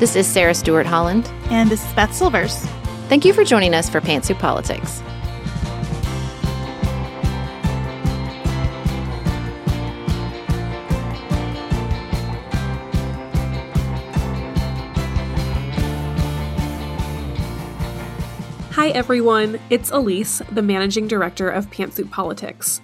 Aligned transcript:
This 0.00 0.16
is 0.16 0.26
Sarah 0.26 0.54
Stewart 0.54 0.86
Holland. 0.86 1.30
And 1.50 1.68
this 1.68 1.86
is 1.86 1.92
Beth 1.92 2.14
Silvers. 2.14 2.56
Thank 3.10 3.26
you 3.26 3.34
for 3.34 3.44
joining 3.44 3.74
us 3.74 3.90
for 3.90 4.00
Pantsuit 4.00 4.38
Politics. 4.38 5.02
Hi, 18.70 18.88
everyone. 18.94 19.60
It's 19.68 19.90
Elise, 19.90 20.40
the 20.50 20.62
managing 20.62 21.08
director 21.08 21.50
of 21.50 21.68
Pantsuit 21.70 22.10
Politics. 22.10 22.80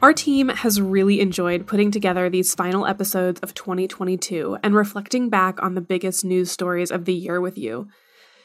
Our 0.00 0.12
team 0.12 0.48
has 0.48 0.80
really 0.80 1.20
enjoyed 1.20 1.66
putting 1.66 1.90
together 1.90 2.30
these 2.30 2.54
final 2.54 2.86
episodes 2.86 3.40
of 3.40 3.52
2022 3.54 4.56
and 4.62 4.72
reflecting 4.72 5.28
back 5.28 5.60
on 5.60 5.74
the 5.74 5.80
biggest 5.80 6.24
news 6.24 6.52
stories 6.52 6.92
of 6.92 7.04
the 7.04 7.12
year 7.12 7.40
with 7.40 7.58
you. 7.58 7.88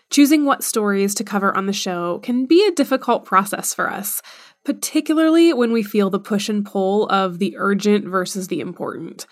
Choosing 0.10 0.46
what 0.46 0.64
stories 0.64 1.14
to 1.14 1.24
cover 1.24 1.56
on 1.56 1.68
the 1.68 1.74
show 1.74 2.18
can 2.24 2.48
be 2.48 2.66
a 2.66 2.72
difficult 2.72 3.24
process 3.26 3.72
for 3.72 3.92
us, 3.92 4.20
particularly 4.66 5.54
when 5.54 5.72
we 5.72 5.84
feel 5.84 6.10
the 6.10 6.20
push 6.20 6.50
and 6.50 6.66
pull 6.66 7.08
of 7.10 7.38
the 7.38 7.54
urgent 7.60 8.08
versus 8.08 8.48
the 8.48 8.60
important. 8.60 9.28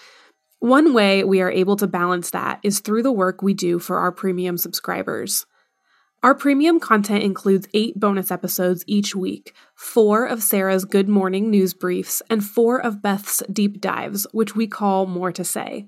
One 0.60 0.94
way 0.94 1.24
we 1.24 1.42
are 1.42 1.50
able 1.50 1.76
to 1.78 1.88
balance 1.88 2.30
that 2.30 2.60
is 2.62 2.82
through 2.82 3.02
the 3.02 3.12
work 3.12 3.42
we 3.42 3.56
do 3.56 3.80
for 3.80 3.98
our 3.98 4.12
premium 4.12 4.60
subscribers. 4.60 5.48
Our 6.24 6.36
premium 6.36 6.80
content 6.80 7.24
includes 7.24 7.68
eight 7.74 8.00
bonus 8.00 8.30
episodes 8.30 8.84
each 8.86 9.16
week, 9.16 9.56
four 9.74 10.28
of 10.28 10.44
Sarah's 10.44 10.86
Good 10.86 11.10
Morning 11.10 11.50
News 11.50 11.74
Briefs, 11.74 12.22
and 12.30 12.46
four 12.46 12.80
of 12.80 13.02
Beth's 13.02 13.42
Deep 13.52 13.82
Dives, 13.82 14.28
which 14.32 14.56
we 14.56 14.68
call 14.68 15.08
More 15.08 15.32
to 15.32 15.44
Say. 15.44 15.88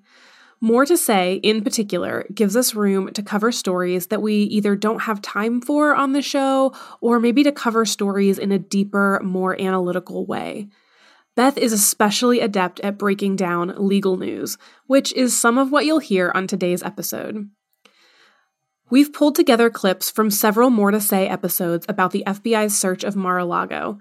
More 0.59 0.87
to 0.87 0.97
Say, 0.97 1.35
in 1.43 1.63
particular, 1.63 2.25
gives 2.33 2.55
us 2.55 2.73
room 2.73 3.13
to 3.13 3.21
cover 3.21 3.51
stories 3.51 4.07
that 4.07 4.23
we 4.23 4.37
either 4.37 4.75
don't 4.75 5.03
have 5.03 5.21
time 5.21 5.61
for 5.61 5.93
on 5.93 6.13
the 6.13 6.21
show, 6.23 6.73
or 6.99 7.19
maybe 7.19 7.43
to 7.43 7.51
cover 7.51 7.85
stories 7.85 8.39
in 8.39 8.51
a 8.51 8.57
deeper, 8.57 9.21
more 9.23 9.59
analytical 9.61 10.25
way. 10.25 10.67
Beth 11.35 11.59
is 11.59 11.73
especially 11.73 12.39
adept 12.39 12.79
at 12.79 12.97
breaking 12.97 13.35
down 13.35 13.75
legal 13.77 14.17
news, 14.17 14.57
which 14.87 15.13
is 15.13 15.39
some 15.39 15.59
of 15.59 15.71
what 15.71 15.85
you'll 15.85 15.99
hear 15.99 16.31
on 16.33 16.47
today's 16.47 16.81
episode. 16.81 17.51
We've 18.93 19.11
pulled 19.11 19.33
together 19.33 19.71
clips 19.71 20.11
from 20.11 20.29
several 20.29 20.69
More 20.69 20.91
to 20.91 21.01
Say 21.01 21.27
episodes 21.27 21.83
about 21.89 22.11
the 22.11 22.23
FBI's 22.27 22.77
search 22.77 23.03
of 23.03 23.15
Mar 23.15 23.39
a 23.39 23.43
Lago. 23.43 23.97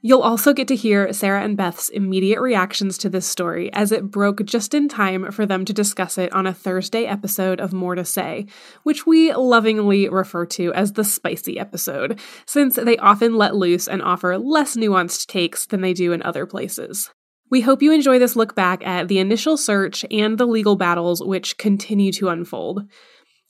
You'll 0.00 0.22
also 0.22 0.52
get 0.52 0.66
to 0.66 0.74
hear 0.74 1.12
Sarah 1.12 1.44
and 1.44 1.56
Beth's 1.56 1.88
immediate 1.88 2.40
reactions 2.40 2.98
to 2.98 3.08
this 3.08 3.24
story 3.24 3.72
as 3.72 3.92
it 3.92 4.10
broke 4.10 4.44
just 4.44 4.74
in 4.74 4.88
time 4.88 5.30
for 5.30 5.46
them 5.46 5.64
to 5.64 5.72
discuss 5.72 6.18
it 6.18 6.32
on 6.32 6.48
a 6.48 6.52
Thursday 6.52 7.04
episode 7.04 7.60
of 7.60 7.72
More 7.72 7.94
to 7.94 8.04
Say, 8.04 8.46
which 8.82 9.06
we 9.06 9.32
lovingly 9.32 10.08
refer 10.08 10.44
to 10.46 10.74
as 10.74 10.94
the 10.94 11.04
spicy 11.04 11.56
episode, 11.56 12.18
since 12.44 12.74
they 12.74 12.96
often 12.96 13.36
let 13.36 13.54
loose 13.54 13.86
and 13.86 14.02
offer 14.02 14.36
less 14.38 14.74
nuanced 14.74 15.26
takes 15.26 15.66
than 15.66 15.82
they 15.82 15.94
do 15.94 16.10
in 16.10 16.20
other 16.20 16.46
places. 16.46 17.12
We 17.48 17.60
hope 17.60 17.80
you 17.80 17.92
enjoy 17.92 18.18
this 18.18 18.34
look 18.34 18.56
back 18.56 18.84
at 18.84 19.06
the 19.06 19.20
initial 19.20 19.56
search 19.56 20.04
and 20.10 20.36
the 20.36 20.46
legal 20.46 20.74
battles 20.74 21.22
which 21.22 21.58
continue 21.58 22.10
to 22.14 22.28
unfold. 22.28 22.88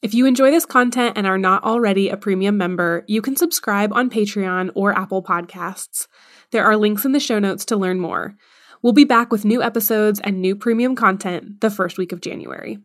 If 0.03 0.14
you 0.14 0.27
enjoy 0.27 0.50
this 0.50 0.67
content 0.67 1.17
and 1.17 1.28
are 1.28 1.39
not 1.39 1.62
already 1.62 2.08
a 2.08 2.17
premium 2.17 2.56
member, 2.56 3.05
you 3.06 3.22
can 3.22 3.36
subscribe 3.36 3.92
on 3.92 4.11
Patreon 4.11 4.72
or 4.75 4.92
Apple 4.98 5.22
Podcasts. 5.22 6.09
There 6.50 6.64
are 6.64 6.77
links 6.77 7.05
in 7.05 7.12
the 7.12 7.20
show 7.20 7.39
notes 7.39 7.64
to 7.67 7.77
learn 7.77 8.00
more. 8.00 8.34
We'll 8.83 8.92
be 8.92 9.05
back 9.05 9.31
with 9.31 9.44
new 9.44 9.62
episodes 9.62 10.19
and 10.25 10.42
new 10.42 10.56
premium 10.56 10.97
content 10.97 11.61
the 11.61 11.70
first 11.70 11.98
week 11.98 12.11
of 12.11 12.20
January. 12.20 12.81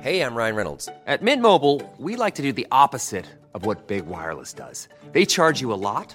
Hey, 0.00 0.20
I'm 0.20 0.36
Ryan 0.36 0.54
Reynolds. 0.54 0.88
At 1.04 1.20
Mint 1.20 1.42
Mobile, 1.42 1.82
we 1.98 2.14
like 2.14 2.36
to 2.36 2.42
do 2.42 2.52
the 2.52 2.68
opposite 2.70 3.26
of 3.54 3.66
what 3.66 3.88
Big 3.88 4.06
Wireless 4.06 4.52
does. 4.52 4.88
They 5.10 5.24
charge 5.24 5.60
you 5.60 5.72
a 5.72 5.80
lot, 5.90 6.14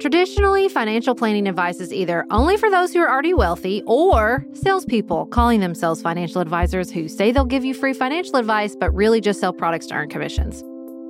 Traditionally, 0.00 0.68
financial 0.68 1.14
planning 1.14 1.48
advice 1.48 1.80
is 1.80 1.90
either 1.90 2.26
only 2.30 2.58
for 2.58 2.70
those 2.70 2.92
who 2.92 3.00
are 3.00 3.10
already 3.10 3.32
wealthy 3.32 3.82
or 3.86 4.44
salespeople 4.52 5.24
calling 5.26 5.60
themselves 5.60 6.02
financial 6.02 6.42
advisors 6.42 6.90
who 6.90 7.08
say 7.08 7.32
they'll 7.32 7.46
give 7.46 7.64
you 7.64 7.72
free 7.72 7.94
financial 7.94 8.36
advice 8.36 8.76
but 8.78 8.94
really 8.94 9.22
just 9.22 9.40
sell 9.40 9.54
products 9.54 9.86
to 9.86 9.94
earn 9.94 10.10
commissions. 10.10 10.62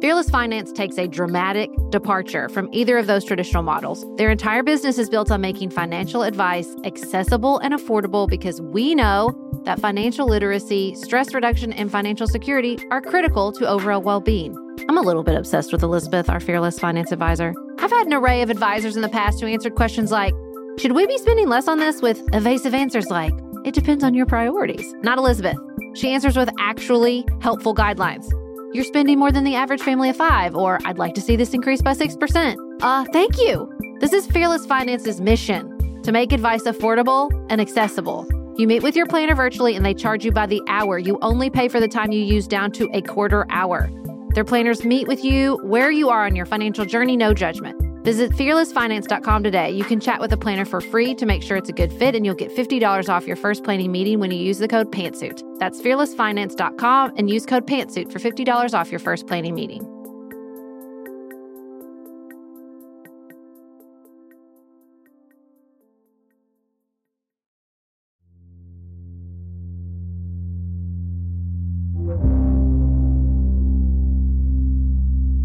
Fearless 0.02 0.28
Finance 0.28 0.72
takes 0.72 0.98
a 0.98 1.08
dramatic 1.08 1.70
departure 1.88 2.50
from 2.50 2.68
either 2.70 2.98
of 2.98 3.06
those 3.06 3.24
traditional 3.24 3.62
models. 3.62 4.04
Their 4.18 4.30
entire 4.30 4.62
business 4.62 4.98
is 4.98 5.08
built 5.08 5.30
on 5.30 5.40
making 5.40 5.70
financial 5.70 6.22
advice 6.22 6.76
accessible 6.84 7.58
and 7.60 7.72
affordable 7.72 8.28
because 8.28 8.60
we 8.60 8.94
know 8.94 9.34
that 9.64 9.80
financial 9.80 10.26
literacy, 10.28 10.94
stress 10.96 11.32
reduction, 11.32 11.72
and 11.72 11.90
financial 11.90 12.26
security 12.26 12.78
are 12.90 13.00
critical 13.00 13.52
to 13.52 13.66
overall 13.66 14.02
well 14.02 14.20
being. 14.20 14.54
I'm 14.86 14.98
a 14.98 15.02
little 15.02 15.22
bit 15.22 15.34
obsessed 15.34 15.72
with 15.72 15.82
Elizabeth, 15.82 16.28
our 16.28 16.40
fearless 16.40 16.78
finance 16.78 17.10
advisor. 17.10 17.54
I've 17.78 17.90
had 17.90 18.06
an 18.06 18.12
array 18.12 18.42
of 18.42 18.50
advisors 18.50 18.96
in 18.96 19.02
the 19.02 19.08
past 19.08 19.40
who 19.40 19.46
answered 19.46 19.76
questions 19.76 20.12
like, 20.12 20.34
Should 20.78 20.92
we 20.92 21.06
be 21.06 21.16
spending 21.16 21.48
less 21.48 21.68
on 21.68 21.78
this? 21.78 22.02
with 22.02 22.22
evasive 22.34 22.74
answers 22.74 23.08
like, 23.08 23.32
It 23.64 23.72
depends 23.72 24.04
on 24.04 24.12
your 24.12 24.26
priorities. 24.26 24.94
Not 25.00 25.16
Elizabeth. 25.16 25.56
She 25.94 26.10
answers 26.10 26.36
with 26.36 26.50
actually 26.60 27.24
helpful 27.40 27.74
guidelines. 27.74 28.30
You're 28.72 28.84
spending 28.84 29.18
more 29.18 29.32
than 29.32 29.44
the 29.44 29.54
average 29.54 29.80
family 29.80 30.10
of 30.10 30.16
five, 30.16 30.54
or 30.54 30.78
I'd 30.84 30.98
like 30.98 31.14
to 31.14 31.20
see 31.20 31.36
this 31.36 31.54
increase 31.54 31.80
by 31.80 31.92
6%. 31.92 32.56
Uh, 32.82 33.04
thank 33.12 33.38
you. 33.38 33.72
This 34.00 34.12
is 34.12 34.26
Fearless 34.26 34.66
Finance's 34.66 35.20
mission 35.20 36.02
to 36.02 36.12
make 36.12 36.32
advice 36.32 36.64
affordable 36.64 37.30
and 37.48 37.60
accessible. 37.60 38.26
You 38.58 38.66
meet 38.66 38.82
with 38.82 38.96
your 38.96 39.06
planner 39.06 39.34
virtually 39.34 39.76
and 39.76 39.84
they 39.84 39.94
charge 39.94 40.24
you 40.24 40.32
by 40.32 40.46
the 40.46 40.62
hour. 40.68 40.98
You 40.98 41.18
only 41.22 41.50
pay 41.50 41.68
for 41.68 41.80
the 41.80 41.88
time 41.88 42.12
you 42.12 42.22
use 42.22 42.46
down 42.46 42.72
to 42.72 42.88
a 42.92 43.02
quarter 43.02 43.46
hour. 43.50 43.90
Their 44.34 44.44
planners 44.44 44.84
meet 44.84 45.08
with 45.08 45.24
you 45.24 45.58
where 45.62 45.90
you 45.90 46.10
are 46.10 46.24
on 46.24 46.36
your 46.36 46.46
financial 46.46 46.84
journey, 46.84 47.16
no 47.16 47.32
judgment. 47.32 47.80
Visit 48.06 48.30
fearlessfinance.com 48.30 49.42
today. 49.42 49.72
You 49.72 49.82
can 49.82 49.98
chat 49.98 50.20
with 50.20 50.32
a 50.32 50.36
planner 50.36 50.64
for 50.64 50.80
free 50.80 51.12
to 51.16 51.26
make 51.26 51.42
sure 51.42 51.56
it's 51.56 51.70
a 51.70 51.72
good 51.72 51.92
fit, 51.92 52.14
and 52.14 52.24
you'll 52.24 52.36
get 52.36 52.54
$50 52.54 53.08
off 53.08 53.26
your 53.26 53.34
first 53.34 53.64
planning 53.64 53.90
meeting 53.90 54.20
when 54.20 54.30
you 54.30 54.38
use 54.38 54.58
the 54.58 54.68
code 54.68 54.92
PANTSUIT. 54.92 55.42
That's 55.58 55.82
fearlessfinance.com 55.82 57.14
and 57.16 57.28
use 57.28 57.44
code 57.44 57.66
PANTSUIT 57.66 58.12
for 58.12 58.20
$50 58.20 58.74
off 58.74 58.92
your 58.92 59.00
first 59.00 59.26
planning 59.26 59.56
meeting. 59.56 59.82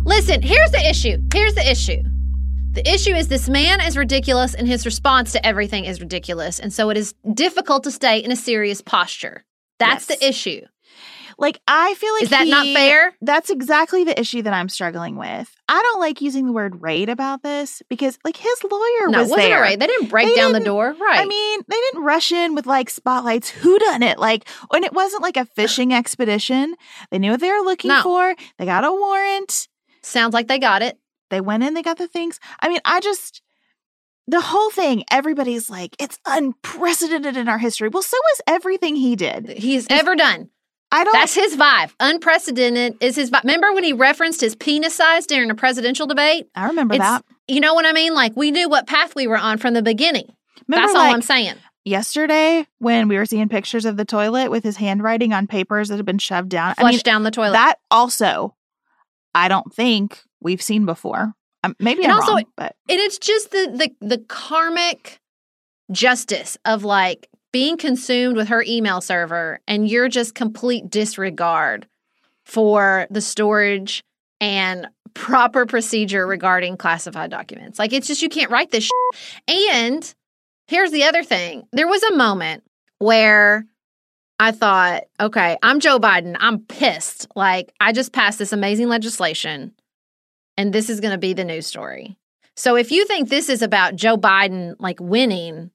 Listen, 0.06 0.44
here's 0.44 0.70
the 0.70 0.88
issue. 0.88 1.18
Here's 1.34 1.56
the 1.56 1.68
issue. 1.68 2.11
The 2.74 2.90
issue 2.90 3.14
is 3.14 3.28
this 3.28 3.50
man 3.50 3.82
is 3.82 3.98
ridiculous 3.98 4.54
and 4.54 4.66
his 4.66 4.86
response 4.86 5.34
to 5.34 5.46
everything 5.46 5.84
is 5.84 6.00
ridiculous. 6.00 6.58
And 6.58 6.72
so 6.72 6.90
it 6.90 6.96
is 6.96 7.14
difficult 7.34 7.84
to 7.84 7.92
stay 7.92 8.20
in 8.20 8.32
a 8.32 8.36
serious 8.38 8.82
posture. 8.82 9.44
That's 9.78 10.10
yes. 10.10 10.20
the 10.20 10.28
issue. 10.28 10.62
Like 11.38 11.60
I 11.68 11.96
feel 11.96 12.14
like 12.14 12.24
Is 12.24 12.30
that 12.30 12.46
he, 12.46 12.52
not 12.52 12.66
fair? 12.68 13.14
That's 13.20 13.50
exactly 13.50 14.06
the 14.06 14.18
issue 14.18 14.44
that 14.44 14.54
I'm 14.54 14.70
struggling 14.70 15.18
with. 15.18 15.54
I 15.68 15.82
don't 15.82 16.00
like 16.00 16.22
using 16.22 16.46
the 16.46 16.54
word 16.54 16.82
raid 16.82 17.10
about 17.10 17.44
this 17.44 17.82
because 17.90 18.18
like 18.24 18.38
his 18.38 18.64
lawyer 18.64 19.10
no, 19.10 19.20
was 19.20 19.32
wasn't 19.32 19.50
there. 19.50 19.60
A 19.60 19.64
raid. 19.64 19.80
They 19.82 19.88
didn't 19.88 20.08
break 20.08 20.28
they 20.28 20.36
down 20.36 20.54
didn't, 20.54 20.64
the 20.64 20.70
door. 20.70 20.96
Right. 20.98 21.20
I 21.20 21.26
mean, 21.26 21.62
they 21.68 21.76
didn't 21.76 22.04
rush 22.04 22.32
in 22.32 22.56
with 22.56 22.68
like 22.68 22.90
spotlights. 22.90 23.50
Who 23.50 23.80
done 23.80 24.02
it? 24.02 24.18
Like 24.18 24.48
and 24.72 24.86
it 24.86 24.94
wasn't 24.94 25.24
like 25.24 25.36
a 25.36 25.44
fishing 25.44 25.94
expedition. 25.94 26.76
They 27.10 27.20
knew 27.20 27.32
what 27.32 27.42
they 27.42 27.52
were 27.52 27.66
looking 27.66 27.90
no. 27.90 28.02
for. 28.02 28.34
They 28.58 28.66
got 28.66 28.86
a 28.86 28.92
warrant. 28.92 29.68
Sounds 30.04 30.34
like 30.34 30.48
they 30.48 30.58
got 30.58 30.82
it. 30.82 30.98
They 31.32 31.42
went 31.42 31.64
in, 31.64 31.74
they 31.74 31.82
got 31.82 31.98
the 31.98 32.08
things. 32.08 32.40
I 32.60 32.70
mean, 32.70 32.80
I 32.86 33.00
just 33.00 33.42
the 34.28 34.42
whole 34.42 34.70
thing, 34.70 35.04
everybody's 35.12 35.70
like, 35.70 35.96
it's 36.00 36.20
unprecedented 36.26 37.36
in 37.36 37.50
our 37.50 37.58
history. 37.58 37.90
Well, 37.90 38.04
so 38.04 38.18
is 38.34 38.42
everything 38.48 38.96
he 38.96 39.16
did. 39.16 39.50
He's 39.50 39.88
ever 39.90 40.16
done. 40.16 40.50
I 40.92 41.04
don't. 41.04 41.14
That's 41.14 41.34
his 41.34 41.56
vibe. 41.56 41.92
Unprecedented 42.00 42.98
is 43.00 43.16
his 43.16 43.32
vibe. 43.32 43.44
Remember 43.44 43.74
when 43.74 43.84
he 43.84 43.94
referenced 43.94 44.42
his 44.42 44.56
penis 44.56 44.94
size 44.94 45.26
during 45.26 45.50
a 45.50 45.56
presidential 45.56 46.06
debate? 46.06 46.50
I 46.54 46.68
remember 46.68 46.96
it's, 46.96 47.02
that. 47.02 47.26
You 47.48 47.62
know 47.62 47.74
what 47.74 47.86
I 47.86 47.94
mean? 47.94 48.14
Like 48.14 48.36
we 48.36 48.52
knew 48.52 48.70
what 48.70 48.88
path 48.88 49.16
we 49.16 49.26
were 49.26 49.38
on 49.38 49.58
from 49.58 49.74
the 49.74 49.82
beginning. 49.82 50.34
Remember, 50.68 50.88
That's 50.88 50.94
like, 50.96 51.08
all 51.08 51.14
I'm 51.16 51.22
saying. 51.22 51.56
Yesterday, 51.84 52.68
when 52.78 53.08
we 53.08 53.18
were 53.18 53.26
seeing 53.26 53.50
pictures 53.50 53.86
of 53.86 53.98
the 53.98 54.06
toilet 54.06 54.52
with 54.52 54.64
his 54.64 54.78
handwriting 54.78 55.34
on 55.34 55.48
papers 55.48 55.90
that 55.90 55.96
had 55.96 56.06
been 56.06 56.20
shoved 56.20 56.50
down, 56.50 56.76
flushed 56.76 56.86
I 56.86 56.92
mean, 56.92 57.00
down 57.00 57.24
the 57.24 57.32
toilet. 57.32 57.54
That 57.54 57.80
also 57.90 58.56
I 59.34 59.48
don't 59.48 59.74
think 59.74 60.22
we've 60.42 60.62
seen 60.62 60.86
before. 60.86 61.34
Um, 61.64 61.76
maybe 61.80 62.04
And 62.04 62.12
I'm 62.12 62.20
also- 62.20 62.34
wrong, 62.34 62.44
but 62.58 62.76
And 62.90 63.00
it's 63.00 63.18
just 63.20 63.52
the 63.52 63.72
the 64.00 64.08
the 64.08 64.18
karmic 64.18 65.20
justice 65.92 66.58
of 66.66 66.84
like 66.84 67.28
being 67.52 67.78
consumed 67.78 68.38
with 68.38 68.48
her 68.48 68.64
email 68.66 69.02
server 69.02 69.60
and 69.68 69.88
you're 69.90 70.08
just 70.08 70.34
complete 70.36 70.90
disregard 70.90 71.86
for 72.46 73.08
the 73.12 73.22
storage 73.22 74.04
and 74.40 74.88
proper 75.14 75.66
procedure 75.66 76.26
regarding 76.26 76.78
classified 76.78 77.30
documents. 77.30 77.78
Like 77.78 77.92
it's 77.94 78.08
just 78.08 78.22
you 78.22 78.30
can't 78.30 78.50
write 78.50 78.72
this 78.72 78.86
shit. 78.86 79.66
And 79.84 80.14
here's 80.68 80.92
the 80.92 81.04
other 81.04 81.24
thing. 81.24 81.64
There 81.74 81.88
was 81.90 82.02
a 82.04 82.16
moment 82.16 82.64
where 83.00 83.66
I 84.40 84.52
thought, 84.52 85.04
okay, 85.20 85.58
I'm 85.62 85.80
Joe 85.82 86.00
Biden. 86.00 86.38
I'm 86.40 86.60
pissed. 86.60 87.28
Like 87.36 87.74
I 87.82 87.92
just 87.92 88.14
passed 88.14 88.40
this 88.40 88.54
amazing 88.54 88.88
legislation 88.88 89.74
and 90.62 90.72
this 90.72 90.90
is 90.90 91.00
going 91.00 91.12
to 91.12 91.18
be 91.18 91.34
the 91.34 91.44
news 91.44 91.66
story. 91.66 92.18
So 92.56 92.76
if 92.76 92.92
you 92.92 93.06
think 93.06 93.30
this 93.30 93.50
is 93.50 93.62
about 93.62 93.96
Joe 93.96 94.16
Biden 94.16 94.76
like 94.80 95.00
winning, 95.00 95.72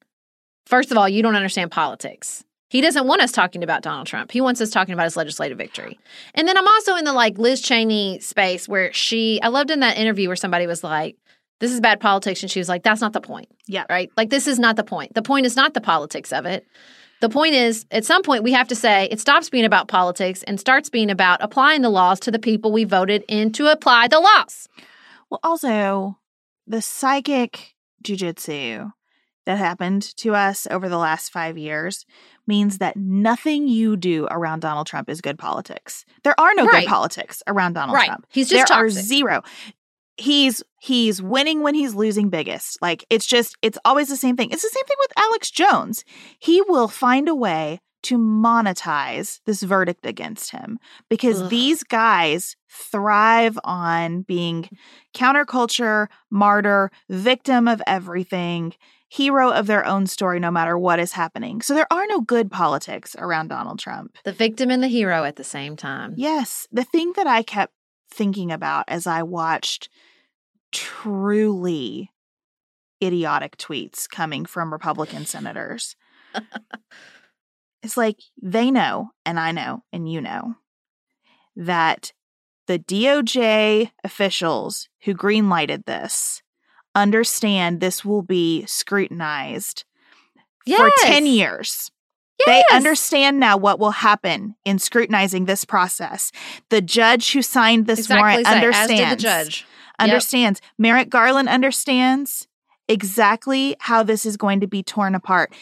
first 0.65 0.93
of 0.93 0.97
all, 0.97 1.09
you 1.09 1.23
don't 1.23 1.35
understand 1.35 1.73
politics. 1.73 2.44
He 2.69 2.81
doesn't 2.81 3.06
want 3.06 3.21
us 3.21 3.33
talking 3.33 3.62
about 3.65 3.83
Donald 3.83 4.06
Trump. 4.06 4.31
He 4.31 4.41
wants 4.41 4.61
us 4.61 4.71
talking 4.71 4.93
about 4.93 5.05
his 5.05 5.17
legislative 5.17 5.59
victory. 5.59 5.99
And 6.35 6.47
then 6.47 6.56
I'm 6.56 6.67
also 6.67 6.97
in 6.97 7.05
the 7.05 7.12
like 7.12 7.38
Liz 7.38 7.61
Cheney 7.61 8.21
space 8.21 8.69
where 8.69 8.93
she, 8.93 9.41
I 9.43 9.49
loved 9.49 9.71
in 9.71 9.81
that 9.81 9.99
interview 9.99 10.29
where 10.29 10.37
somebody 10.37 10.67
was 10.67 10.85
like, 10.85 11.17
this 11.59 11.73
is 11.73 11.81
bad 11.81 12.00
politics. 12.00 12.43
And 12.43 12.50
she 12.50 12.61
was 12.61 12.69
like, 12.69 12.82
that's 12.82 13.00
not 13.00 13.12
the 13.12 13.21
point. 13.21 13.49
Yeah. 13.67 13.85
Right. 13.89 14.11
Like, 14.17 14.31
this 14.31 14.47
is 14.47 14.59
not 14.59 14.77
the 14.77 14.85
point. 14.85 15.15
The 15.15 15.23
point 15.23 15.47
is 15.47 15.56
not 15.56 15.75
the 15.75 15.81
politics 15.81 16.32
of 16.32 16.44
it. 16.44 16.67
The 17.21 17.29
point 17.29 17.55
is, 17.55 17.87
at 17.91 18.05
some 18.05 18.23
point, 18.23 18.43
we 18.45 18.53
have 18.53 18.69
to 18.69 18.75
say 18.75 19.09
it 19.11 19.21
stops 19.21 19.49
being 19.49 19.65
about 19.65 19.89
politics 19.89 20.43
and 20.43 20.61
starts 20.61 20.91
being 20.91 21.11
about 21.11 21.39
applying 21.43 21.83
the 21.83 21.89
laws 21.91 22.21
to 22.21 22.31
the 22.31 22.39
people 22.39 22.73
we 22.73 22.85
voted 22.85 23.25
in 23.29 23.53
to 23.53 23.71
apply 23.73 24.09
the 24.09 24.21
laws. 24.21 24.69
Well, 25.31 25.41
also, 25.43 26.19
the 26.67 26.83
psychic 26.83 27.75
jujitsu 28.05 28.93
that 29.47 29.59
happened 29.59 30.03
to 30.17 30.35
us 30.35 30.67
over 30.71 30.89
the 30.89 30.99
last 30.99 31.31
five 31.33 31.57
years 31.57 32.05
means 32.47 32.79
that 32.79 32.97
nothing 32.97 33.67
you 33.69 33.97
do 33.97 34.27
around 34.31 34.61
Donald 34.61 34.87
Trump 34.87 35.09
is 35.09 35.21
good 35.21 35.39
politics. 35.39 36.05
There 36.23 36.39
are 36.39 36.53
no 36.55 36.65
Right. 36.67 36.83
good 36.85 36.89
politics 36.91 37.43
around 37.47 37.75
Donald 37.75 37.95
Right. 37.95 38.07
Trump. 38.07 38.27
He's 38.29 38.49
just 38.49 38.69
there 38.69 38.77
are 38.77 38.89
zero. 38.91 39.43
He's 40.17 40.63
he's 40.81 41.21
winning 41.21 41.63
when 41.63 41.75
he's 41.75 41.95
losing 41.95 42.29
biggest. 42.29 42.81
Like 42.81 43.05
it's 43.11 43.27
just 43.27 43.57
it's 43.63 43.79
always 43.85 44.09
the 44.09 44.17
same 44.17 44.37
thing. 44.37 44.51
It's 44.51 44.63
the 44.63 44.71
same 44.71 44.85
thing 44.87 44.97
with 45.01 45.13
Alex 45.17 45.51
Jones. 45.51 46.05
He 46.39 46.63
will 46.63 46.89
find 46.89 47.29
a 47.29 47.35
way 47.35 47.81
to 48.07 48.19
monetize 48.19 49.41
this 49.47 49.63
verdict 49.63 50.07
against 50.07 50.53
him 50.53 50.79
because 51.09 51.43
Ugh. 51.43 51.51
these 51.51 51.83
guys 51.83 52.55
thrive 52.71 53.59
on 53.65 54.23
being 54.23 54.69
counterculture, 55.13 56.07
martyr, 56.31 56.93
victim 57.09 57.67
of 57.67 57.83
everything, 57.85 58.75
hero 59.09 59.51
of 59.51 59.67
their 59.67 59.85
own 59.85 60.07
story 60.07 60.39
no 60.39 60.53
matter 60.53 60.79
what 60.79 61.01
is 61.01 61.13
happening. 61.13 61.61
So 61.63 61.75
there 61.75 61.93
are 61.93 62.07
no 62.07 62.21
good 62.21 62.49
politics 62.51 63.17
around 63.19 63.49
Donald 63.49 63.81
Trump. 63.81 64.17
The 64.25 64.33
victim 64.33 64.71
and 64.71 64.83
the 64.83 64.89
hero 64.89 65.25
at 65.25 65.35
the 65.35 65.45
same 65.45 65.77
time. 65.77 66.15
Yes, 66.17 66.69
the 66.71 66.85
thing 66.85 67.13
that 67.17 67.27
I 67.27 67.43
kept 67.43 67.73
thinking 68.11 68.50
about 68.53 68.85
as 68.88 69.06
I 69.06 69.23
watched 69.23 69.88
truly 70.73 72.11
idiotic 73.03 73.56
tweets 73.56 74.08
coming 74.08 74.47
from 74.47 74.73
Republican 74.73 75.26
senators. 75.26 75.97
it's 77.82 77.97
like 77.97 78.19
they 78.41 78.70
know, 78.70 79.11
and 79.25 79.38
I 79.38 79.53
know, 79.53 79.85
and 79.93 80.11
you 80.11 80.20
know, 80.20 80.56
that 81.56 82.12
the 82.67 82.79
DOJ 82.79 83.91
officials 84.03 84.88
who 85.03 85.14
greenlighted 85.14 85.87
this 85.87 86.43
understand 86.94 87.81
this 87.81 88.05
will 88.05 88.23
be 88.23 88.64
scrutinized 88.67 89.85
for 90.76 90.91
10 91.03 91.26
years. 91.26 91.91
Yes. 92.38 92.65
They 92.71 92.77
understand 92.77 93.41
now 93.41 93.56
what 93.56 93.79
will 93.79 93.93
happen 93.93 94.56
in 94.65 94.79
scrutinizing 94.79 95.47
this 95.47 95.65
process. 95.65 96.33
The 96.69 96.83
judge 96.83 97.33
who 97.33 97.43
signed 97.43 97.87
this 97.87 98.00
exactly 98.00 98.23
warrant 98.23 98.47
say, 98.47 98.55
understands. 98.55 99.00
As 99.00 99.11
the 99.11 99.17
judge. 99.23 99.67
Understands. 99.99 100.61
Merrick 100.79 101.09
Garland 101.09 101.49
understands 101.49 102.47
exactly 102.88 103.77
how 103.81 104.03
this 104.03 104.27
is 104.27 104.37
going 104.37 104.61
to 104.61 104.67
be 104.67 104.83
torn 104.83 105.15
apart. 105.15 105.55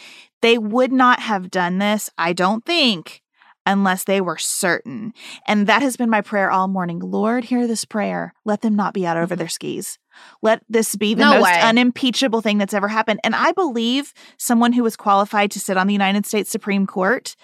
They 0.42 0.58
would 0.58 0.92
not 0.92 1.20
have 1.20 1.50
done 1.50 1.78
this, 1.78 2.10
I 2.18 2.32
don't 2.32 2.64
think, 2.64 3.22
unless 3.66 4.04
they 4.04 4.20
were 4.20 4.36
certain. 4.38 5.12
And 5.46 5.66
that 5.66 5.82
has 5.82 5.96
been 5.96 6.10
my 6.10 6.20
prayer 6.20 6.50
all 6.50 6.68
morning. 6.68 6.98
Lord, 7.00 7.44
hear 7.44 7.66
this 7.66 7.84
prayer. 7.84 8.34
Let 8.44 8.60
them 8.62 8.74
not 8.74 8.94
be 8.94 9.06
out 9.06 9.16
over 9.16 9.34
their 9.34 9.48
skis. 9.48 9.98
Let 10.42 10.62
this 10.68 10.94
be 10.96 11.14
the 11.14 11.22
Mm-hmm. 11.22 11.30
No 11.32 11.36
most 11.40 11.44
way. 11.50 11.60
unimpeachable 11.60 12.40
thing 12.42 12.58
that's 12.58 12.74
ever 12.74 12.88
happened. 12.88 13.20
And 13.24 13.34
I 13.34 13.52
believe 13.52 14.12
someone 14.38 14.72
who 14.72 14.82
was 14.82 14.96
qualified 14.96 15.50
to 15.52 15.60
sit 15.60 15.76
on 15.76 15.86
the 15.86 15.92
United 15.94 16.26
States 16.26 16.50
Supreme 16.50 16.86
Court 16.86 17.34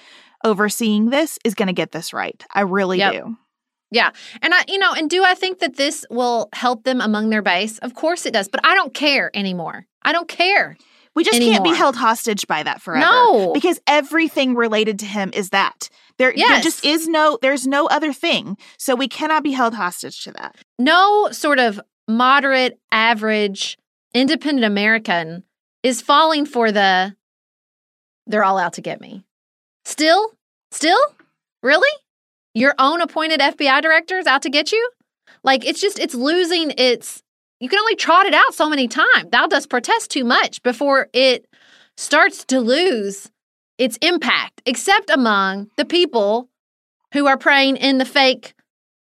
overseeing 0.45 1.11
this 1.11 1.39
is 1.45 1.55
going 1.55 1.67
to 1.69 1.73
get 1.73 1.93
this 1.93 2.13
right. 2.13 2.43
I 2.55 2.63
really 2.63 2.99
Yep. 2.99 3.13
do. 3.13 3.37
Yeah. 3.91 4.11
And 4.41 4.55
I, 4.55 4.65
you 4.69 4.79
know, 4.79 4.93
and 4.93 5.11
do 5.11 5.25
I 5.25 5.35
think 5.35 5.59
that 5.59 5.77
this 5.77 6.05
will 6.11 6.49
help 6.53 6.85
them 6.85 7.01
among 7.01 7.31
their 7.31 7.43
base? 7.43 7.79
Of 7.79 7.95
course 7.95 8.25
it 8.25 8.33
does, 8.33 8.49
but 8.49 8.61
I 8.65 8.75
don't 8.77 8.95
care 8.95 9.31
anymore. 9.35 9.87
I 10.03 10.13
don't 10.13 10.29
care. 10.29 10.77
We 11.21 11.25
just 11.25 11.41
can't 11.41 11.63
be 11.63 11.75
held 11.75 11.97
hostage 11.97 12.47
by 12.47 12.63
that 12.63 12.81
forever. 12.81 13.05
No. 13.05 13.53
Because 13.53 13.79
everything 13.87 14.55
related 14.55 14.99
to 15.01 15.07
him 15.07 15.31
is 15.35 15.51
that. 15.51 15.91
There, 16.17 16.33
there 16.35 16.61
just 16.61 16.83
is 16.83 17.09
no, 17.09 17.39
there's 17.43 17.67
no 17.67 17.87
other 17.89 18.13
thing. 18.13 18.57
So 18.79 18.95
we 18.95 19.07
cannot 19.07 19.43
be 19.43 19.53
held 19.53 19.75
hostage 19.75 20.25
to 20.25 20.33
that. 20.33 20.57
No 20.79 21.29
sort 21.31 21.59
of 21.59 21.79
moderate, 22.09 22.79
average, 22.91 23.77
independent 24.15 24.65
American 24.65 25.45
is 25.83 26.01
falling 26.01 26.47
for 26.47 26.73
the 26.73 27.15
they're 28.27 28.45
all 28.45 28.59
out 28.59 28.75
to 28.75 28.81
get 28.81 29.01
me. 29.01 29.25
Still? 29.85 30.33
Still? 30.71 31.01
Really? 31.63 31.91
Your 32.55 32.75
own 32.79 33.03
appointed 33.03 33.41
FBI 33.41 33.83
director 33.83 34.17
is 34.17 34.27
out 34.27 34.43
to 34.43 34.51
get 34.51 34.73
you? 34.73 34.91
Like 35.43 35.67
it's 35.67 35.81
just 35.81 35.99
it's 35.99 36.15
losing 36.15 36.73
its 36.79 37.23
you 37.61 37.69
can 37.69 37.79
only 37.79 37.95
trot 37.97 38.27
it 38.27 38.35
out 38.35 38.55
so 38.55 38.69
many 38.69 38.89
times. 38.89 39.31
Thou 39.31 39.47
dost 39.47 39.69
protest 39.71 40.11
too 40.11 40.25
much 40.25 40.63
before 40.63 41.09
it 41.13 41.47
starts 41.97 42.45
to 42.47 42.61
lose 42.61 43.31
its 43.79 43.97
impact, 44.03 44.63
except 44.67 45.11
among 45.11 45.69
the 45.77 45.85
people 45.85 46.49
who 47.13 47.27
are 47.27 47.37
praying 47.39 47.77
in 47.77 47.99
the 47.99 48.05
fake 48.05 48.55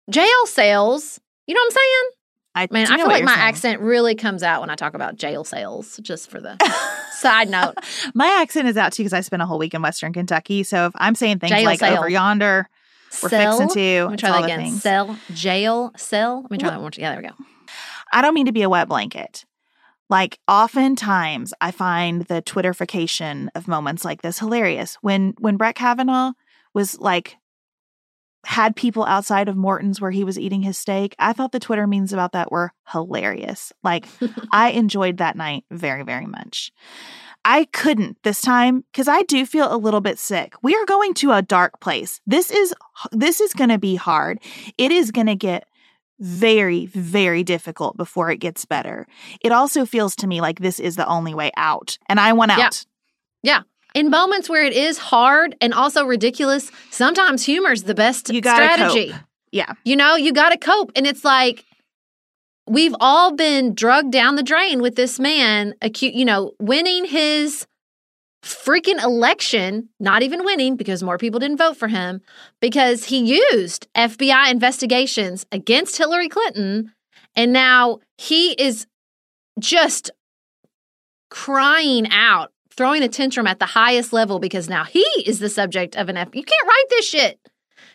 jail 0.09 0.45
cells. 0.45 1.19
You 1.47 1.55
know 1.55 1.59
what 1.61 1.65
I'm 1.65 1.71
saying? 1.71 2.09
I, 2.57 2.67
Man, 2.71 2.87
I 2.89 2.95
feel 2.95 3.07
like 3.07 3.23
my 3.25 3.33
saying. 3.33 3.47
accent 3.47 3.81
really 3.81 4.15
comes 4.15 4.41
out 4.41 4.61
when 4.61 4.69
I 4.69 4.75
talk 4.75 4.93
about 4.93 5.17
jail 5.17 5.43
cells, 5.43 5.99
just 6.01 6.29
for 6.31 6.39
the 6.39 6.55
side 7.11 7.49
note. 7.49 7.73
My 8.13 8.27
accent 8.41 8.69
is 8.69 8.77
out 8.77 8.93
too 8.93 9.03
because 9.03 9.11
I 9.11 9.19
spent 9.19 9.41
a 9.41 9.45
whole 9.45 9.59
week 9.59 9.73
in 9.73 9.81
Western 9.81 10.13
Kentucky. 10.13 10.63
So 10.63 10.85
if 10.85 10.93
I'm 10.95 11.15
saying 11.15 11.39
things 11.39 11.51
Jail 11.51 11.65
like 11.65 11.79
cell. 11.79 11.97
over 11.97 12.07
yonder, 12.07 12.69
we're 13.21 13.27
fixing 13.27 13.67
to. 13.67 14.03
Let 14.05 14.11
me 14.11 14.17
try 14.17 14.29
that 14.31 14.43
again. 14.45 14.59
things. 14.61 14.81
Cell, 14.81 15.19
jail, 15.33 15.91
cell. 15.97 16.43
Let 16.43 16.51
me 16.51 16.57
try 16.57 16.69
Well- 16.69 16.71
that 16.77 16.81
one 16.83 16.83
more. 16.83 16.91
Yeah, 16.97 17.11
there 17.11 17.21
we 17.23 17.27
go. 17.27 17.35
I 18.11 18.21
don't 18.21 18.33
mean 18.33 18.45
to 18.45 18.51
be 18.51 18.61
a 18.61 18.69
wet 18.69 18.87
blanket. 18.87 19.45
Like 20.09 20.39
oftentimes 20.47 21.53
I 21.61 21.71
find 21.71 22.23
the 22.23 22.41
Twitterification 22.41 23.49
of 23.55 23.67
moments 23.67 24.05
like 24.05 24.21
this 24.21 24.39
hilarious. 24.39 24.97
When 25.01 25.33
when 25.39 25.57
Brett 25.57 25.75
Kavanaugh 25.75 26.33
was 26.73 26.99
like 26.99 27.37
had 28.45 28.75
people 28.75 29.03
outside 29.05 29.49
of 29.49 29.55
Morton's 29.55 29.99
where 29.99 30.11
he 30.11 30.23
was 30.23 30.37
eating 30.37 30.61
his 30.61 30.77
steak, 30.77 31.15
I 31.17 31.33
thought 31.33 31.51
the 31.51 31.59
Twitter 31.59 31.87
memes 31.87 32.13
about 32.13 32.33
that 32.33 32.51
were 32.51 32.71
hilarious. 32.91 33.73
Like 33.83 34.05
I 34.51 34.71
enjoyed 34.71 35.17
that 35.17 35.35
night 35.35 35.65
very, 35.71 36.03
very 36.03 36.27
much. 36.27 36.71
I 37.43 37.65
couldn't 37.65 38.17
this 38.23 38.41
time 38.41 38.83
because 38.91 39.07
I 39.07 39.21
do 39.23 39.45
feel 39.45 39.73
a 39.73 39.77
little 39.77 40.01
bit 40.01 40.17
sick. 40.17 40.53
We 40.63 40.75
are 40.75 40.85
going 40.85 41.13
to 41.15 41.31
a 41.31 41.43
dark 41.43 41.79
place. 41.79 42.19
This 42.25 42.51
is 42.51 42.73
this 43.11 43.39
is 43.39 43.53
going 43.53 43.69
to 43.69 43.77
be 43.77 43.95
hard. 43.95 44.39
It 44.77 44.91
is 44.91 45.11
going 45.11 45.27
to 45.27 45.35
get 45.35 45.67
very, 46.19 46.85
very 46.87 47.43
difficult 47.43 47.97
before 47.97 48.31
it 48.31 48.37
gets 48.37 48.65
better. 48.65 49.05
It 49.41 49.51
also 49.51 49.85
feels 49.85 50.15
to 50.17 50.27
me 50.27 50.41
like 50.41 50.59
this 50.59 50.79
is 50.79 50.95
the 50.95 51.07
only 51.07 51.33
way 51.33 51.51
out, 51.57 51.97
and 52.07 52.19
I 52.19 52.33
want 52.33 52.51
out. 52.51 52.85
Yeah. 53.43 53.57
out. 53.57 53.63
In 53.93 54.09
moments 54.09 54.49
where 54.49 54.63
it 54.65 54.73
is 54.73 54.97
hard 54.97 55.55
and 55.61 55.73
also 55.73 56.05
ridiculous, 56.05 56.69
sometimes 56.91 57.45
humor's 57.45 57.83
the 57.83 57.95
best 57.95 58.29
You 58.33 58.41
gotta 58.41 58.73
strategy. 58.73 59.11
cope. 59.11 59.21
Yeah. 59.51 59.71
You 59.85 59.95
know, 59.95 60.15
you 60.17 60.33
got 60.33 60.49
to 60.49 60.57
cope. 60.57 60.91
And 60.97 61.07
it's 61.07 61.23
like, 61.23 61.63
we've 62.67 62.95
all 62.99 63.31
been 63.33 63.73
drugged 63.73 64.11
down 64.11 64.35
the 64.35 64.43
drain 64.43 64.81
with 64.81 64.95
this 64.95 65.17
man, 65.17 65.75
acu- 65.81 66.13
you 66.13 66.25
know, 66.25 66.51
winning 66.59 67.05
his 67.05 67.65
freaking 68.45 69.03
election, 69.03 69.89
not 69.99 70.21
even 70.21 70.45
winning 70.45 70.75
because 70.75 71.01
more 71.01 71.17
people 71.17 71.39
didn't 71.39 71.57
vote 71.57 71.75
for 71.75 71.87
him, 71.87 72.21
because 72.61 73.05
he 73.05 73.39
used 73.51 73.87
FBI 73.95 74.51
investigations 74.51 75.45
against 75.51 75.97
Hillary 75.97 76.29
Clinton. 76.29 76.93
And 77.35 77.51
now 77.51 77.99
he 78.17 78.51
is 78.51 78.85
just 79.59 80.11
crying 81.31 82.07
out, 82.11 82.51
throwing 82.69 83.01
a 83.01 83.09
tantrum 83.09 83.47
at 83.47 83.59
the 83.59 83.65
highest 83.65 84.13
level 84.13 84.39
because 84.39 84.69
now 84.69 84.83
he 84.83 85.05
is 85.25 85.39
the 85.39 85.49
subject 85.49 85.95
of 85.95 86.07
an 86.07 86.15
F. 86.15 86.29
You 86.33 86.43
can't 86.43 86.67
write 86.67 86.85
this 86.91 87.09
shit. 87.09 87.39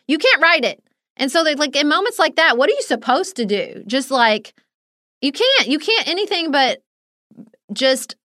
You 0.09 0.19
can't 0.19 0.42
write 0.42 0.64
it. 0.64 0.83
And 1.16 1.30
so, 1.30 1.45
they're 1.45 1.54
like 1.54 1.76
in 1.76 1.88
moments 1.88 2.19
like 2.19 2.37
that, 2.37 2.59
what 2.59 2.69
are 2.69 2.73
you 2.73 2.83
supposed 2.83 3.37
to 3.37 3.47
do? 3.47 3.85
Just 3.87 4.11
like 4.11 4.54
you 5.21 5.33
can't, 5.33 5.69
you 5.69 5.78
can't 5.78 6.09
anything 6.09 6.50
but 6.50 6.83
just 7.73 8.16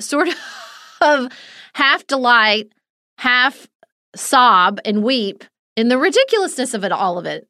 sort 0.00 0.28
of 1.00 1.28
half 1.74 2.06
delight, 2.06 2.72
half 3.18 3.68
sob 4.14 4.80
and 4.84 5.02
weep 5.02 5.44
in 5.76 5.88
the 5.88 5.98
ridiculousness 5.98 6.74
of 6.74 6.84
it, 6.84 6.92
all 6.92 7.18
of 7.18 7.26
it. 7.26 7.48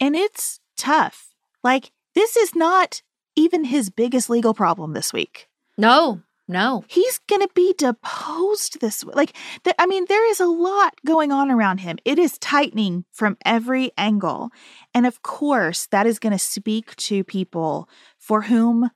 And 0.00 0.14
it's 0.14 0.60
tough. 0.76 1.34
Like, 1.62 1.90
this 2.14 2.36
is 2.36 2.54
not 2.54 3.02
even 3.34 3.64
his 3.64 3.90
biggest 3.90 4.30
legal 4.30 4.54
problem 4.54 4.92
this 4.92 5.12
week. 5.12 5.48
No, 5.76 6.22
no. 6.48 6.84
He's 6.88 7.18
going 7.28 7.42
to 7.42 7.48
be 7.54 7.74
deposed 7.76 8.80
this 8.80 9.04
week. 9.04 9.16
Like, 9.16 9.36
th- 9.64 9.76
I 9.78 9.86
mean, 9.86 10.06
there 10.08 10.28
is 10.30 10.40
a 10.40 10.46
lot 10.46 10.94
going 11.04 11.32
on 11.32 11.50
around 11.50 11.78
him. 11.78 11.98
It 12.04 12.18
is 12.18 12.38
tightening 12.38 13.04
from 13.12 13.36
every 13.44 13.90
angle. 13.98 14.50
And 14.94 15.06
of 15.06 15.22
course, 15.22 15.86
that 15.90 16.06
is 16.06 16.18
going 16.18 16.32
to 16.32 16.38
speak 16.38 16.94
to 16.96 17.24
people 17.24 17.88
for 18.18 18.42
whom 18.42 18.90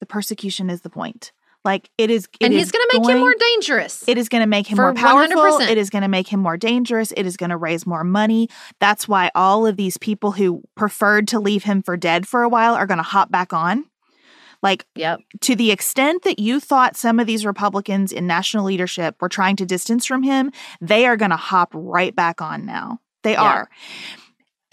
the 0.00 0.06
persecution 0.06 0.70
is 0.70 0.80
the 0.80 0.90
point. 0.90 1.32
Like 1.66 1.90
it 1.98 2.10
is, 2.10 2.28
it 2.38 2.44
and 2.44 2.54
he's 2.54 2.70
going 2.70 2.86
to 2.90 2.98
make 3.00 3.08
him 3.08 3.18
more 3.18 3.34
dangerous. 3.38 4.04
It 4.06 4.16
is 4.16 4.28
going 4.28 4.40
to 4.40 4.46
make 4.46 4.68
him 4.68 4.78
more 4.78 4.94
powerful. 4.94 5.42
100%. 5.42 5.68
It 5.68 5.76
is 5.76 5.90
going 5.90 6.02
to 6.02 6.08
make 6.08 6.28
him 6.28 6.38
more 6.38 6.56
dangerous. 6.56 7.12
It 7.16 7.26
is 7.26 7.36
going 7.36 7.50
to 7.50 7.56
raise 7.56 7.84
more 7.84 8.04
money. 8.04 8.48
That's 8.78 9.08
why 9.08 9.32
all 9.34 9.66
of 9.66 9.76
these 9.76 9.98
people 9.98 10.30
who 10.30 10.62
preferred 10.76 11.26
to 11.28 11.40
leave 11.40 11.64
him 11.64 11.82
for 11.82 11.96
dead 11.96 12.28
for 12.28 12.42
a 12.42 12.48
while 12.48 12.74
are 12.74 12.86
going 12.86 12.98
to 12.98 13.02
hop 13.02 13.32
back 13.32 13.52
on. 13.52 13.84
Like 14.62 14.86
yep. 14.94 15.20
to 15.40 15.56
the 15.56 15.72
extent 15.72 16.22
that 16.22 16.38
you 16.38 16.60
thought 16.60 16.96
some 16.96 17.18
of 17.18 17.26
these 17.26 17.44
Republicans 17.44 18.12
in 18.12 18.28
national 18.28 18.64
leadership 18.64 19.16
were 19.20 19.28
trying 19.28 19.56
to 19.56 19.66
distance 19.66 20.06
from 20.06 20.22
him, 20.22 20.52
they 20.80 21.04
are 21.04 21.16
going 21.16 21.32
to 21.32 21.36
hop 21.36 21.70
right 21.74 22.14
back 22.14 22.40
on 22.40 22.64
now. 22.64 23.00
They 23.22 23.32
Yeah. 23.32 23.42
are. 23.42 23.70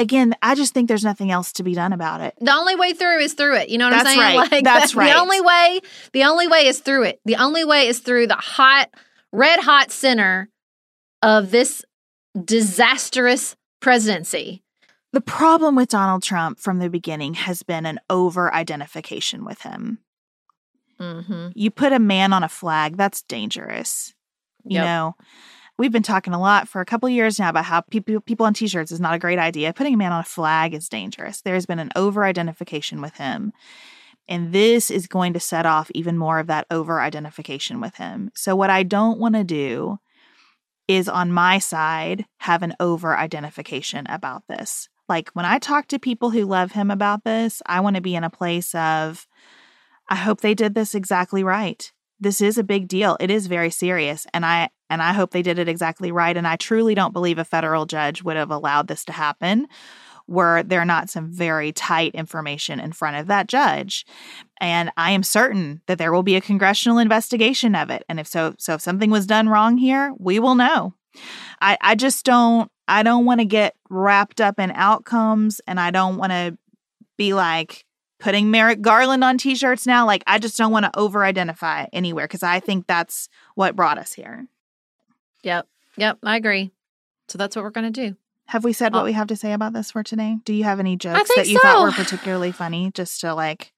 Again, 0.04 0.36
I 0.42 0.54
just 0.54 0.74
think 0.74 0.90
there's 0.90 1.06
nothing 1.06 1.32
else 1.32 1.54
to 1.54 1.64
be 1.64 1.74
done 1.74 1.94
about 1.94 2.20
it. 2.20 2.36
The 2.42 2.52
only 2.52 2.76
way 2.76 2.92
through 2.92 3.20
is 3.20 3.34
through 3.36 3.56
it. 3.56 3.70
You 3.70 3.78
know 3.78 3.86
what 3.86 3.92
That's 4.04 4.10
I'm 4.10 4.16
saying? 4.18 4.38
right. 4.40 4.52
Like 4.52 4.64
That's 4.66 4.92
the, 4.94 4.98
right. 5.00 5.14
The 5.14 5.20
only 5.20 5.40
way, 5.40 5.80
the 6.12 6.24
only 6.26 6.48
way 6.50 6.68
is 6.68 6.80
through 6.80 7.04
it. 7.04 7.22
The 7.24 7.38
only 7.38 7.64
way 7.64 7.88
is 7.88 8.00
through 8.00 8.28
the 8.28 8.36
hot, 8.36 8.90
red 9.32 9.62
hot 9.62 9.92
center 9.92 10.50
of 11.22 11.52
this 11.52 11.86
disastrous 12.44 13.56
presidency. 13.80 14.62
The 15.14 15.22
problem 15.22 15.76
with 15.76 15.90
Donald 15.90 16.22
Trump 16.24 16.60
from 16.60 16.80
the 16.80 16.90
beginning 16.90 17.36
has 17.36 17.64
been 17.64 17.86
an 17.86 18.00
over 18.10 18.54
identification 18.54 19.46
with 19.46 19.62
him. 19.62 20.00
Mm-hmm. 21.00 21.50
You 21.56 21.72
put 21.72 21.94
a 21.94 22.00
man 22.00 22.34
on 22.34 22.44
a 22.44 22.50
flag, 22.50 22.98
that's 22.98 23.22
dangerous. 23.22 24.14
You 24.66 24.78
Yep. 24.80 24.86
know, 24.86 25.16
we've 25.77 25.92
been 25.92 26.03
talking 26.03 26.34
a 26.34 26.39
lot 26.39 26.68
for 26.68 26.82
a 26.82 26.86
couple 26.86 27.10
years 27.10 27.39
now 27.39 27.50
about 27.50 27.65
how 27.65 27.82
people 27.82 28.20
people 28.22 28.46
on 28.46 28.53
t-shirts 28.53 28.92
is 28.92 29.00
not 29.00 29.15
a 29.15 29.20
great 29.20 29.39
idea. 29.39 29.74
Putting 29.74 29.96
a 29.96 29.98
man 29.98 30.12
on 30.12 30.22
a 30.22 30.25
flag 30.25 30.74
is 30.74 30.89
dangerous. 30.89 31.42
There's 31.42 31.65
been 31.65 31.80
an 31.80 31.92
over 31.96 32.24
identification 32.24 33.01
with 33.01 33.15
him. 33.18 33.53
And 34.27 34.53
this 34.53 34.89
is 34.89 35.08
going 35.08 35.34
to 35.34 35.39
set 35.39 35.65
off 35.65 35.92
even 35.94 36.18
more 36.18 36.39
of 36.39 36.48
that 36.48 36.65
over 36.72 37.01
identification 37.01 37.82
with 37.82 37.96
him. 37.96 38.32
So 38.34 38.56
what 38.56 38.70
I 38.70 38.84
don't 38.84 39.20
want 39.20 39.36
to 39.36 39.44
do 39.44 39.98
is 40.88 41.10
on 41.10 41.32
my 41.32 41.60
side 41.60 42.25
have 42.38 42.63
an 42.63 42.74
over 42.80 43.18
identification 43.18 44.06
about 44.08 44.44
this. 44.48 44.89
Like 45.10 45.30
when 45.34 45.46
I 45.46 45.60
talk 45.60 45.88
to 45.88 46.00
people 46.00 46.30
who 46.30 46.46
love 46.46 46.72
him 46.72 46.89
about 46.89 47.24
this, 47.24 47.62
I 47.65 47.82
want 47.82 47.96
to 47.98 48.01
be 48.01 48.15
in 48.15 48.24
a 48.24 48.30
place 48.30 48.74
of 48.75 49.27
I 50.10 50.15
hope 50.15 50.42
they 50.42 50.53
did 50.53 50.75
this 50.75 50.96
exactly 50.96 51.44
right. 51.44 51.92
This 52.20 52.42
is 52.42 52.58
a 52.58 52.63
big 52.63 52.88
deal. 52.88 53.18
It 53.20 53.32
is 53.32 53.48
very 53.48 53.70
serious 53.70 54.25
and 54.34 54.46
I 54.46 54.70
and 54.94 55.02
I 55.02 55.12
hope 55.12 55.32
they 55.32 55.42
did 55.42 55.60
it 55.60 55.68
exactly 55.68 56.12
right 56.12 56.38
and 56.38 56.48
I 56.48 56.56
truly 56.56 56.96
don't 56.96 57.14
believe 57.14 57.40
a 57.40 57.46
federal 57.46 57.86
judge 57.86 58.24
would 58.24 58.38
have 58.38 58.52
allowed 58.52 58.88
this 58.88 59.04
to 59.06 59.12
happen 59.12 59.68
were 60.28 60.64
there 60.64 60.86
not 60.86 61.10
some 61.10 61.32
very 61.32 61.72
tight 61.72 62.16
information 62.16 62.80
in 62.80 62.92
front 62.92 63.18
of 63.18 63.28
that 63.28 63.48
judge. 63.48 64.06
And 64.62 64.92
I 64.96 65.12
am 65.12 65.24
certain 65.24 65.82
that 65.88 65.98
there 65.98 66.14
will 66.14 66.24
be 66.24 66.36
a 66.36 66.42
congressional 66.42 66.98
investigation 66.98 67.76
of 67.76 67.90
it. 67.90 68.04
And 68.08 68.20
if 68.20 68.28
so 68.28 68.56
so 68.58 68.76
if 68.76 68.82
something 68.82 69.10
was 69.10 69.28
done 69.28 69.50
wrong 69.50 69.78
here, 69.78 70.14
we 70.18 70.40
will 70.40 70.56
know. 70.56 70.94
I 71.62 71.78
I 71.82 71.96
just 71.96 72.26
don't 72.26 72.72
I 72.88 73.04
don't 73.04 73.26
want 73.26 73.42
to 73.42 73.46
get 73.46 73.76
wrapped 73.90 74.40
up 74.40 74.60
in 74.60 74.72
outcomes 74.72 75.60
and 75.68 75.80
I 75.80 75.92
don't 75.92 76.18
want 76.18 76.32
to 76.32 76.58
be 77.18 77.34
like 77.34 77.86
putting 78.20 78.50
Merrick 78.50 78.82
Garland 78.82 79.24
on 79.24 79.38
t-shirts 79.38 79.86
now 79.86 80.06
like 80.06 80.24
I 80.26 80.40
just 80.40 80.58
don't 80.58 80.72
want 80.72 80.86
to 80.86 80.98
over 80.98 81.26
identify 81.26 81.88
anywhere 81.92 82.28
cuz 82.28 82.44
I 82.44 82.60
think 82.62 82.88
that's 82.88 83.28
what 83.56 83.76
brought 83.76 83.98
us 83.98 84.14
here. 84.14 84.48
Yep. 85.44 85.68
Yep. 85.98 86.20
I 86.24 86.38
agree. 86.38 86.72
So 87.28 87.38
that's 87.38 87.56
what 87.56 87.64
we're 87.64 87.72
going 87.72 87.92
to 87.92 88.10
do. 88.10 88.16
Have 88.48 88.64
we 88.64 88.74
said 88.74 88.94
what 88.94 89.06
we 89.06 89.14
have 89.14 89.28
to 89.28 89.36
say 89.36 89.54
about 89.54 89.74
this 89.74 89.92
for 89.92 90.04
today? 90.04 90.38
Do 90.44 90.54
you 90.54 90.66
have 90.66 90.80
any 90.80 90.98
jokes 90.98 91.30
that 91.36 91.48
you 91.48 91.60
thought 91.60 91.84
were 91.84 91.92
particularly 92.04 92.52
funny 92.52 92.92
just 92.94 93.22
to 93.22 93.34
like 93.34 93.72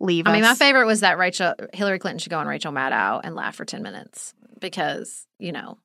leave 0.00 0.26
I 0.26 0.32
mean, 0.32 0.42
my 0.42 0.54
favorite 0.54 0.86
was 0.86 1.00
that 1.00 1.18
Rachel 1.18 1.54
Hillary 1.72 1.98
Clinton 1.98 2.18
should 2.18 2.30
go 2.30 2.38
on 2.38 2.46
Rachel 2.46 2.72
Maddow 2.72 3.20
and 3.22 3.34
laugh 3.34 3.54
for 3.54 3.64
10 3.64 3.82
minutes 3.82 4.34
because, 4.58 5.26
you 5.38 5.52
know, 5.52 5.78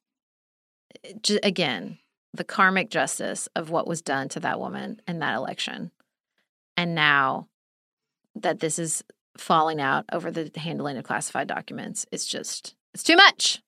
j- 1.22 1.40
again, 1.44 1.98
the 2.34 2.44
karmic 2.44 2.90
justice 2.90 3.48
of 3.56 3.70
what 3.70 3.88
was 3.88 4.02
done 4.02 4.30
to 4.30 4.40
that 4.40 4.60
woman 4.60 5.02
in 5.08 5.20
that 5.20 5.36
election. 5.36 5.92
And 6.78 6.96
now 6.96 7.48
that 8.36 8.60
this 8.60 8.80
is 8.80 9.04
falling 9.38 9.82
out 9.82 10.06
over 10.12 10.32
the 10.32 10.52
handling 10.56 10.98
of 10.98 11.04
classified 11.04 11.48
documents, 11.48 12.06
it's 12.12 12.26
just, 12.26 12.76
it's 12.94 13.04
too 13.04 13.18
much. 13.18 13.62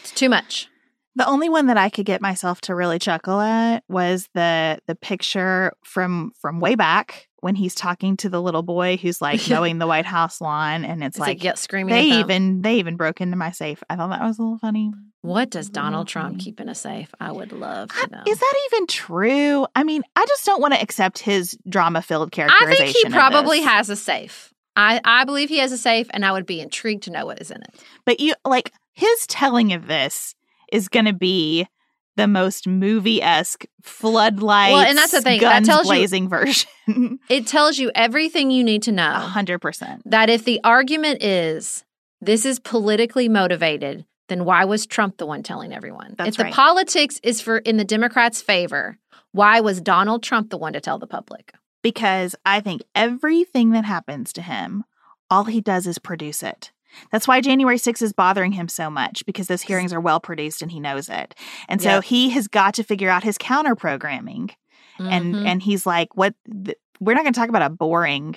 It's 0.00 0.12
too 0.12 0.28
much. 0.28 0.68
The 1.14 1.26
only 1.28 1.48
one 1.48 1.66
that 1.66 1.76
I 1.76 1.90
could 1.90 2.06
get 2.06 2.22
myself 2.22 2.60
to 2.62 2.74
really 2.74 2.98
chuckle 2.98 3.40
at 3.40 3.84
was 3.88 4.28
the 4.34 4.78
the 4.86 4.94
picture 4.94 5.72
from 5.84 6.32
from 6.40 6.58
way 6.60 6.74
back 6.74 7.28
when 7.40 7.54
he's 7.56 7.74
talking 7.74 8.16
to 8.18 8.28
the 8.28 8.40
little 8.40 8.62
boy 8.62 8.96
who's 8.96 9.20
like 9.20 9.40
mowing 9.50 9.78
the 9.78 9.86
White 9.86 10.06
House 10.06 10.40
lawn, 10.40 10.84
and 10.84 11.02
it's, 11.02 11.16
It's 11.16 11.20
like, 11.20 11.42
like, 11.42 11.58
screaming. 11.58 11.92
they 11.92 12.04
even 12.20 12.62
they 12.62 12.76
even 12.76 12.96
broke 12.96 13.20
into 13.20 13.36
my 13.36 13.50
safe. 13.50 13.82
I 13.90 13.96
thought 13.96 14.10
that 14.10 14.22
was 14.22 14.38
a 14.38 14.42
little 14.42 14.58
funny. 14.58 14.92
What 15.22 15.50
does 15.50 15.68
It's 15.68 15.76
a 15.76 15.80
little 15.80 15.90
Donald 15.90 16.08
Trump 16.08 16.34
funny. 16.34 16.44
keep 16.44 16.60
in 16.60 16.68
a 16.68 16.74
safe? 16.74 17.12
I 17.20 17.30
would 17.30 17.52
love 17.52 17.90
to 17.90 18.10
know. 18.10 18.22
Is 18.26 18.38
that 18.38 18.54
even 18.72 18.86
true? 18.86 19.66
I 19.76 19.84
mean, 19.84 20.02
I 20.16 20.24
just 20.26 20.44
don't 20.46 20.60
want 20.60 20.74
to 20.74 20.82
accept 20.82 21.18
his 21.20 21.56
drama 21.68 22.02
filled 22.02 22.32
characterization. 22.32 22.82
I 22.88 22.92
think 22.92 23.06
he 23.06 23.12
probably 23.12 23.60
has 23.60 23.88
a 23.90 23.96
safe. 23.96 24.52
I, 24.74 25.00
I 25.04 25.24
believe 25.24 25.48
he 25.48 25.58
has 25.58 25.70
a 25.70 25.78
safe, 25.78 26.08
and 26.14 26.24
I 26.24 26.32
would 26.32 26.46
be 26.46 26.60
intrigued 26.60 27.02
to 27.04 27.10
know 27.10 27.26
what 27.26 27.40
is 27.40 27.50
in 27.50 27.60
it. 27.62 27.84
But 28.06 28.20
you 28.20 28.34
like 28.44 28.72
his 28.94 29.26
telling 29.26 29.72
of 29.74 29.86
this 29.86 30.34
is 30.72 30.88
going 30.88 31.04
to 31.04 31.12
be 31.12 31.68
the 32.16 32.26
most 32.26 32.66
movie 32.66 33.22
esque 33.22 33.64
floodlights. 33.82 34.72
Well, 34.72 34.86
and 34.86 34.98
that's 34.98 35.12
the 35.12 35.22
thing, 35.22 35.40
that 35.40 35.64
tells 35.64 35.88
you- 35.90 36.28
version. 36.28 36.68
It 37.28 37.46
tells 37.46 37.78
you 37.78 37.90
everything 37.94 38.50
you 38.50 38.64
need 38.64 38.82
to 38.82 38.92
know. 38.92 39.12
hundred 39.12 39.60
percent. 39.60 40.02
That 40.04 40.28
if 40.28 40.44
the 40.44 40.60
argument 40.64 41.22
is 41.22 41.84
this 42.20 42.44
is 42.44 42.58
politically 42.58 43.28
motivated, 43.28 44.04
then 44.28 44.44
why 44.44 44.64
was 44.64 44.86
Trump 44.86 45.16
the 45.18 45.26
one 45.26 45.42
telling 45.42 45.72
everyone? 45.72 46.14
That's 46.18 46.30
if 46.30 46.36
the 46.36 46.44
right. 46.44 46.52
politics 46.52 47.20
is 47.22 47.40
for 47.40 47.58
in 47.58 47.76
the 47.76 47.84
Democrats' 47.84 48.42
favor, 48.42 48.98
why 49.32 49.60
was 49.60 49.80
Donald 49.80 50.22
Trump 50.22 50.50
the 50.50 50.58
one 50.58 50.72
to 50.72 50.80
tell 50.80 50.98
the 50.98 51.06
public? 51.06 51.52
Because 51.82 52.34
I 52.44 52.60
think 52.60 52.82
everything 52.94 53.70
that 53.70 53.84
happens 53.84 54.32
to 54.34 54.42
him, 54.42 54.84
all 55.30 55.44
he 55.44 55.60
does 55.60 55.86
is 55.86 55.98
produce 55.98 56.42
it. 56.42 56.72
That's 57.10 57.26
why 57.28 57.40
January 57.40 57.76
6th 57.78 58.02
is 58.02 58.12
bothering 58.12 58.52
him 58.52 58.68
so 58.68 58.90
much 58.90 59.24
because 59.26 59.46
those 59.48 59.62
hearings 59.62 59.92
are 59.92 60.00
well 60.00 60.20
produced 60.20 60.62
and 60.62 60.70
he 60.70 60.80
knows 60.80 61.08
it. 61.08 61.34
And 61.68 61.80
so 61.82 61.96
Yep. 61.96 62.04
he 62.04 62.30
has 62.30 62.48
got 62.48 62.74
to 62.74 62.82
figure 62.84 63.08
out 63.10 63.24
his 63.24 63.38
counter 63.38 63.74
programming. 63.74 64.50
and 64.98 65.34
Mhm. 65.34 65.46
and 65.46 65.62
he's 65.62 65.84
like 65.86 66.14
what 66.16 66.34
th- 66.64 66.76
we're 67.00 67.14
not 67.14 67.22
going 67.24 67.32
to 67.32 67.40
talk 67.40 67.48
about 67.48 67.62
a 67.62 67.70
boring 67.70 68.36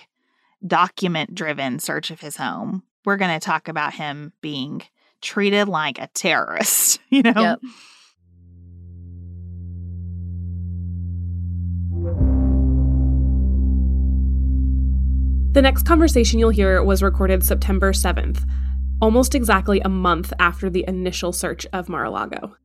document 0.65 1.35
driven 1.35 1.79
search 1.79 2.09
of 2.11 2.21
his 2.21 2.37
home 2.37 2.81
we're 3.05 3.17
going 3.17 3.37
to 3.39 3.43
talk 3.45 3.67
about 3.67 3.93
him 3.93 4.33
being 4.41 4.81
treated 5.21 5.67
like 5.67 5.99
a 5.99 6.07
terrorist 6.13 6.99
you 7.09 7.21
know 7.21 7.33
Yep. 7.35 7.59
The 15.55 15.61
next 15.61 15.85
conversation 15.85 16.37
you'll 16.37 16.49
hear 16.49 16.83
was 16.83 17.01
recorded 17.01 17.41
September 17.41 17.93
7th, 17.93 18.45
almost 19.01 19.33
exactly 19.33 19.79
a 19.79 19.87
month 19.87 20.33
after 20.37 20.69
the 20.69 20.83
initial 20.85 21.31
search 21.31 21.65
of 21.71 21.87
Mar 21.87 22.03
a 22.03 22.09
Lago. 22.09 22.57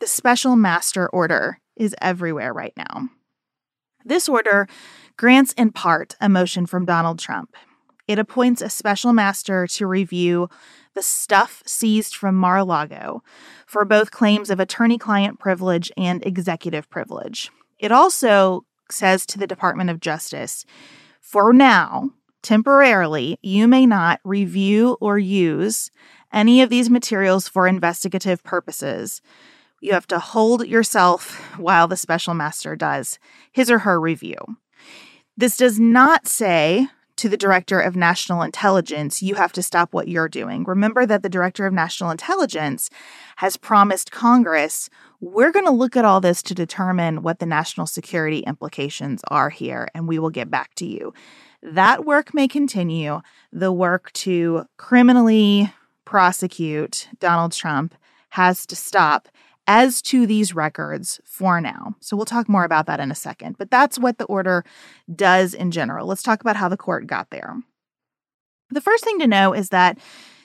the 0.00 0.06
special 0.08 0.56
master 0.56 1.08
order 1.10 1.60
is 1.76 1.94
everywhere 2.02 2.52
right 2.52 2.72
now 2.76 3.08
this 4.04 4.28
order 4.28 4.66
grants 5.16 5.52
in 5.52 5.70
part 5.70 6.16
a 6.20 6.28
motion 6.28 6.66
from 6.66 6.84
donald 6.84 7.20
trump 7.20 7.54
it 8.08 8.18
appoints 8.18 8.62
a 8.62 8.68
special 8.68 9.12
master 9.12 9.68
to 9.68 9.86
review 9.86 10.48
the 10.94 11.02
stuff 11.02 11.62
seized 11.66 12.16
from 12.16 12.34
Mar-a-Lago 12.34 13.22
for 13.64 13.84
both 13.84 14.10
claims 14.10 14.50
of 14.50 14.58
attorney-client 14.58 15.38
privilege 15.38 15.92
and 15.96 16.26
executive 16.26 16.90
privilege. 16.90 17.52
It 17.78 17.92
also 17.92 18.64
says 18.90 19.24
to 19.26 19.38
the 19.38 19.46
Department 19.46 19.90
of 19.90 20.00
Justice, 20.00 20.64
for 21.28 21.52
now, 21.52 22.10
temporarily, 22.42 23.38
you 23.42 23.68
may 23.68 23.84
not 23.84 24.18
review 24.24 24.96
or 24.98 25.18
use 25.18 25.90
any 26.32 26.62
of 26.62 26.70
these 26.70 26.88
materials 26.88 27.46
for 27.46 27.68
investigative 27.68 28.42
purposes 28.42 29.20
You 29.80 29.92
have 29.92 30.06
to 30.08 30.18
hold 30.18 30.66
yourself 30.66 31.38
while 31.58 31.86
the 31.86 31.96
special 31.98 32.34
master 32.34 32.74
does 32.76 33.18
his 33.52 33.70
or 33.70 33.80
her 33.80 34.00
review. 34.00 34.38
This 35.36 35.56
does 35.58 35.78
not 35.78 36.26
say 36.26 36.88
to 37.18 37.28
the 37.28 37.36
director 37.36 37.80
of 37.80 37.96
national 37.96 38.42
intelligence, 38.42 39.22
you 39.22 39.34
have 39.34 39.52
to 39.52 39.62
stop 39.62 39.92
what 39.92 40.08
you're 40.08 40.28
doing. 40.28 40.64
Remember 40.64 41.04
that 41.04 41.22
the 41.22 41.28
director 41.28 41.66
of 41.66 41.72
national 41.72 42.10
intelligence 42.10 42.90
has 43.36 43.56
promised 43.56 44.10
Congress, 44.10 44.88
we're 45.20 45.52
going 45.52 45.66
to 45.66 45.72
look 45.72 45.96
at 45.96 46.04
all 46.04 46.20
this 46.20 46.42
to 46.44 46.54
determine 46.54 47.22
what 47.22 47.40
the 47.40 47.46
national 47.46 47.86
security 47.86 48.38
implications 48.40 49.22
are 49.28 49.50
here, 49.50 49.88
and 49.94 50.06
we 50.06 50.18
will 50.18 50.30
get 50.30 50.50
back 50.50 50.74
to 50.76 50.86
you. 50.86 51.12
That 51.62 52.04
work 52.04 52.32
may 52.32 52.46
continue. 52.46 53.20
The 53.52 53.72
work 53.72 54.12
to 54.12 54.66
criminally 54.76 55.72
prosecute 56.04 57.08
Donald 57.18 57.52
Trump 57.52 57.94
has 58.30 58.64
to 58.66 58.76
stop 58.76 59.28
as 59.68 60.00
to 60.00 60.26
these 60.26 60.54
records 60.54 61.20
for 61.24 61.60
now. 61.60 61.94
So 62.00 62.16
we'll 62.16 62.26
talk 62.26 62.48
more 62.48 62.64
about 62.64 62.86
that 62.86 63.00
in 63.00 63.12
a 63.12 63.14
second. 63.14 63.58
But 63.58 63.70
that's 63.70 63.98
what 63.98 64.16
the 64.16 64.24
order 64.24 64.64
does 65.14 65.52
in 65.52 65.70
general. 65.70 66.06
Let's 66.06 66.22
talk 66.22 66.40
about 66.40 66.56
how 66.56 66.70
the 66.70 66.76
court 66.76 67.06
got 67.06 67.28
there. 67.30 67.54
The 68.70 68.80
first 68.80 69.04
thing 69.04 69.18
to 69.20 69.26
know 69.26 69.52
is 69.52 69.68
that 69.68 69.98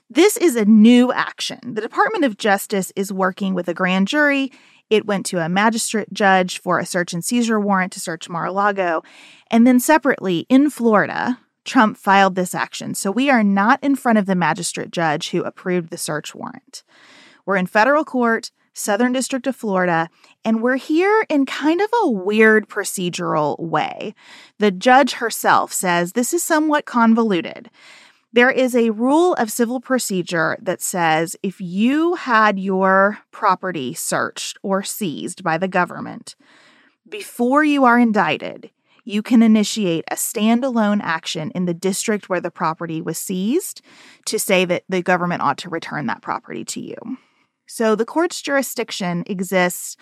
this 0.10 0.36
is 0.38 0.58
a 0.58 0.66
new 0.66 1.12
action. 1.14 1.60
The 1.74 1.82
Department 1.82 2.26
of 2.26 2.38
Justice 2.38 2.92
is 2.96 3.14
working 3.14 3.54
with 3.54 3.70
a 3.70 3.74
grand 3.74 4.10
jury. 4.10 4.52
It 4.90 5.06
went 5.06 5.26
to 5.28 5.44
a 5.44 5.50
magistrate 5.50 6.14
judge 6.14 6.60
for 6.60 6.78
a 6.78 6.86
search 6.86 7.14
and 7.14 7.24
seizure 7.24 7.60
warrant 7.60 7.94
to 7.94 8.02
search 8.02 8.30
Mar 8.30 8.48
a 8.48 8.52
Lago. 8.52 9.04
And 9.50 9.66
then 9.66 9.80
separately 9.80 10.46
in 10.50 10.70
Florida, 10.70 11.40
Trump 11.64 11.98
filed 11.98 12.36
this 12.36 12.54
action. 12.54 12.94
So 12.94 13.10
we 13.10 13.30
are 13.30 13.44
not 13.44 13.80
in 13.82 13.96
front 13.96 14.18
of 14.18 14.26
the 14.26 14.36
magistrate 14.36 14.92
judge 14.92 15.30
who 15.30 15.44
approved 15.44 15.90
the 15.90 15.98
search 15.98 16.36
warrant. 16.36 16.84
We're 17.46 17.56
in 17.56 17.68
federal 17.68 18.04
court. 18.04 18.52
Southern 18.74 19.14
District 19.14 19.48
of 19.48 19.56
Florida, 19.56 20.10
and 20.44 20.62
we're 20.62 20.78
here 20.78 21.26
in 21.30 21.46
kind 21.46 21.82
of 21.82 21.90
a 22.04 22.10
weird 22.10 22.68
procedural 22.68 23.60
way. 23.60 24.14
The 24.60 24.72
judge 24.72 25.14
herself 25.14 25.72
says 25.72 26.14
this 26.14 26.34
is 26.34 26.44
somewhat 26.44 26.86
convoluted. 26.86 27.70
There 28.32 28.52
is 28.52 28.76
a 28.76 28.90
rule 28.90 29.36
of 29.36 29.52
civil 29.52 29.80
procedure 29.80 30.58
that 30.60 30.82
says 30.82 31.36
if 31.44 31.62
you 31.62 32.16
had 32.16 32.60
your 32.60 33.20
property 33.32 33.94
searched 33.94 34.58
or 34.64 34.82
seized 34.82 35.44
by 35.44 35.58
the 35.58 35.68
government 35.68 36.36
before 37.14 37.64
you 37.64 37.84
are 37.84 38.00
indicted, 38.00 38.72
you 39.04 39.22
can 39.22 39.44
initiate 39.44 40.06
a 40.10 40.16
standalone 40.16 41.00
action 41.04 41.52
in 41.52 41.66
the 41.66 41.74
district 41.74 42.28
where 42.28 42.40
the 42.42 42.50
property 42.50 43.02
was 43.02 43.20
seized 43.20 43.82
to 44.26 44.40
say 44.40 44.66
that 44.66 44.84
the 44.90 45.04
government 45.04 45.44
ought 45.44 45.60
to 45.60 45.70
return 45.70 46.08
that 46.08 46.24
property 46.24 46.66
to 46.66 46.82
you. 46.82 46.96
So 47.68 47.96
the 47.96 48.06
court's 48.06 48.42
jurisdiction 48.42 49.24
exists 49.28 49.98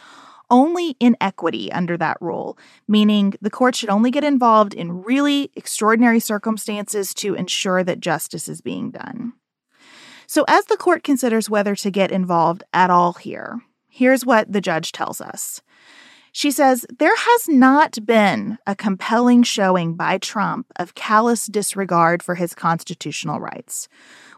only 0.49 0.97
in 0.99 1.15
equity 1.21 1.71
under 1.71 1.97
that 1.97 2.17
rule, 2.19 2.57
meaning 2.87 3.33
the 3.41 3.49
court 3.49 3.73
should 3.73 3.89
only 3.89 4.11
get 4.11 4.23
involved 4.23 4.73
in 4.73 5.01
really 5.01 5.49
extraordinary 5.55 6.19
circumstances 6.19 7.13
to 7.15 7.33
ensure 7.33 7.83
that 7.83 8.01
justice 8.01 8.47
is 8.47 8.61
being 8.61 8.91
done. 8.91 9.33
So, 10.27 10.45
as 10.47 10.65
the 10.65 10.77
court 10.77 11.03
considers 11.03 11.49
whether 11.49 11.75
to 11.75 11.91
get 11.91 12.11
involved 12.11 12.63
at 12.73 12.89
all 12.89 13.13
here, 13.13 13.61
here's 13.89 14.25
what 14.25 14.51
the 14.51 14.61
judge 14.61 14.91
tells 14.91 15.19
us. 15.19 15.61
She 16.31 16.51
says, 16.51 16.85
There 16.97 17.15
has 17.15 17.49
not 17.49 18.05
been 18.05 18.57
a 18.65 18.75
compelling 18.75 19.43
showing 19.43 19.95
by 19.95 20.17
Trump 20.17 20.67
of 20.77 20.95
callous 20.95 21.47
disregard 21.47 22.23
for 22.23 22.35
his 22.35 22.55
constitutional 22.55 23.39
rights 23.39 23.89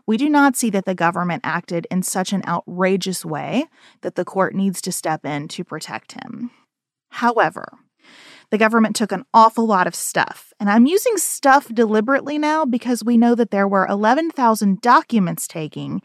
we 0.05 0.17
do 0.17 0.29
not 0.29 0.55
see 0.55 0.69
that 0.69 0.85
the 0.85 0.95
government 0.95 1.41
acted 1.43 1.87
in 1.89 2.03
such 2.03 2.33
an 2.33 2.43
outrageous 2.47 3.23
way 3.23 3.65
that 4.01 4.15
the 4.15 4.25
court 4.25 4.53
needs 4.53 4.81
to 4.81 4.91
step 4.91 5.25
in 5.25 5.47
to 5.49 5.63
protect 5.63 6.13
him. 6.13 6.51
However, 7.09 7.65
the 8.49 8.57
government 8.57 8.95
took 8.95 9.11
an 9.11 9.25
awful 9.33 9.65
lot 9.65 9.87
of 9.87 9.95
stuff. 9.95 10.53
And 10.59 10.69
I'm 10.69 10.85
using 10.85 11.17
stuff 11.17 11.69
deliberately 11.73 12.37
now 12.37 12.65
because 12.65 13.03
we 13.03 13.17
know 13.17 13.33
that 13.35 13.51
there 13.51 13.67
were 13.67 13.87
11,000 13.87 14.81
documents 14.81 15.47
taking 15.47 16.01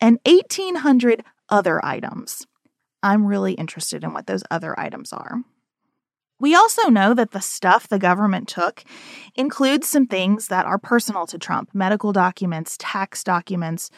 and 0.00 0.18
1,800 0.24 1.24
other 1.48 1.84
items. 1.84 2.46
I'm 3.02 3.26
really 3.26 3.54
interested 3.54 4.04
in 4.04 4.12
what 4.12 4.26
those 4.26 4.42
other 4.50 4.78
items 4.78 5.12
are. 5.12 5.42
We 6.38 6.54
also 6.54 6.90
know 6.90 7.14
that 7.14 7.30
the 7.30 7.40
stuff 7.40 7.88
the 7.88 7.98
government 7.98 8.46
took 8.46 8.84
includes 9.34 9.88
some 9.88 10.06
things 10.06 10.48
that 10.48 10.66
are 10.66 10.78
personal 10.78 11.26
to 11.26 11.38
Trump 11.38 11.70
medical 11.72 12.12
documents, 12.12 12.76
tax 12.78 13.24
documents, 13.24 13.90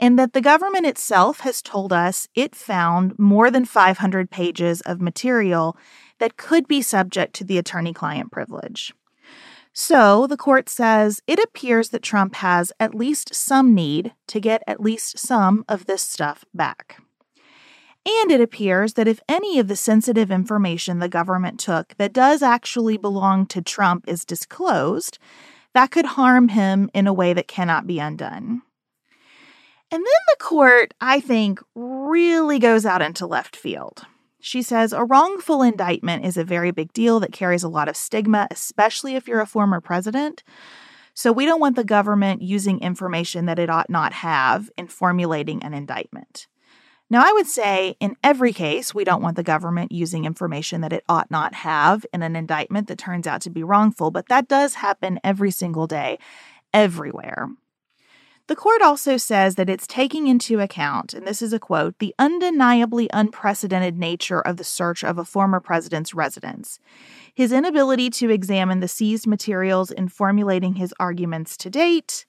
and 0.00 0.18
that 0.18 0.32
the 0.32 0.40
government 0.40 0.86
itself 0.86 1.40
has 1.40 1.60
told 1.60 1.92
us 1.92 2.28
it 2.34 2.54
found 2.54 3.18
more 3.18 3.50
than 3.50 3.66
500 3.66 4.30
pages 4.30 4.80
of 4.82 5.02
material 5.02 5.76
that 6.18 6.38
could 6.38 6.66
be 6.66 6.80
subject 6.80 7.34
to 7.34 7.44
the 7.44 7.58
attorney 7.58 7.92
client 7.92 8.32
privilege. 8.32 8.94
So 9.74 10.26
the 10.26 10.36
court 10.36 10.68
says 10.68 11.20
it 11.26 11.38
appears 11.38 11.90
that 11.90 12.02
Trump 12.02 12.36
has 12.36 12.72
at 12.78 12.94
least 12.94 13.34
some 13.34 13.74
need 13.74 14.12
to 14.28 14.40
get 14.40 14.62
at 14.66 14.80
least 14.80 15.18
some 15.18 15.64
of 15.68 15.86
this 15.86 16.02
stuff 16.02 16.44
back. 16.54 17.02
And 18.04 18.32
it 18.32 18.40
appears 18.40 18.94
that 18.94 19.06
if 19.06 19.20
any 19.28 19.58
of 19.58 19.68
the 19.68 19.76
sensitive 19.76 20.30
information 20.30 20.98
the 20.98 21.08
government 21.08 21.60
took 21.60 21.94
that 21.98 22.12
does 22.12 22.42
actually 22.42 22.96
belong 22.96 23.46
to 23.46 23.62
Trump 23.62 24.04
is 24.08 24.24
disclosed, 24.24 25.18
that 25.72 25.90
could 25.90 26.04
harm 26.04 26.48
him 26.48 26.90
in 26.92 27.06
a 27.06 27.12
way 27.12 27.32
that 27.32 27.46
cannot 27.46 27.86
be 27.86 28.00
undone. 28.00 28.62
And 29.92 30.00
then 30.00 30.22
the 30.28 30.36
court, 30.38 30.94
I 31.00 31.20
think, 31.20 31.60
really 31.74 32.58
goes 32.58 32.84
out 32.84 33.02
into 33.02 33.26
left 33.26 33.54
field. 33.54 34.06
She 34.40 34.62
says 34.62 34.92
a 34.92 35.04
wrongful 35.04 35.62
indictment 35.62 36.24
is 36.24 36.36
a 36.36 36.44
very 36.44 36.72
big 36.72 36.92
deal 36.92 37.20
that 37.20 37.32
carries 37.32 37.62
a 37.62 37.68
lot 37.68 37.88
of 37.88 37.96
stigma, 37.96 38.48
especially 38.50 39.14
if 39.14 39.28
you're 39.28 39.40
a 39.40 39.46
former 39.46 39.80
president. 39.80 40.42
So 41.14 41.30
we 41.30 41.44
don't 41.44 41.60
want 41.60 41.76
the 41.76 41.84
government 41.84 42.42
using 42.42 42.80
information 42.80 43.46
that 43.46 43.58
it 43.58 43.70
ought 43.70 43.90
not 43.90 44.14
have 44.14 44.70
in 44.76 44.88
formulating 44.88 45.62
an 45.62 45.74
indictment. 45.74 46.48
Now, 47.12 47.22
I 47.26 47.32
would 47.34 47.46
say 47.46 47.94
in 48.00 48.16
every 48.24 48.54
case, 48.54 48.94
we 48.94 49.04
don't 49.04 49.20
want 49.20 49.36
the 49.36 49.42
government 49.42 49.92
using 49.92 50.24
information 50.24 50.80
that 50.80 50.94
it 50.94 51.04
ought 51.10 51.30
not 51.30 51.52
have 51.56 52.06
in 52.10 52.22
an 52.22 52.34
indictment 52.34 52.88
that 52.88 52.96
turns 52.96 53.26
out 53.26 53.42
to 53.42 53.50
be 53.50 53.62
wrongful, 53.62 54.10
but 54.10 54.30
that 54.30 54.48
does 54.48 54.76
happen 54.76 55.20
every 55.22 55.50
single 55.50 55.86
day, 55.86 56.18
everywhere. 56.72 57.50
The 58.46 58.56
court 58.56 58.80
also 58.80 59.18
says 59.18 59.56
that 59.56 59.68
it's 59.68 59.86
taking 59.86 60.26
into 60.26 60.60
account, 60.60 61.12
and 61.12 61.26
this 61.26 61.42
is 61.42 61.52
a 61.52 61.58
quote, 61.58 61.98
the 61.98 62.14
undeniably 62.18 63.10
unprecedented 63.12 63.98
nature 63.98 64.40
of 64.40 64.56
the 64.56 64.64
search 64.64 65.04
of 65.04 65.18
a 65.18 65.24
former 65.26 65.60
president's 65.60 66.14
residence. 66.14 66.78
His 67.34 67.52
inability 67.52 68.08
to 68.08 68.30
examine 68.30 68.80
the 68.80 68.88
seized 68.88 69.26
materials 69.26 69.90
in 69.90 70.08
formulating 70.08 70.76
his 70.76 70.94
arguments 70.98 71.58
to 71.58 71.68
date, 71.68 72.24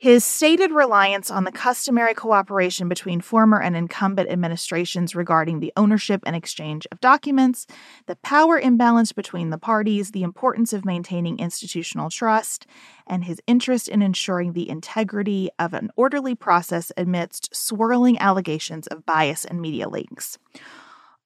his 0.00 0.24
stated 0.24 0.72
reliance 0.72 1.30
on 1.30 1.44
the 1.44 1.52
customary 1.52 2.14
cooperation 2.14 2.88
between 2.88 3.20
former 3.20 3.60
and 3.60 3.76
incumbent 3.76 4.30
administrations 4.30 5.14
regarding 5.14 5.60
the 5.60 5.74
ownership 5.76 6.22
and 6.24 6.34
exchange 6.34 6.86
of 6.90 7.02
documents, 7.02 7.66
the 8.06 8.16
power 8.16 8.58
imbalance 8.58 9.12
between 9.12 9.50
the 9.50 9.58
parties, 9.58 10.12
the 10.12 10.22
importance 10.22 10.72
of 10.72 10.86
maintaining 10.86 11.38
institutional 11.38 12.08
trust, 12.08 12.66
and 13.06 13.24
his 13.24 13.42
interest 13.46 13.88
in 13.88 14.00
ensuring 14.00 14.54
the 14.54 14.70
integrity 14.70 15.50
of 15.58 15.74
an 15.74 15.90
orderly 15.96 16.34
process 16.34 16.90
amidst 16.96 17.54
swirling 17.54 18.18
allegations 18.20 18.86
of 18.86 19.04
bias 19.04 19.44
and 19.44 19.60
media 19.60 19.86
leaks. 19.86 20.38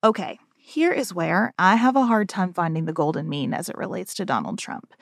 Okay, 0.02 0.40
here 0.56 0.90
is 0.90 1.14
where 1.14 1.54
I 1.60 1.76
have 1.76 1.94
a 1.94 2.06
hard 2.06 2.28
time 2.28 2.52
finding 2.52 2.86
the 2.86 2.92
golden 2.92 3.28
mean 3.28 3.54
as 3.54 3.68
it 3.68 3.78
relates 3.78 4.14
to 4.14 4.24
Donald 4.24 4.58
Trump 4.58 4.92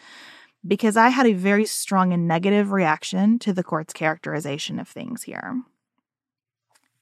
because 0.66 0.96
I 0.96 1.08
had 1.08 1.26
a 1.26 1.32
very 1.32 1.64
strong 1.64 2.12
and 2.12 2.28
negative 2.28 2.72
reaction 2.72 3.38
to 3.40 3.52
the 3.52 3.64
court's 3.64 3.92
characterization 3.92 4.78
of 4.78 4.88
things 4.88 5.24
here. 5.24 5.62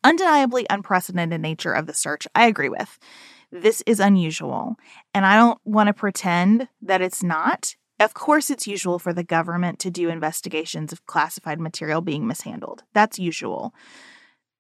Undeniably 0.03 0.67
unprecedented 0.71 1.41
nature 1.41 1.73
of 1.73 1.87
the 1.87 1.95
search, 1.95 2.27
I 2.35 2.47
agree 2.47 2.71
with. 2.71 2.99
This 3.53 3.83
is 3.87 4.01
unusual, 4.01 4.77
and 5.13 5.27
I 5.27 5.37
don't 5.37 5.59
want 5.65 5.89
to 5.89 5.93
pretend 5.93 6.69
that 6.81 7.03
it's 7.03 7.23
not. 7.23 7.75
Of 7.99 8.15
course, 8.15 8.49
it's 8.49 8.67
usual 8.67 8.99
for 8.99 9.13
the 9.13 9.25
government 9.25 9.79
to 9.81 9.91
do 9.91 10.09
investigations 10.09 10.93
of 10.93 11.05
classified 11.05 11.61
material 11.61 12.01
being 12.01 12.27
mishandled. 12.27 12.85
That's 12.95 13.19
usual. 13.19 13.75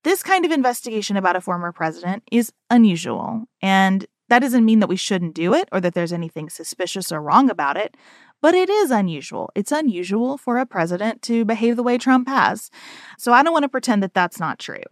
This 0.02 0.22
kind 0.22 0.44
of 0.44 0.50
investigation 0.50 1.16
about 1.16 1.36
a 1.36 1.40
former 1.40 1.72
president 1.72 2.22
is 2.30 2.52
unusual, 2.68 3.44
and 3.62 4.06
that 4.28 4.40
doesn't 4.40 4.64
mean 4.64 4.80
that 4.80 4.88
we 4.88 4.96
shouldn't 4.96 5.34
do 5.34 5.54
it 5.54 5.68
or 5.72 5.80
that 5.80 5.94
there's 5.94 6.12
anything 6.12 6.48
suspicious 6.48 7.10
or 7.10 7.20
wrong 7.20 7.48
about 7.48 7.76
it. 7.76 7.96
But 8.42 8.55
it 8.55 8.70
is 8.70 8.90
unusual. 8.90 9.50
It's 9.55 9.72
unusual 9.72 10.38
for 10.38 10.59
a 10.59 10.66
president 10.66 11.22
to 11.22 11.44
behave 11.44 11.76
the 11.76 11.83
way 11.83 11.98
Trump 11.98 12.29
has. 12.29 12.70
So 13.18 13.33
I 13.33 13.42
don't 13.42 13.53
want 13.53 13.64
to 13.64 13.68
pretend 13.68 14.03
that 14.03 14.14
that's 14.14 14.40
not 14.40 14.59
true. 14.59 14.83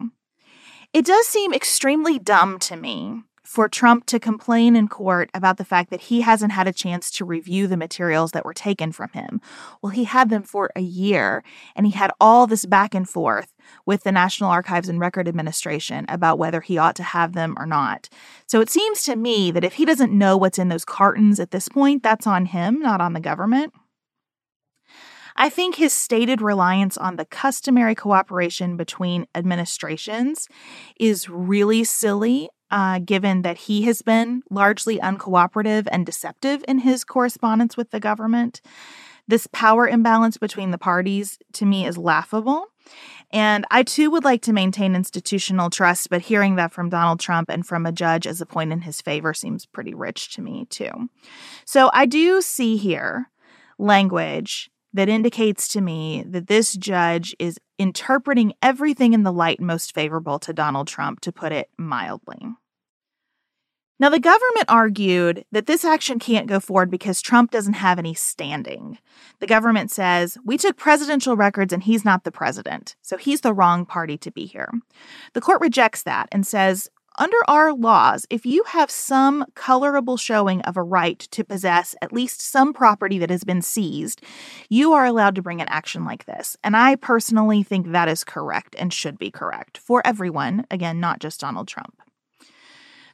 It 0.93 1.05
does 1.05 1.27
seem 1.27 1.53
extremely 1.53 2.17
dumb 2.19 2.59
to 2.59 2.75
me 2.75 3.23
for 3.49 3.67
Trump 3.67 4.05
to 4.05 4.19
complain 4.19 4.75
in 4.75 4.87
court 4.87 5.27
about 5.33 5.57
the 5.57 5.65
fact 5.65 5.89
that 5.89 6.01
he 6.01 6.21
hasn't 6.21 6.51
had 6.51 6.67
a 6.67 6.71
chance 6.71 7.09
to 7.09 7.25
review 7.25 7.65
the 7.65 7.75
materials 7.75 8.29
that 8.29 8.45
were 8.45 8.53
taken 8.53 8.91
from 8.91 9.09
him. 9.09 9.41
Well, 9.81 9.89
he 9.89 10.03
had 10.03 10.29
them 10.29 10.43
for 10.43 10.69
a 10.75 10.81
year 10.81 11.43
and 11.75 11.87
he 11.87 11.93
had 11.93 12.11
all 12.21 12.45
this 12.45 12.67
back 12.67 12.93
and 12.93 13.09
forth 13.09 13.51
with 13.87 14.03
the 14.03 14.11
National 14.11 14.51
Archives 14.51 14.87
and 14.87 14.99
Record 14.99 15.27
Administration 15.27 16.05
about 16.09 16.37
whether 16.37 16.61
he 16.61 16.77
ought 16.77 16.95
to 16.97 17.03
have 17.03 17.33
them 17.33 17.55
or 17.57 17.65
not. 17.65 18.07
So 18.45 18.61
it 18.61 18.69
seems 18.69 19.01
to 19.05 19.15
me 19.15 19.49
that 19.49 19.63
if 19.63 19.73
he 19.73 19.83
doesn't 19.83 20.15
know 20.15 20.37
what's 20.37 20.59
in 20.59 20.69
those 20.69 20.85
cartons 20.85 21.39
at 21.39 21.49
this 21.49 21.69
point, 21.69 22.03
that's 22.03 22.27
on 22.27 22.45
him, 22.45 22.79
not 22.79 23.01
on 23.01 23.13
the 23.13 23.19
government. 23.19 23.73
I 25.35 25.49
think 25.49 25.73
his 25.73 25.91
stated 25.91 26.39
reliance 26.39 26.97
on 26.97 27.15
the 27.15 27.25
customary 27.25 27.95
cooperation 27.95 28.77
between 28.77 29.25
administrations 29.33 30.47
is 30.99 31.27
really 31.29 31.83
silly 31.83 32.49
uh, 32.71 32.99
given 32.99 33.41
that 33.41 33.57
he 33.57 33.83
has 33.83 34.01
been 34.01 34.43
largely 34.49 34.99
uncooperative 34.99 35.87
and 35.91 36.05
deceptive 36.05 36.63
in 36.67 36.79
his 36.79 37.03
correspondence 37.03 37.75
with 37.75 37.91
the 37.91 37.99
government. 37.99 38.61
This 39.27 39.47
power 39.51 39.87
imbalance 39.87 40.37
between 40.37 40.71
the 40.71 40.77
parties 40.77 41.37
to 41.53 41.65
me 41.65 41.85
is 41.85 41.97
laughable. 41.97 42.65
And 43.31 43.65
I 43.69 43.83
too 43.83 44.09
would 44.09 44.23
like 44.23 44.41
to 44.43 44.53
maintain 44.53 44.95
institutional 44.95 45.69
trust, 45.69 46.09
but 46.09 46.23
hearing 46.23 46.55
that 46.55 46.73
from 46.73 46.89
Donald 46.89 47.19
Trump 47.19 47.49
and 47.49 47.65
from 47.65 47.85
a 47.85 47.91
judge 47.91 48.25
as 48.25 48.41
a 48.41 48.45
point 48.45 48.73
in 48.73 48.81
his 48.81 49.01
favor 49.01 49.33
seems 49.33 49.67
pretty 49.67 49.93
rich 49.93 50.33
to 50.35 50.41
me 50.41 50.65
too. 50.69 51.09
So 51.65 51.91
I 51.93 52.07
do 52.07 52.41
see 52.41 52.77
here 52.77 53.29
language 53.77 54.71
that 54.93 55.09
indicates 55.09 55.67
to 55.69 55.81
me 55.81 56.23
that 56.27 56.47
this 56.47 56.73
judge 56.73 57.35
is 57.37 57.59
interpreting 57.77 58.53
everything 58.61 59.13
in 59.13 59.23
the 59.23 59.31
light 59.31 59.59
most 59.59 59.93
favorable 59.93 60.39
to 60.39 60.53
Donald 60.53 60.87
Trump, 60.87 61.21
to 61.21 61.31
put 61.31 61.51
it 61.51 61.69
mildly. 61.77 62.39
Now, 63.99 64.09
the 64.09 64.19
government 64.19 64.65
argued 64.69 65.43
that 65.51 65.65
this 65.65 65.83
action 65.83 66.19
can't 66.19 66.47
go 66.47 66.61
forward 66.61 66.89
because 66.89 67.21
Trump 67.21 67.51
doesn't 67.51 67.73
have 67.73 67.99
any 67.99 68.13
standing. 68.13 68.97
The 69.39 69.47
government 69.47 69.91
says, 69.91 70.37
We 70.45 70.57
took 70.57 70.77
presidential 70.77 71.35
records 71.35 71.73
and 71.73 71.83
he's 71.83 72.05
not 72.05 72.23
the 72.23 72.31
president, 72.31 72.95
so 73.01 73.17
he's 73.17 73.41
the 73.41 73.53
wrong 73.53 73.85
party 73.85 74.17
to 74.19 74.31
be 74.31 74.45
here. 74.45 74.71
The 75.33 75.41
court 75.41 75.59
rejects 75.59 76.03
that 76.03 76.29
and 76.31 76.47
says, 76.47 76.89
under 77.17 77.37
our 77.49 77.73
laws, 77.73 78.25
if 78.29 78.45
you 78.45 78.63
have 78.67 78.89
some 78.89 79.45
colorable 79.53 80.15
showing 80.15 80.61
of 80.61 80.77
a 80.77 80.83
right 80.83 81.19
to 81.19 81.43
possess 81.43 81.93
at 82.01 82.13
least 82.13 82.39
some 82.39 82.71
property 82.71 83.19
that 83.19 83.29
has 83.29 83.43
been 83.43 83.61
seized, 83.61 84.21
you 84.69 84.93
are 84.93 85.05
allowed 85.05 85.35
to 85.35 85.41
bring 85.41 85.59
an 85.59 85.67
action 85.67 86.05
like 86.05 86.25
this. 86.25 86.55
And 86.63 86.77
I 86.77 86.95
personally 86.95 87.61
think 87.61 87.91
that 87.91 88.07
is 88.07 88.23
correct 88.23 88.73
and 88.79 88.93
should 88.93 89.19
be 89.19 89.31
correct 89.31 89.77
for 89.77 90.01
everyone, 90.05 90.65
again, 90.71 91.01
not 91.01 91.19
just 91.19 91.41
Donald 91.41 91.67
Trump. 91.67 92.01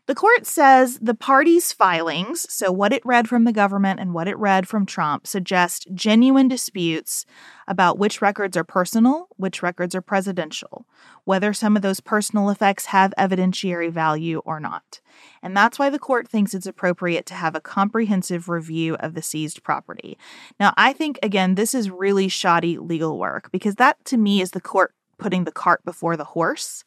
The 0.07 0.13
court 0.13 0.45
says 0.45 0.99
the 0.99 1.15
parties' 1.15 1.71
filings, 1.71 2.45
so 2.53 2.71
what 2.71 2.93
it 2.93 3.03
read 3.03 3.27
from 3.27 3.43
the 3.43 3.51
government 3.51 3.99
and 3.99 4.13
what 4.13 4.27
it 4.27 4.37
read 4.37 4.67
from 4.67 4.85
Trump, 4.85 5.25
suggest 5.25 5.87
genuine 5.95 6.47
disputes 6.47 7.25
about 7.67 7.97
which 7.97 8.21
records 8.21 8.55
are 8.55 8.63
personal, 8.63 9.29
which 9.37 9.63
records 9.63 9.95
are 9.95 10.01
presidential, 10.01 10.85
whether 11.23 11.53
some 11.53 11.75
of 11.75 11.81
those 11.81 12.01
personal 12.01 12.51
effects 12.51 12.85
have 12.87 13.15
evidentiary 13.17 13.91
value 13.91 14.43
or 14.45 14.59
not. 14.59 15.01
And 15.41 15.57
that's 15.57 15.79
why 15.79 15.89
the 15.89 15.97
court 15.97 16.27
thinks 16.27 16.53
it's 16.53 16.67
appropriate 16.67 17.25
to 17.25 17.33
have 17.33 17.55
a 17.55 17.61
comprehensive 17.61 18.47
review 18.47 18.93
of 18.97 19.15
the 19.15 19.23
seized 19.23 19.63
property. 19.63 20.19
Now, 20.59 20.75
I 20.77 20.93
think, 20.93 21.17
again, 21.23 21.55
this 21.55 21.73
is 21.73 21.89
really 21.89 22.27
shoddy 22.27 22.77
legal 22.77 23.17
work 23.17 23.51
because 23.51 23.75
that 23.75 24.05
to 24.05 24.17
me 24.17 24.39
is 24.39 24.51
the 24.51 24.61
court 24.61 24.93
putting 25.17 25.45
the 25.45 25.51
cart 25.51 25.83
before 25.83 26.15
the 26.15 26.25
horse. 26.25 26.83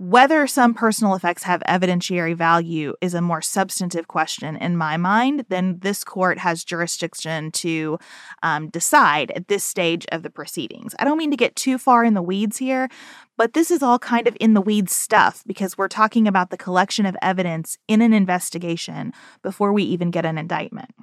Whether 0.00 0.46
some 0.46 0.72
personal 0.72 1.14
effects 1.14 1.42
have 1.42 1.62
evidentiary 1.68 2.34
value 2.34 2.94
is 3.02 3.12
a 3.12 3.20
more 3.20 3.42
substantive 3.42 4.08
question 4.08 4.56
in 4.56 4.78
my 4.78 4.96
mind 4.96 5.44
than 5.50 5.78
this 5.80 6.04
court 6.04 6.38
has 6.38 6.64
jurisdiction 6.64 7.50
to 7.50 7.98
um, 8.42 8.70
decide 8.70 9.30
at 9.32 9.48
this 9.48 9.62
stage 9.62 10.06
of 10.10 10.22
the 10.22 10.30
proceedings. 10.30 10.94
I 10.98 11.04
don't 11.04 11.18
mean 11.18 11.30
to 11.32 11.36
get 11.36 11.54
too 11.54 11.76
far 11.76 12.02
in 12.02 12.14
the 12.14 12.22
weeds 12.22 12.56
here, 12.56 12.88
but 13.36 13.52
this 13.52 13.70
is 13.70 13.82
all 13.82 13.98
kind 13.98 14.26
of 14.26 14.34
in 14.40 14.54
the 14.54 14.62
weeds 14.62 14.94
stuff 14.94 15.44
because 15.46 15.76
we're 15.76 15.86
talking 15.86 16.26
about 16.26 16.48
the 16.48 16.56
collection 16.56 17.04
of 17.04 17.14
evidence 17.20 17.76
in 17.86 18.00
an 18.00 18.14
investigation 18.14 19.12
before 19.42 19.70
we 19.70 19.82
even 19.82 20.10
get 20.10 20.24
an 20.24 20.38
indictment. 20.38 20.94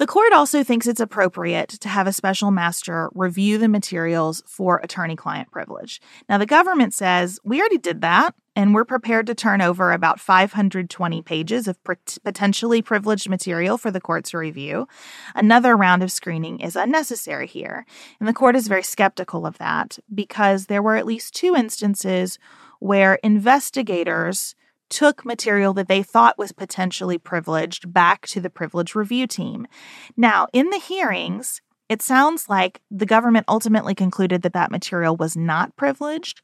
The 0.00 0.06
court 0.06 0.32
also 0.32 0.64
thinks 0.64 0.86
it's 0.86 0.98
appropriate 0.98 1.68
to 1.68 1.88
have 1.90 2.06
a 2.06 2.12
special 2.14 2.50
master 2.50 3.10
review 3.14 3.58
the 3.58 3.68
materials 3.68 4.42
for 4.46 4.78
attorney 4.78 5.14
client 5.14 5.50
privilege. 5.50 6.00
Now, 6.26 6.38
the 6.38 6.46
government 6.46 6.94
says 6.94 7.38
we 7.44 7.60
already 7.60 7.76
did 7.76 8.00
that, 8.00 8.34
and 8.56 8.74
we're 8.74 8.86
prepared 8.86 9.26
to 9.26 9.34
turn 9.34 9.60
over 9.60 9.92
about 9.92 10.18
520 10.18 11.20
pages 11.20 11.68
of 11.68 11.76
potentially 12.24 12.80
privileged 12.80 13.28
material 13.28 13.76
for 13.76 13.90
the 13.90 14.00
court 14.00 14.24
to 14.24 14.38
review. 14.38 14.88
Another 15.34 15.76
round 15.76 16.02
of 16.02 16.10
screening 16.10 16.60
is 16.60 16.76
unnecessary 16.76 17.46
here, 17.46 17.84
and 18.20 18.26
the 18.26 18.32
court 18.32 18.56
is 18.56 18.68
very 18.68 18.82
skeptical 18.82 19.44
of 19.44 19.58
that 19.58 19.98
because 20.14 20.64
there 20.64 20.82
were 20.82 20.96
at 20.96 21.04
least 21.04 21.34
two 21.34 21.54
instances 21.54 22.38
where 22.78 23.16
investigators 23.16 24.54
took 24.90 25.24
material 25.24 25.72
that 25.74 25.88
they 25.88 26.02
thought 26.02 26.38
was 26.38 26.52
potentially 26.52 27.16
privileged 27.16 27.92
back 27.92 28.26
to 28.26 28.40
the 28.40 28.50
privilege 28.50 28.94
review 28.94 29.26
team. 29.26 29.66
Now, 30.16 30.46
in 30.52 30.70
the 30.70 30.78
hearings, 30.78 31.62
it 31.88 32.02
sounds 32.02 32.48
like 32.48 32.80
the 32.88 33.06
government 33.06 33.46
ultimately 33.48 33.96
concluded 33.96 34.42
that 34.42 34.52
that 34.52 34.70
material 34.70 35.16
was 35.16 35.36
not 35.36 35.74
privileged 35.74 36.40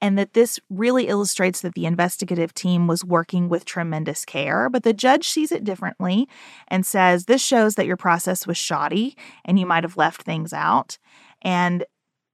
and 0.00 0.18
that 0.18 0.32
this 0.32 0.58
really 0.70 1.08
illustrates 1.08 1.60
that 1.60 1.74
the 1.74 1.84
investigative 1.84 2.54
team 2.54 2.86
was 2.86 3.04
working 3.04 3.50
with 3.50 3.66
tremendous 3.66 4.24
care. 4.24 4.70
But 4.70 4.84
the 4.84 4.94
judge 4.94 5.28
sees 5.28 5.52
it 5.52 5.64
differently 5.64 6.28
and 6.68 6.86
says 6.86 7.24
this 7.24 7.42
shows 7.42 7.74
that 7.74 7.86
your 7.86 7.98
process 7.98 8.46
was 8.46 8.56
shoddy 8.56 9.16
and 9.44 9.58
you 9.58 9.66
might 9.66 9.84
have 9.84 9.98
left 9.98 10.22
things 10.22 10.54
out. 10.54 10.96
And 11.42 11.84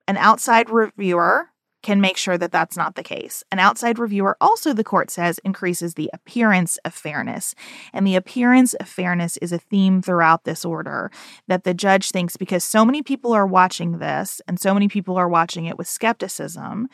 an 0.07 0.17
outside 0.17 0.71
reviewer 0.71 1.49
can 1.83 2.01
make 2.01 2.17
sure 2.17 2.39
that 2.39 2.53
that's 2.53 2.77
not 2.77 2.95
the 2.95 3.03
case. 3.03 3.43
An 3.51 3.59
outside 3.59 3.99
reviewer 3.99 4.37
also, 4.41 4.73
the 4.73 4.85
court 4.85 5.11
says, 5.11 5.39
increases 5.45 5.95
the 5.95 6.11
appearance 6.13 6.79
of 6.85 6.95
fairness. 6.95 7.55
And 7.93 8.07
the 8.07 8.17
appearance 8.17 8.75
of 8.75 8.89
fairness 8.89 9.37
is 9.39 9.53
a 9.53 9.59
theme 9.59 10.01
throughout 10.01 10.45
this 10.45 10.65
order 10.65 11.11
that 11.49 11.65
the 11.65 11.75
judge 11.75 12.11
thinks 12.11 12.37
because 12.37 12.65
so 12.65 12.85
many 12.85 13.03
people 13.03 13.33
are 13.33 13.47
watching 13.47 13.99
this 13.99 14.41
and 14.47 14.61
so 14.61 14.73
many 14.73 14.89
people 14.89 15.17
are 15.17 15.29
watching 15.29 15.67
it 15.67 15.77
with 15.77 15.89
skepticism, 15.89 16.89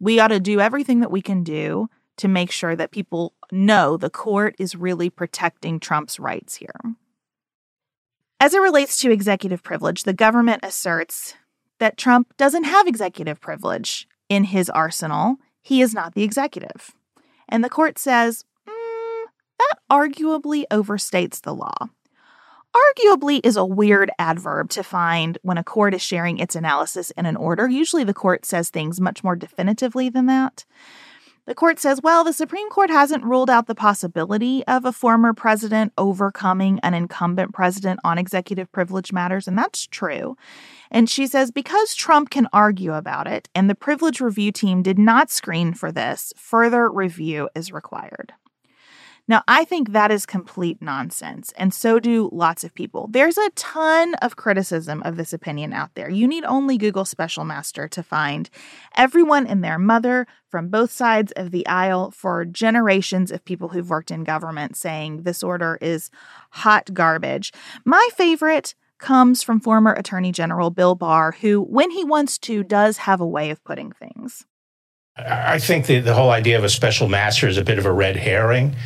we 0.00 0.20
ought 0.20 0.28
to 0.28 0.40
do 0.40 0.60
everything 0.60 1.00
that 1.00 1.10
we 1.10 1.20
can 1.22 1.42
do 1.42 1.88
to 2.18 2.28
make 2.28 2.50
sure 2.50 2.76
that 2.76 2.90
people 2.90 3.34
know 3.50 3.96
the 3.96 4.10
court 4.10 4.54
is 4.58 4.76
really 4.76 5.10
protecting 5.10 5.80
Trump's 5.80 6.18
rights 6.18 6.56
here. 6.56 6.74
As 8.40 8.54
it 8.54 8.60
relates 8.60 8.96
to 8.98 9.10
executive 9.10 9.62
privilege, 9.62 10.04
the 10.04 10.12
government 10.12 10.60
asserts 10.62 11.34
that 11.78 11.96
Trump 11.96 12.36
doesn't 12.36 12.64
have 12.64 12.86
executive 12.86 13.40
privilege 13.40 14.06
in 14.28 14.44
his 14.44 14.70
arsenal. 14.70 15.36
He 15.62 15.82
is 15.82 15.94
not 15.94 16.14
the 16.14 16.22
executive. 16.22 16.92
And 17.48 17.64
the 17.64 17.70
court 17.70 17.98
says, 17.98 18.44
mm, 18.68 19.24
that 19.58 19.78
arguably 19.90 20.64
overstates 20.70 21.40
the 21.40 21.54
law. 21.54 21.88
Arguably 22.76 23.40
is 23.44 23.56
a 23.56 23.64
weird 23.64 24.10
adverb 24.18 24.68
to 24.70 24.82
find 24.82 25.38
when 25.42 25.58
a 25.58 25.64
court 25.64 25.94
is 25.94 26.02
sharing 26.02 26.38
its 26.38 26.54
analysis 26.54 27.10
in 27.12 27.26
an 27.26 27.36
order. 27.36 27.68
Usually 27.68 28.04
the 28.04 28.14
court 28.14 28.44
says 28.44 28.68
things 28.68 29.00
much 29.00 29.24
more 29.24 29.36
definitively 29.36 30.10
than 30.10 30.26
that. 30.26 30.64
The 31.48 31.54
court 31.54 31.80
says, 31.80 32.02
well, 32.02 32.24
the 32.24 32.34
Supreme 32.34 32.68
Court 32.68 32.90
hasn't 32.90 33.24
ruled 33.24 33.48
out 33.48 33.68
the 33.68 33.74
possibility 33.74 34.62
of 34.66 34.84
a 34.84 34.92
former 34.92 35.32
president 35.32 35.94
overcoming 35.96 36.78
an 36.82 36.92
incumbent 36.92 37.54
president 37.54 38.00
on 38.04 38.18
executive 38.18 38.70
privilege 38.70 39.14
matters, 39.14 39.48
and 39.48 39.56
that's 39.56 39.86
true. 39.86 40.36
And 40.90 41.08
she 41.08 41.26
says, 41.26 41.50
because 41.50 41.94
Trump 41.94 42.28
can 42.28 42.48
argue 42.52 42.92
about 42.92 43.26
it 43.26 43.48
and 43.54 43.70
the 43.70 43.74
privilege 43.74 44.20
review 44.20 44.52
team 44.52 44.82
did 44.82 44.98
not 44.98 45.30
screen 45.30 45.72
for 45.72 45.90
this, 45.90 46.34
further 46.36 46.90
review 46.90 47.48
is 47.54 47.72
required. 47.72 48.34
Now, 49.28 49.42
I 49.46 49.64
think 49.66 49.92
that 49.92 50.10
is 50.10 50.24
complete 50.24 50.80
nonsense, 50.80 51.52
and 51.58 51.72
so 51.74 52.00
do 52.00 52.30
lots 52.32 52.64
of 52.64 52.74
people. 52.74 53.08
There's 53.10 53.36
a 53.36 53.50
ton 53.50 54.14
of 54.16 54.36
criticism 54.36 55.02
of 55.04 55.16
this 55.16 55.34
opinion 55.34 55.74
out 55.74 55.94
there. 55.94 56.08
You 56.08 56.26
need 56.26 56.44
only 56.44 56.78
Google 56.78 57.04
Special 57.04 57.44
Master 57.44 57.86
to 57.88 58.02
find 58.02 58.48
everyone 58.96 59.46
and 59.46 59.62
their 59.62 59.78
mother 59.78 60.26
from 60.48 60.70
both 60.70 60.90
sides 60.90 61.30
of 61.32 61.50
the 61.50 61.66
aisle 61.66 62.10
for 62.10 62.46
generations 62.46 63.30
of 63.30 63.44
people 63.44 63.68
who've 63.68 63.90
worked 63.90 64.10
in 64.10 64.24
government 64.24 64.76
saying 64.76 65.24
this 65.24 65.42
order 65.42 65.76
is 65.82 66.10
hot 66.50 66.94
garbage. 66.94 67.52
My 67.84 68.08
favorite 68.16 68.74
comes 68.96 69.42
from 69.42 69.60
former 69.60 69.92
Attorney 69.92 70.32
General 70.32 70.70
Bill 70.70 70.94
Barr, 70.94 71.32
who, 71.32 71.60
when 71.60 71.90
he 71.90 72.02
wants 72.02 72.38
to, 72.38 72.64
does 72.64 72.96
have 72.98 73.20
a 73.20 73.26
way 73.26 73.50
of 73.50 73.62
putting 73.62 73.92
things. 73.92 74.46
I 75.16 75.58
think 75.58 75.86
the, 75.86 76.00
the 76.00 76.14
whole 76.14 76.30
idea 76.30 76.56
of 76.56 76.64
a 76.64 76.68
special 76.68 77.08
master 77.08 77.48
is 77.48 77.58
a 77.58 77.64
bit 77.64 77.78
of 77.78 77.86
a 77.86 77.92
red 77.92 78.16
herring. 78.16 78.76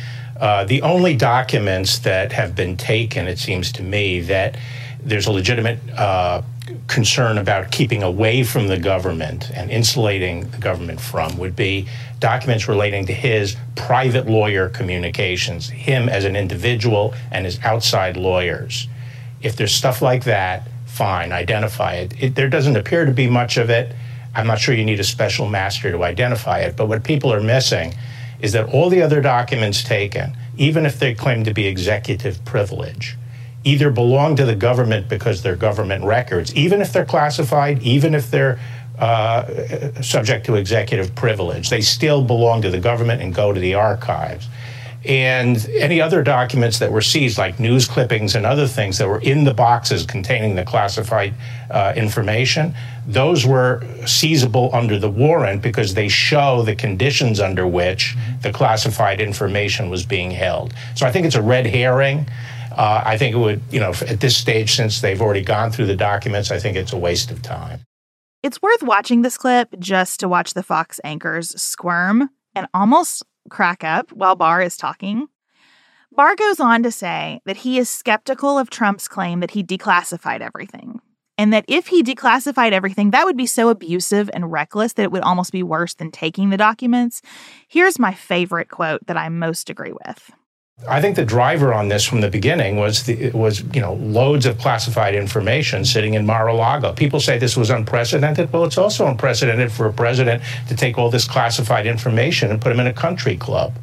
Uh, 0.43 0.65
the 0.65 0.81
only 0.81 1.15
documents 1.15 1.99
that 1.99 2.33
have 2.33 2.53
been 2.53 2.75
taken, 2.75 3.29
it 3.29 3.39
seems 3.39 3.71
to 3.71 3.81
me, 3.81 4.19
that 4.19 4.57
there's 5.01 5.25
a 5.25 5.31
legitimate 5.31 5.79
uh, 5.91 6.41
concern 6.87 7.37
about 7.37 7.71
keeping 7.71 8.03
away 8.03 8.43
from 8.43 8.67
the 8.67 8.77
government 8.77 9.49
and 9.51 9.71
insulating 9.71 10.49
the 10.49 10.57
government 10.57 10.99
from 10.99 11.37
would 11.37 11.55
be 11.55 11.87
documents 12.19 12.67
relating 12.67 13.05
to 13.05 13.13
his 13.13 13.55
private 13.77 14.27
lawyer 14.27 14.67
communications, 14.67 15.69
him 15.69 16.09
as 16.09 16.25
an 16.25 16.35
individual 16.35 17.13
and 17.31 17.45
his 17.45 17.57
outside 17.61 18.17
lawyers. 18.17 18.89
If 19.41 19.55
there's 19.55 19.73
stuff 19.73 20.01
like 20.01 20.25
that, 20.25 20.67
fine, 20.87 21.31
identify 21.31 21.93
it. 21.93 22.21
it. 22.21 22.35
There 22.35 22.49
doesn't 22.49 22.75
appear 22.75 23.05
to 23.05 23.13
be 23.13 23.29
much 23.29 23.55
of 23.55 23.69
it. 23.69 23.95
I'm 24.35 24.47
not 24.47 24.59
sure 24.59 24.75
you 24.75 24.83
need 24.83 24.99
a 24.99 25.05
special 25.05 25.47
master 25.47 25.89
to 25.89 26.03
identify 26.03 26.59
it, 26.59 26.75
but 26.75 26.89
what 26.89 27.05
people 27.05 27.31
are 27.31 27.41
missing 27.41 27.93
is 28.43 28.51
that 28.51 28.65
all 28.73 28.89
the 28.89 29.01
other 29.01 29.21
documents 29.21 29.83
taken, 29.83 30.35
even 30.57 30.85
if 30.85 30.99
they 30.99 31.15
claim 31.15 31.45
to 31.45 31.53
be 31.53 31.65
executive 31.65 32.43
privilege, 32.43 33.15
either 33.63 33.89
belong 33.89 34.35
to 34.35 34.45
the 34.45 34.53
government 34.53 35.07
because 35.07 35.41
they're 35.41 35.55
government 35.55 36.03
records, 36.03 36.53
even 36.53 36.81
if 36.81 36.91
they're 36.91 37.05
classified, 37.05 37.81
even 37.81 38.13
if 38.13 38.29
they're 38.29 38.59
uh, 38.99 40.01
subject 40.01 40.45
to 40.45 40.55
executive 40.55 41.15
privilege, 41.15 41.69
they 41.69 41.79
still 41.79 42.21
belong 42.21 42.61
to 42.61 42.69
the 42.69 42.81
government 42.81 43.21
and 43.21 43.33
go 43.33 43.53
to 43.53 43.59
the 43.61 43.73
archives. 43.73 44.49
And 45.05 45.67
any 45.77 45.99
other 45.99 46.23
documents 46.23 46.79
that 46.79 46.91
were 46.91 47.01
seized, 47.01 47.37
like 47.37 47.59
news 47.59 47.87
clippings 47.87 48.35
and 48.35 48.45
other 48.45 48.67
things 48.67 48.97
that 48.99 49.07
were 49.07 49.19
in 49.19 49.43
the 49.43 49.53
boxes 49.53 50.05
containing 50.05 50.55
the 50.55 50.63
classified 50.63 51.33
uh, 51.69 51.93
information, 51.95 52.73
those 53.05 53.45
were 53.45 53.83
seizable 54.05 54.69
under 54.73 54.97
the 54.97 55.09
warrant 55.09 55.61
because 55.61 55.93
they 55.93 56.07
show 56.07 56.61
the 56.61 56.75
conditions 56.75 57.41
under 57.41 57.67
which 57.67 58.15
the 58.43 58.53
classified 58.53 59.19
information 59.19 59.89
was 59.89 60.05
being 60.05 60.31
held. 60.31 60.73
So 60.95 61.05
I 61.05 61.11
think 61.11 61.25
it's 61.25 61.35
a 61.35 61.41
red 61.41 61.65
herring. 61.65 62.25
Uh, 62.71 63.03
I 63.05 63.17
think 63.17 63.35
it 63.35 63.39
would, 63.39 63.61
you 63.71 63.81
know, 63.81 63.93
at 64.07 64.21
this 64.21 64.37
stage, 64.37 64.75
since 64.75 65.01
they've 65.01 65.21
already 65.21 65.43
gone 65.43 65.71
through 65.71 65.87
the 65.87 65.97
documents, 65.97 66.49
I 66.49 66.59
think 66.59 66.77
it's 66.77 66.93
a 66.93 66.97
waste 66.97 67.29
of 67.29 67.41
time. 67.41 67.81
It's 68.41 68.61
worth 68.61 68.83
watching 68.83 69.21
this 69.21 69.37
clip 69.37 69.77
just 69.79 70.19
to 70.21 70.29
watch 70.29 70.53
the 70.53 70.63
Fox 70.63 70.99
anchors 71.03 71.61
squirm 71.61 72.29
and 72.55 72.67
almost 72.73 73.23
crack 73.49 73.83
up 73.83 74.11
while 74.11 74.35
Barr 74.35 74.61
is 74.61 74.77
talking. 74.77 75.27
Barr 76.11 76.35
goes 76.35 76.59
on 76.59 76.83
to 76.83 76.91
say 76.91 77.41
that 77.45 77.57
he 77.57 77.79
is 77.79 77.89
skeptical 77.89 78.59
of 78.59 78.69
Trump's 78.69 79.07
claim 79.07 79.39
that 79.39 79.51
he 79.51 79.63
declassified 79.63 80.41
everything, 80.41 80.99
and 81.37 81.51
that 81.51 81.65
if 81.67 81.87
he 81.87 82.03
declassified 82.03 82.71
everything, 82.71 83.11
that 83.11 83.25
would 83.25 83.37
be 83.37 83.47
so 83.47 83.69
abusive 83.69 84.29
and 84.33 84.51
reckless 84.51 84.93
that 84.93 85.03
it 85.03 85.11
would 85.11 85.23
almost 85.23 85.51
be 85.51 85.63
worse 85.63 85.95
than 85.95 86.11
taking 86.11 86.49
the 86.51 86.57
documents. 86.57 87.21
Here's 87.67 87.97
my 87.97 88.13
favorite 88.13 88.69
quote 88.69 89.05
that 89.07 89.17
I 89.17 89.29
most 89.29 89.69
agree 89.69 89.93
with. 90.05 90.31
I 90.87 91.01
think 91.01 91.15
the 91.15 91.25
driver 91.25 91.73
on 91.73 91.87
this 91.87 92.03
from 92.03 92.21
the 92.21 92.29
beginning 92.29 92.77
was 92.77 93.03
the, 93.03 93.31
was 93.31 93.61
you 93.73 93.79
know 93.79 93.93
loads 93.93 94.45
of 94.45 94.57
classified 94.57 95.15
information 95.15 95.85
sitting 95.85 96.13
in 96.13 96.25
Mar-a-Lago. 96.25 96.93
People 96.93 97.19
say 97.19 97.37
this 97.37 97.55
was 97.55 97.69
unprecedented. 97.69 98.51
Well, 98.51 98.65
it's 98.65 98.77
also 98.77 99.07
unprecedented 99.07 99.71
for 99.71 99.85
a 99.85 99.93
president 99.93 100.43
to 100.67 100.75
take 100.75 100.97
all 100.97 101.09
this 101.09 101.25
classified 101.25 101.87
information 101.87 102.51
and 102.51 102.61
put 102.61 102.71
him 102.71 102.79
in 102.79 102.87
a 102.87 102.93
country 102.93 103.37
club. 103.37 103.73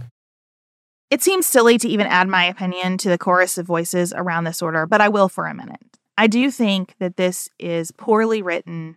It 1.10 1.22
seems 1.22 1.46
silly 1.46 1.78
to 1.78 1.88
even 1.88 2.06
add 2.06 2.28
my 2.28 2.44
opinion 2.44 2.98
to 2.98 3.08
the 3.08 3.18
chorus 3.18 3.56
of 3.56 3.66
voices 3.66 4.12
around 4.12 4.44
this 4.44 4.62
order, 4.62 4.86
but 4.86 5.00
I 5.00 5.08
will 5.08 5.28
for 5.28 5.46
a 5.46 5.54
minute. 5.54 5.98
I 6.18 6.26
do 6.26 6.50
think 6.50 6.94
that 6.98 7.16
this 7.16 7.48
is 7.58 7.92
poorly 7.92 8.42
written. 8.42 8.96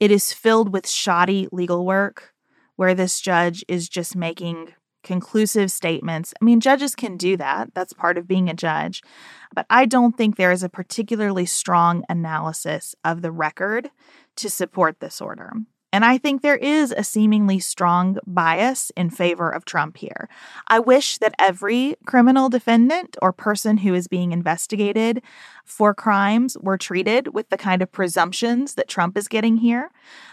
It 0.00 0.10
is 0.10 0.32
filled 0.32 0.72
with 0.72 0.88
shoddy 0.88 1.48
legal 1.52 1.86
work 1.86 2.34
where 2.76 2.94
this 2.94 3.20
judge 3.20 3.64
is 3.68 3.88
just 3.88 4.16
making 4.16 4.74
conclusive 5.04 5.70
statements. 5.70 6.34
I 6.40 6.44
mean, 6.44 6.58
judges 6.58 6.96
can 6.96 7.16
do 7.16 7.36
that. 7.36 7.72
That's 7.74 7.92
part 7.92 8.18
of 8.18 8.26
being 8.26 8.48
a 8.48 8.54
judge. 8.54 9.02
But 9.54 9.66
I 9.70 9.86
don't 9.86 10.16
think 10.16 10.34
there 10.34 10.50
is 10.50 10.64
a 10.64 10.68
particularly 10.68 11.46
strong 11.46 12.02
analysis 12.08 12.96
of 13.04 13.22
the 13.22 13.30
record 13.30 13.90
to 14.36 14.50
support 14.50 14.98
this 14.98 15.20
order. 15.20 15.52
And 15.94 16.04
I 16.04 16.18
think 16.18 16.42
there 16.42 16.56
is 16.56 16.90
a 16.90 17.04
seemingly 17.04 17.60
strong 17.60 18.18
bias 18.26 18.90
in 18.96 19.10
favor 19.10 19.48
of 19.48 19.64
Trump 19.64 19.96
here. 19.96 20.28
I 20.66 20.80
wish 20.80 21.18
that 21.18 21.36
every 21.38 21.94
criminal 22.04 22.48
defendant 22.48 23.16
or 23.22 23.32
person 23.32 23.76
who 23.76 23.94
is 23.94 24.08
being 24.08 24.32
investigated 24.32 25.22
for 25.64 25.94
crimes 25.94 26.58
were 26.58 26.76
treated 26.76 27.32
with 27.32 27.48
the 27.48 27.56
kind 27.56 27.80
of 27.80 27.92
presumptions 27.92 28.74
that 28.74 28.88
Trump 28.88 29.16
is 29.16 29.28
getting 29.28 29.58
here, 29.58 29.92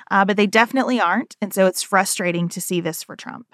uh, 0.09 0.25
but 0.25 0.35
they 0.35 0.47
definitely 0.47 0.99
aren't. 0.99 1.37
And 1.39 1.53
so 1.53 1.67
it's 1.67 1.83
frustrating 1.83 2.49
to 2.49 2.59
see 2.59 2.81
this 2.81 3.03
for 3.03 3.15
Trump. 3.15 3.53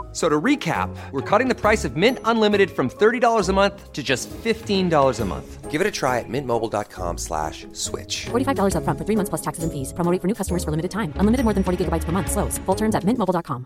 So 0.11 0.27
to 0.27 0.39
recap, 0.41 0.93
we're 1.11 1.21
cutting 1.21 1.47
the 1.47 1.55
price 1.55 1.85
of 1.85 1.95
Mint 1.95 2.19
Unlimited 2.25 2.69
from 2.69 2.89
$30 2.89 3.49
a 3.49 3.53
month 3.53 3.93
to 3.93 4.03
just 4.03 4.29
$15 4.29 5.19
a 5.19 5.25
month. 5.25 5.71
Give 5.71 5.79
it 5.79 5.87
a 5.87 5.91
try 5.91 6.19
at 6.19 6.25
mintmobile.com 6.27 7.17
slash 7.17 7.65
switch. 7.71 8.25
$45 8.25 8.75
upfront 8.75 8.97
for 8.97 9.05
three 9.05 9.15
months 9.15 9.29
plus 9.29 9.41
taxes 9.41 9.63
and 9.63 9.71
fees. 9.71 9.93
Promo 9.93 10.11
rate 10.11 10.19
for 10.19 10.27
new 10.27 10.35
customers 10.35 10.65
for 10.65 10.71
limited 10.71 10.91
time. 10.91 11.13
Unlimited 11.15 11.45
more 11.45 11.53
than 11.53 11.63
40 11.63 11.85
gigabytes 11.85 12.03
per 12.03 12.11
month. 12.11 12.29
Slows. 12.29 12.57
Full 12.65 12.75
terms 12.75 12.93
at 12.93 13.03
mintmobile.com. 13.05 13.63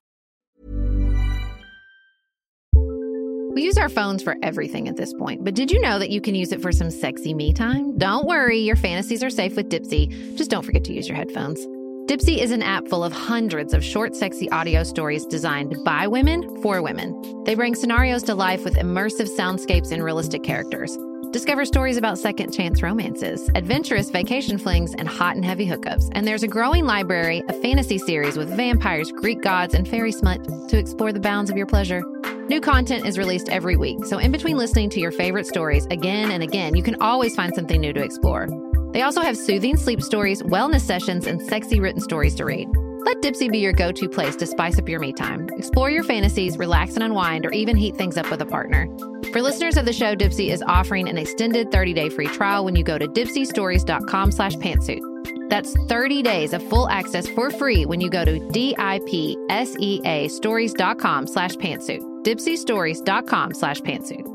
We 3.55 3.63
use 3.63 3.77
our 3.77 3.87
phones 3.87 4.21
for 4.21 4.35
everything 4.43 4.89
at 4.89 4.97
this 4.97 5.13
point, 5.13 5.45
but 5.45 5.55
did 5.55 5.71
you 5.71 5.79
know 5.79 5.97
that 5.97 6.09
you 6.09 6.19
can 6.19 6.35
use 6.35 6.51
it 6.51 6.61
for 6.61 6.73
some 6.73 6.91
sexy 6.91 7.33
me 7.33 7.53
time? 7.53 7.97
Don't 7.97 8.25
worry, 8.25 8.59
your 8.59 8.75
fantasies 8.75 9.23
are 9.23 9.29
safe 9.29 9.55
with 9.55 9.69
Dipsea. 9.69 10.35
Just 10.35 10.49
don't 10.49 10.65
forget 10.65 10.83
to 10.83 10.93
use 10.93 11.07
your 11.07 11.15
headphones. 11.15 11.65
Dipsea 12.07 12.37
is 12.37 12.51
an 12.51 12.61
app 12.61 12.87
full 12.87 13.03
of 13.03 13.11
hundreds 13.11 13.73
of 13.73 13.83
short, 13.83 14.15
sexy 14.15 14.47
audio 14.51 14.83
stories 14.83 15.25
designed 15.25 15.75
by 15.83 16.05
women 16.05 16.61
for 16.61 16.83
women. 16.83 17.43
They 17.45 17.55
bring 17.55 17.73
scenarios 17.73 18.21
to 18.23 18.35
life 18.35 18.63
with 18.63 18.75
immersive 18.75 19.27
soundscapes 19.35 19.91
and 19.91 20.03
realistic 20.03 20.43
characters. 20.43 20.95
Discover 21.31 21.65
stories 21.65 21.97
about 21.97 22.19
second 22.19 22.53
chance 22.53 22.83
romances, 22.83 23.49
adventurous 23.55 24.11
vacation 24.11 24.59
flings, 24.59 24.93
and 24.93 25.07
hot 25.07 25.35
and 25.35 25.43
heavy 25.43 25.67
hookups. 25.67 26.07
And 26.11 26.27
there's 26.27 26.43
a 26.43 26.47
growing 26.47 26.85
library 26.85 27.41
of 27.49 27.59
fantasy 27.59 27.97
series 27.97 28.37
with 28.37 28.55
vampires, 28.55 29.11
Greek 29.11 29.41
gods, 29.41 29.73
and 29.73 29.87
fairy 29.87 30.11
smut 30.11 30.43
to 30.69 30.77
explore 30.77 31.11
the 31.11 31.19
bounds 31.19 31.49
of 31.49 31.57
your 31.57 31.65
pleasure. 31.65 32.03
New 32.47 32.61
content 32.61 33.07
is 33.07 33.17
released 33.17 33.49
every 33.49 33.77
week, 33.77 34.05
so 34.05 34.19
in 34.19 34.31
between 34.31 34.57
listening 34.57 34.91
to 34.91 34.99
your 34.99 35.11
favorite 35.11 35.47
stories 35.47 35.87
again 35.87 36.29
and 36.29 36.43
again, 36.43 36.75
you 36.75 36.83
can 36.83 37.01
always 37.01 37.35
find 37.35 37.55
something 37.55 37.81
new 37.81 37.93
to 37.93 38.03
explore. 38.03 38.47
They 38.95 39.01
also 39.01 39.19
have 39.19 39.35
soothing 39.35 39.75
sleep 39.75 40.01
stories, 40.01 40.41
wellness 40.41 40.79
sessions, 40.79 41.27
and 41.27 41.41
sexy 41.41 41.81
written 41.81 41.99
stories 41.99 42.33
to 42.35 42.45
read. 42.45 42.69
Let 43.03 43.21
Dipsea 43.21 43.51
be 43.51 43.57
your 43.57 43.73
go 43.73 43.91
to 43.91 44.07
place 44.07 44.37
to 44.37 44.47
spice 44.47 44.79
up 44.79 44.87
your 44.87 45.01
me 45.01 45.11
time. 45.11 45.49
Explore 45.57 45.91
your 45.91 46.05
fantasies, 46.05 46.57
relax 46.57 46.93
and 46.93 47.03
unwind, 47.03 47.45
or 47.45 47.51
even 47.51 47.75
heat 47.75 47.97
things 47.97 48.15
up 48.15 48.31
with 48.31 48.41
a 48.41 48.45
partner. 48.45 48.87
For 49.33 49.41
listeners 49.41 49.75
of 49.75 49.83
the 49.83 49.91
show, 49.91 50.15
Dipsea 50.15 50.49
is 50.49 50.63
offering 50.65 51.09
an 51.09 51.17
extended 51.17 51.73
30 51.73 51.93
day 51.93 52.07
free 52.07 52.27
trial 52.27 52.63
when 52.63 52.77
you 52.77 52.85
go 52.85 52.97
to 52.97 53.05
dipseastories.com 53.05 54.31
slash 54.31 54.55
pantsuit. 54.55 55.49
That's 55.49 55.73
30 55.89 56.23
days 56.23 56.53
of 56.53 56.63
full 56.69 56.87
access 56.87 57.27
for 57.27 57.49
free 57.49 57.85
when 57.85 57.99
you 57.99 58.09
go 58.09 58.23
to 58.23 58.39
D-I-P-S-E-A 58.51 60.29
stories.com 60.29 61.27
slash 61.27 61.55
pantsuit. 61.55 62.23
dipseastories.com 62.23 63.53
slash 63.55 63.81
pantsuit. 63.81 64.34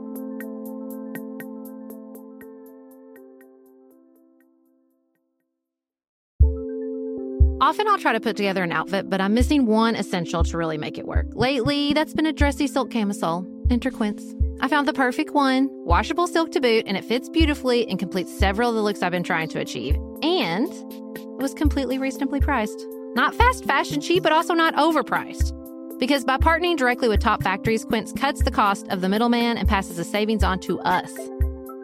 Often 7.70 7.86
I'll 7.86 7.98
try 7.98 8.12
to 8.12 8.18
put 8.18 8.36
together 8.36 8.64
an 8.64 8.72
outfit, 8.72 9.08
but 9.08 9.20
I'm 9.20 9.32
missing 9.32 9.64
one 9.64 9.94
essential 9.94 10.42
to 10.42 10.58
really 10.58 10.76
make 10.76 10.98
it 10.98 11.06
work. 11.06 11.28
Lately, 11.34 11.92
that's 11.92 12.12
been 12.12 12.26
a 12.26 12.32
dressy 12.32 12.66
silk 12.66 12.90
camisole. 12.90 13.46
Enter 13.70 13.92
Quince. 13.92 14.34
I 14.58 14.66
found 14.66 14.88
the 14.88 14.92
perfect 14.92 15.34
one, 15.34 15.68
washable 15.84 16.26
silk 16.26 16.50
to 16.50 16.60
boot, 16.60 16.82
and 16.88 16.96
it 16.96 17.04
fits 17.04 17.28
beautifully 17.28 17.86
and 17.86 17.96
completes 17.96 18.36
several 18.36 18.70
of 18.70 18.74
the 18.74 18.82
looks 18.82 19.04
I've 19.04 19.12
been 19.12 19.22
trying 19.22 19.48
to 19.50 19.60
achieve. 19.60 19.94
And 20.20 20.66
it 21.14 21.40
was 21.40 21.54
completely 21.54 21.96
reasonably 21.96 22.40
priced. 22.40 22.84
Not 23.14 23.36
fast 23.36 23.64
fashion 23.64 24.00
cheap, 24.00 24.24
but 24.24 24.32
also 24.32 24.52
not 24.52 24.74
overpriced. 24.74 25.56
Because 26.00 26.24
by 26.24 26.38
partnering 26.38 26.76
directly 26.76 27.08
with 27.08 27.20
top 27.20 27.40
factories, 27.40 27.84
Quince 27.84 28.12
cuts 28.14 28.42
the 28.42 28.50
cost 28.50 28.88
of 28.88 29.00
the 29.00 29.08
middleman 29.08 29.56
and 29.56 29.68
passes 29.68 29.96
the 29.96 30.02
savings 30.02 30.42
on 30.42 30.58
to 30.58 30.80
us. 30.80 31.12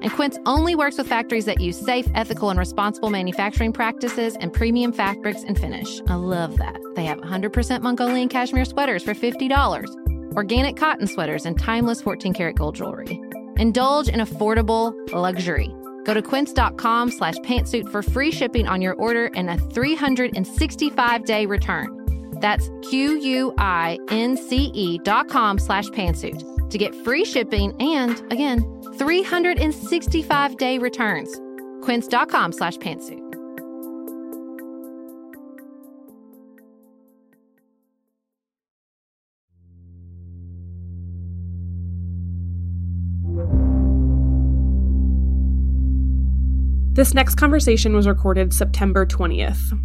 And 0.03 0.13
Quince 0.13 0.39
only 0.47 0.75
works 0.75 0.99
with 0.99 1.09
factories 1.09 1.47
that 1.47 1.61
use 1.61 1.79
safe, 1.79 2.07
ethical, 2.15 2.51
and 2.51 2.59
responsible 2.59 3.11
manufacturing 3.11 3.73
practices 3.73 4.37
and 4.41 4.53
premium 4.53 4.93
fabrics 4.93 5.43
and 5.43 5.59
finish. 5.59 6.01
I 6.09 6.15
love 6.15 6.59
that. 6.59 6.79
They 6.95 7.05
have 7.05 7.21
100% 7.21 7.83
Mongolian 7.83 8.29
cashmere 8.29 8.65
sweaters 8.65 9.03
for 9.03 9.15
$50, 9.15 10.35
organic 10.37 10.77
cotton 10.77 11.07
sweaters, 11.07 11.47
and 11.47 11.59
timeless 11.59 12.03
14 12.03 12.35
karat 12.35 12.57
gold 12.57 12.75
jewelry. 12.75 13.21
Indulge 13.57 14.09
in 14.09 14.21
affordable 14.21 14.95
luxury. 15.13 15.75
Go 16.05 16.15
to 16.15 16.23
quince.com 16.23 17.11
slash 17.11 17.37
pantsuit 17.39 17.91
for 17.91 18.03
free 18.03 18.31
shipping 18.31 18.69
on 18.69 18.81
your 18.81 18.95
order 18.95 19.31
and 19.35 19.51
a 19.51 19.59
365 19.59 21.25
day 21.25 21.47
return. 21.47 21.93
That's 22.41 22.71
Q 22.83 23.19
U 23.19 23.55
I 23.59 23.99
N 24.11 24.37
C 24.37 24.71
E 24.75 24.99
dot 24.99 25.29
com 25.29 25.59
slash 25.59 25.89
pantsuit 25.89 26.71
to 26.71 26.79
get 26.79 26.95
free 27.05 27.25
shipping 27.25 27.73
and, 27.81 28.21
again, 28.33 28.61
365 28.99 30.57
day 30.57 30.79
returns. 30.79 31.41
Quince.com 31.83 32.53
slash 32.53 32.77
pantsuit. 32.79 33.27
This 46.97 47.13
next 47.13 47.35
conversation 47.35 47.95
was 47.95 48.07
recorded 48.07 48.55
September 48.55 49.05
20th. 49.05 49.79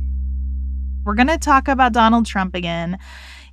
We're 1.04 1.14
going 1.14 1.28
to 1.28 1.38
talk 1.38 1.68
about 1.68 1.92
Donald 1.92 2.26
Trump 2.26 2.56
again. 2.56 2.98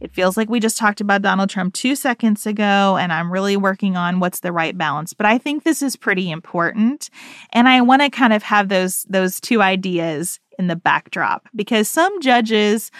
It 0.01 0.13
feels 0.13 0.37
like 0.37 0.49
we 0.49 0.61
just 0.61 0.79
talked 0.79 1.01
about 1.01 1.23
Donald 1.23 1.51
Trump 1.51 1.75
two 1.75 1.97
seconds 1.97 2.47
ago, 2.47 2.97
and 2.97 3.13
I'm 3.13 3.33
really 3.33 3.57
working 3.57 3.97
on 3.97 4.21
what's 4.21 4.41
the 4.41 4.53
right 4.53 4.77
balance. 4.77 5.13
But 5.13 5.27
I 5.27 5.39
think 5.39 5.65
this 5.65 5.83
is 5.83 5.97
pretty 5.97 6.31
important. 6.31 7.11
And 7.53 7.69
I 7.69 7.81
want 7.81 8.03
to 8.03 8.11
kind 8.11 8.33
of 8.33 8.43
have 8.43 8.69
those 8.69 9.05
those 9.05 9.41
two 9.41 9.63
ideas 9.63 10.39
in 10.59 10.67
the 10.67 10.77
backdrop 10.77 11.49
because 11.55 11.89
some 11.89 12.21
judges 12.21 12.91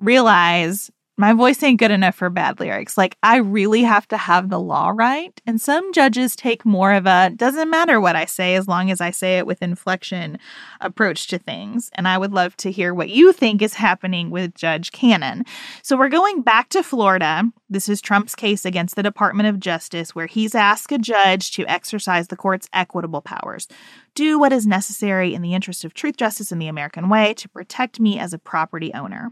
realize 0.00 0.90
my 1.16 1.32
voice 1.32 1.62
ain't 1.62 1.78
good 1.78 1.90
enough 1.90 2.14
for 2.14 2.28
bad 2.28 2.60
lyrics. 2.60 2.98
Like, 2.98 3.16
I 3.22 3.36
really 3.36 3.82
have 3.82 4.06
to 4.08 4.16
have 4.16 4.50
the 4.50 4.60
law 4.60 4.92
right. 4.94 5.40
And 5.46 5.60
some 5.60 5.92
judges 5.92 6.36
take 6.36 6.66
more 6.66 6.92
of 6.92 7.06
a 7.06 7.30
doesn't 7.34 7.70
matter 7.70 8.00
what 8.00 8.16
I 8.16 8.26
say 8.26 8.54
as 8.54 8.68
long 8.68 8.90
as 8.90 9.00
I 9.00 9.10
say 9.10 9.38
it 9.38 9.46
with 9.46 9.62
inflection 9.62 10.38
approach 10.80 11.26
to 11.28 11.38
things. 11.38 11.90
And 11.94 12.06
I 12.06 12.18
would 12.18 12.32
love 12.32 12.56
to 12.58 12.70
hear 12.70 12.92
what 12.92 13.08
you 13.08 13.32
think 13.32 13.62
is 13.62 13.74
happening 13.74 14.30
with 14.30 14.54
Judge 14.54 14.92
Cannon. 14.92 15.44
So 15.82 15.96
we're 15.96 16.08
going 16.08 16.42
back 16.42 16.68
to 16.70 16.82
Florida. 16.82 17.44
This 17.70 17.88
is 17.88 18.00
Trump's 18.00 18.34
case 18.34 18.64
against 18.64 18.94
the 18.94 19.02
Department 19.02 19.48
of 19.48 19.58
Justice, 19.58 20.14
where 20.14 20.26
he's 20.26 20.54
asked 20.54 20.92
a 20.92 20.98
judge 20.98 21.50
to 21.52 21.66
exercise 21.66 22.28
the 22.28 22.36
court's 22.36 22.68
equitable 22.72 23.22
powers 23.22 23.68
do 24.16 24.38
what 24.38 24.52
is 24.52 24.66
necessary 24.66 25.34
in 25.34 25.42
the 25.42 25.54
interest 25.54 25.84
of 25.84 25.94
truth, 25.94 26.16
justice, 26.16 26.50
and 26.50 26.60
the 26.60 26.66
American 26.66 27.08
way 27.08 27.34
to 27.34 27.48
protect 27.48 28.00
me 28.00 28.18
as 28.18 28.32
a 28.32 28.38
property 28.38 28.92
owner. 28.94 29.30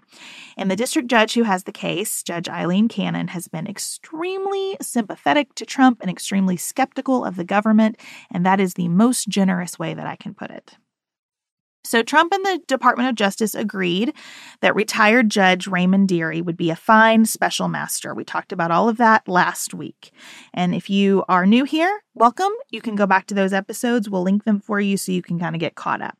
And 0.57 0.71
the 0.71 0.77
district 0.77 1.09
judge 1.09 1.35
who 1.35 1.43
has 1.43 1.65
the 1.65 1.73
case, 1.73 2.23
Judge 2.23 2.49
Eileen 2.49 2.87
Cannon, 2.87 3.29
has 3.29 3.49
been 3.49 3.67
extremely 3.67 4.77
sympathetic 4.81 5.55
to 5.57 5.67
Trump 5.67 6.01
and 6.01 6.11
extremely 6.11 6.57
skeptical 6.57 7.25
of 7.25 7.37
the 7.37 7.45
government. 7.45 7.97
And 8.31 8.45
that 8.47 8.61
is 8.61 8.75
the 8.75 8.89
most 8.89 9.27
generous 9.29 9.79
way 9.79 9.95
that 9.95 10.07
I 10.07 10.17
can 10.17 10.35
put 10.35 10.51
it. 10.51 10.77
So, 11.87 12.03
Trump 12.03 12.33
and 12.33 12.43
the 12.47 12.61
Department 12.67 13.11
of 13.11 13.15
Justice 13.15 13.55
agreed 13.55 14.15
that 14.61 14.75
retired 14.75 15.29
Judge 15.29 15.67
Raymond 15.67 16.09
Dearie 16.09 16.41
would 16.41 16.57
be 16.57 16.71
a 16.71 16.77
fine 16.77 17.27
special 17.27 17.69
master. 17.69 18.15
We 18.15 18.25
talked 18.25 18.53
about 18.53 18.71
all 18.71 18.89
of 18.89 18.97
that 18.97 19.29
last 19.29 19.75
week. 19.75 20.11
And 20.55 20.75
if 20.75 20.89
you 20.89 21.25
are 21.29 21.45
new 21.45 21.65
here, 21.65 22.03
welcome. 22.15 22.53
You 22.71 22.81
can 22.81 22.97
go 22.97 23.07
back 23.07 23.27
to 23.27 23.35
those 23.35 23.53
episodes. 23.53 24.09
We'll 24.09 24.23
link 24.23 24.45
them 24.45 24.61
for 24.61 24.81
you 24.81 24.97
so 24.97 25.13
you 25.13 25.21
can 25.21 25.39
kind 25.39 25.55
of 25.55 25.61
get 25.61 25.75
caught 25.75 26.01
up. 26.01 26.17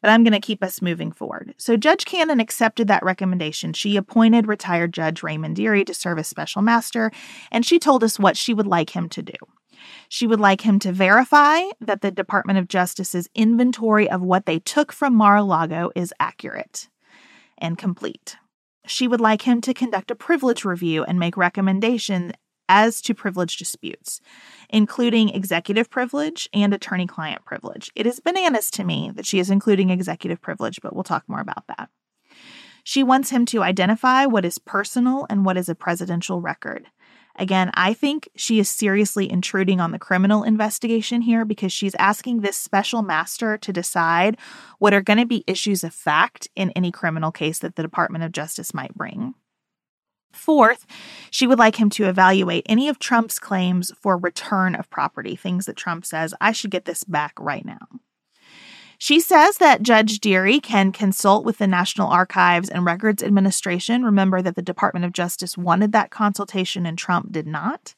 But 0.00 0.10
I'm 0.10 0.22
going 0.22 0.32
to 0.32 0.40
keep 0.40 0.62
us 0.62 0.80
moving 0.80 1.10
forward. 1.10 1.54
So, 1.58 1.76
Judge 1.76 2.04
Cannon 2.04 2.38
accepted 2.38 2.86
that 2.86 3.02
recommendation. 3.02 3.72
She 3.72 3.96
appointed 3.96 4.46
retired 4.46 4.94
Judge 4.94 5.24
Raymond 5.24 5.56
Dearie 5.56 5.84
to 5.86 5.94
serve 5.94 6.20
as 6.20 6.28
special 6.28 6.62
master, 6.62 7.10
and 7.50 7.66
she 7.66 7.80
told 7.80 8.04
us 8.04 8.20
what 8.20 8.36
she 8.36 8.54
would 8.54 8.68
like 8.68 8.90
him 8.90 9.08
to 9.08 9.22
do. 9.22 9.34
She 10.08 10.26
would 10.26 10.40
like 10.40 10.62
him 10.62 10.78
to 10.80 10.92
verify 10.92 11.62
that 11.80 12.00
the 12.00 12.10
Department 12.10 12.58
of 12.58 12.68
Justice's 12.68 13.28
inventory 13.34 14.08
of 14.08 14.22
what 14.22 14.46
they 14.46 14.58
took 14.58 14.92
from 14.92 15.14
Mar 15.14 15.36
a 15.36 15.42
Lago 15.42 15.90
is 15.94 16.14
accurate 16.20 16.88
and 17.58 17.78
complete. 17.78 18.36
She 18.86 19.06
would 19.06 19.20
like 19.20 19.42
him 19.42 19.60
to 19.62 19.74
conduct 19.74 20.10
a 20.10 20.14
privilege 20.14 20.64
review 20.64 21.04
and 21.04 21.18
make 21.18 21.36
recommendations 21.36 22.32
as 22.68 23.00
to 23.02 23.14
privilege 23.14 23.56
disputes, 23.56 24.20
including 24.68 25.28
executive 25.28 25.90
privilege 25.90 26.48
and 26.54 26.72
attorney 26.72 27.06
client 27.06 27.44
privilege. 27.44 27.90
It 27.96 28.06
is 28.06 28.20
bananas 28.20 28.70
to 28.72 28.84
me 28.84 29.10
that 29.14 29.26
she 29.26 29.40
is 29.40 29.50
including 29.50 29.90
executive 29.90 30.40
privilege, 30.40 30.80
but 30.80 30.94
we'll 30.94 31.02
talk 31.02 31.28
more 31.28 31.40
about 31.40 31.66
that. 31.66 31.90
She 32.84 33.02
wants 33.02 33.30
him 33.30 33.44
to 33.46 33.62
identify 33.62 34.24
what 34.24 34.44
is 34.44 34.58
personal 34.58 35.26
and 35.28 35.44
what 35.44 35.56
is 35.56 35.68
a 35.68 35.74
presidential 35.74 36.40
record. 36.40 36.86
Again, 37.36 37.70
I 37.74 37.94
think 37.94 38.28
she 38.36 38.58
is 38.58 38.68
seriously 38.68 39.30
intruding 39.30 39.80
on 39.80 39.92
the 39.92 39.98
criminal 39.98 40.42
investigation 40.42 41.22
here 41.22 41.44
because 41.44 41.72
she's 41.72 41.94
asking 41.96 42.40
this 42.40 42.56
special 42.56 43.02
master 43.02 43.56
to 43.58 43.72
decide 43.72 44.36
what 44.78 44.92
are 44.92 45.00
going 45.00 45.18
to 45.18 45.26
be 45.26 45.44
issues 45.46 45.84
of 45.84 45.94
fact 45.94 46.48
in 46.56 46.70
any 46.70 46.90
criminal 46.90 47.32
case 47.32 47.58
that 47.60 47.76
the 47.76 47.82
Department 47.82 48.24
of 48.24 48.32
Justice 48.32 48.74
might 48.74 48.94
bring. 48.94 49.34
Fourth, 50.32 50.86
she 51.30 51.46
would 51.46 51.58
like 51.58 51.76
him 51.76 51.90
to 51.90 52.08
evaluate 52.08 52.66
any 52.68 52.88
of 52.88 52.98
Trump's 52.98 53.38
claims 53.38 53.92
for 54.00 54.16
return 54.16 54.74
of 54.74 54.88
property, 54.90 55.34
things 55.34 55.66
that 55.66 55.76
Trump 55.76 56.04
says, 56.06 56.34
I 56.40 56.52
should 56.52 56.70
get 56.70 56.84
this 56.84 57.04
back 57.04 57.32
right 57.38 57.64
now. 57.64 57.78
She 59.02 59.18
says 59.18 59.56
that 59.56 59.82
Judge 59.82 60.20
Dearie 60.20 60.60
can 60.60 60.92
consult 60.92 61.42
with 61.42 61.56
the 61.56 61.66
National 61.66 62.08
Archives 62.08 62.68
and 62.68 62.84
Records 62.84 63.22
Administration. 63.22 64.04
Remember 64.04 64.42
that 64.42 64.56
the 64.56 64.62
Department 64.62 65.06
of 65.06 65.14
Justice 65.14 65.56
wanted 65.56 65.92
that 65.92 66.10
consultation 66.10 66.84
and 66.84 66.98
Trump 66.98 67.32
did 67.32 67.46
not. 67.46 67.94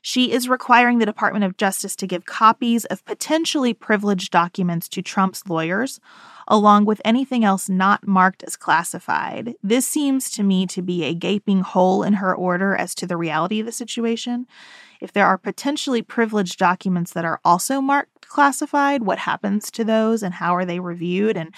She 0.00 0.30
is 0.30 0.48
requiring 0.48 0.98
the 0.98 1.04
Department 1.04 1.44
of 1.44 1.56
Justice 1.56 1.96
to 1.96 2.06
give 2.06 2.26
copies 2.26 2.84
of 2.84 3.04
potentially 3.06 3.74
privileged 3.74 4.30
documents 4.30 4.88
to 4.90 5.02
Trump's 5.02 5.48
lawyers, 5.48 5.98
along 6.46 6.84
with 6.84 7.02
anything 7.04 7.44
else 7.44 7.68
not 7.68 8.06
marked 8.06 8.44
as 8.44 8.56
classified. 8.56 9.56
This 9.64 9.84
seems 9.84 10.30
to 10.30 10.44
me 10.44 10.64
to 10.68 10.80
be 10.80 11.02
a 11.02 11.12
gaping 11.12 11.62
hole 11.62 12.04
in 12.04 12.14
her 12.14 12.32
order 12.32 12.76
as 12.76 12.94
to 12.94 13.06
the 13.06 13.16
reality 13.16 13.58
of 13.58 13.66
the 13.66 13.72
situation. 13.72 14.46
If 15.00 15.12
there 15.12 15.26
are 15.26 15.38
potentially 15.38 16.02
privileged 16.02 16.58
documents 16.58 17.12
that 17.12 17.24
are 17.24 17.40
also 17.44 17.80
marked 17.80 18.28
classified, 18.28 19.02
what 19.02 19.18
happens 19.18 19.70
to 19.72 19.84
those 19.84 20.22
and 20.22 20.34
how 20.34 20.54
are 20.54 20.64
they 20.64 20.80
reviewed? 20.80 21.36
And 21.36 21.54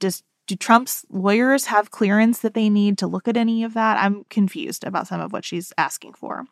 does 0.00 0.22
do 0.46 0.56
Trump's 0.56 1.04
lawyers 1.08 1.66
have 1.66 1.90
clearance 1.90 2.40
that 2.40 2.54
they 2.54 2.68
need 2.68 2.98
to 2.98 3.06
look 3.06 3.28
at 3.28 3.36
any 3.36 3.62
of 3.62 3.74
that? 3.74 3.96
I'm 3.96 4.24
confused 4.28 4.84
about 4.84 5.06
some 5.06 5.20
of 5.20 5.32
what 5.32 5.44
she's 5.44 5.72
asking 5.78 6.14
for. 6.14 6.46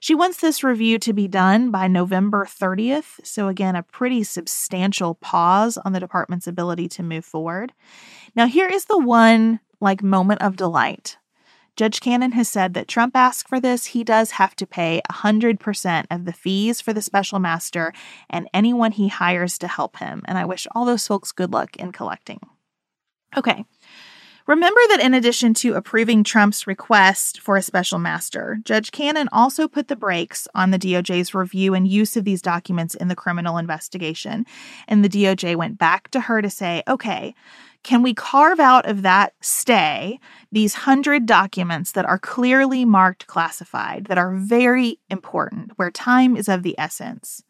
She 0.00 0.14
wants 0.14 0.40
this 0.40 0.62
review 0.62 0.98
to 1.00 1.12
be 1.12 1.26
done 1.26 1.70
by 1.70 1.88
November 1.88 2.44
30th. 2.44 3.18
So, 3.24 3.48
again, 3.48 3.74
a 3.74 3.82
pretty 3.82 4.22
substantial 4.22 5.14
pause 5.16 5.76
on 5.78 5.92
the 5.92 6.00
department's 6.00 6.46
ability 6.46 6.88
to 6.90 7.02
move 7.02 7.24
forward. 7.24 7.72
Now, 8.36 8.46
here 8.46 8.68
is 8.68 8.84
the 8.84 8.98
one 8.98 9.60
like 9.80 10.02
moment 10.02 10.42
of 10.42 10.56
delight 10.56 11.16
Judge 11.78 12.00
Cannon 12.00 12.32
has 12.32 12.48
said 12.48 12.74
that 12.74 12.88
Trump 12.88 13.14
asked 13.14 13.46
for 13.46 13.60
this. 13.60 13.84
He 13.84 14.02
does 14.02 14.32
have 14.32 14.56
to 14.56 14.66
pay 14.66 15.00
100% 15.12 16.06
of 16.10 16.24
the 16.24 16.32
fees 16.32 16.80
for 16.80 16.92
the 16.92 17.00
special 17.00 17.38
master 17.38 17.92
and 18.28 18.48
anyone 18.52 18.90
he 18.90 19.06
hires 19.06 19.58
to 19.58 19.68
help 19.68 19.98
him. 19.98 20.22
And 20.24 20.36
I 20.36 20.44
wish 20.44 20.66
all 20.72 20.84
those 20.84 21.06
folks 21.06 21.30
good 21.30 21.52
luck 21.52 21.76
in 21.76 21.92
collecting. 21.92 22.40
Okay. 23.36 23.64
Remember 24.48 24.80
that 24.88 25.02
in 25.02 25.12
addition 25.12 25.52
to 25.52 25.74
approving 25.74 26.24
Trump's 26.24 26.66
request 26.66 27.38
for 27.38 27.58
a 27.58 27.62
special 27.62 27.98
master, 27.98 28.58
Judge 28.64 28.90
Cannon 28.92 29.28
also 29.30 29.68
put 29.68 29.88
the 29.88 29.94
brakes 29.94 30.48
on 30.54 30.70
the 30.70 30.78
DOJ's 30.78 31.34
review 31.34 31.74
and 31.74 31.86
use 31.86 32.16
of 32.16 32.24
these 32.24 32.40
documents 32.40 32.94
in 32.94 33.08
the 33.08 33.14
criminal 33.14 33.58
investigation. 33.58 34.46
And 34.88 35.04
the 35.04 35.08
DOJ 35.10 35.54
went 35.54 35.76
back 35.76 36.10
to 36.12 36.20
her 36.20 36.40
to 36.40 36.48
say, 36.48 36.82
okay, 36.88 37.34
can 37.82 38.02
we 38.02 38.14
carve 38.14 38.58
out 38.58 38.88
of 38.88 39.02
that 39.02 39.34
stay 39.42 40.18
these 40.50 40.72
hundred 40.72 41.26
documents 41.26 41.92
that 41.92 42.06
are 42.06 42.18
clearly 42.18 42.86
marked 42.86 43.26
classified, 43.26 44.06
that 44.06 44.16
are 44.16 44.34
very 44.34 44.98
important, 45.10 45.72
where 45.76 45.90
time 45.90 46.38
is 46.38 46.48
of 46.48 46.62
the 46.62 46.74
essence? 46.78 47.44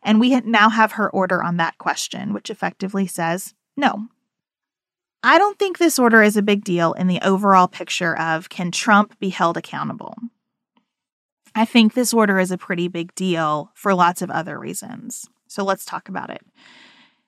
And 0.00 0.20
we 0.20 0.38
now 0.42 0.68
have 0.68 0.92
her 0.92 1.10
order 1.10 1.42
on 1.42 1.56
that 1.56 1.78
question, 1.78 2.32
which 2.32 2.50
effectively 2.50 3.08
says 3.08 3.52
no. 3.76 4.06
I 5.22 5.36
don't 5.38 5.58
think 5.58 5.76
this 5.76 5.98
order 5.98 6.22
is 6.22 6.38
a 6.38 6.42
big 6.42 6.64
deal 6.64 6.94
in 6.94 7.06
the 7.06 7.20
overall 7.20 7.68
picture 7.68 8.16
of 8.16 8.48
can 8.48 8.70
Trump 8.70 9.18
be 9.18 9.28
held 9.28 9.58
accountable? 9.58 10.16
I 11.54 11.66
think 11.66 11.92
this 11.92 12.14
order 12.14 12.38
is 12.38 12.50
a 12.50 12.58
pretty 12.58 12.88
big 12.88 13.14
deal 13.14 13.70
for 13.74 13.92
lots 13.92 14.22
of 14.22 14.30
other 14.30 14.58
reasons. 14.58 15.28
So 15.46 15.62
let's 15.62 15.84
talk 15.84 16.08
about 16.08 16.30
it. 16.30 16.40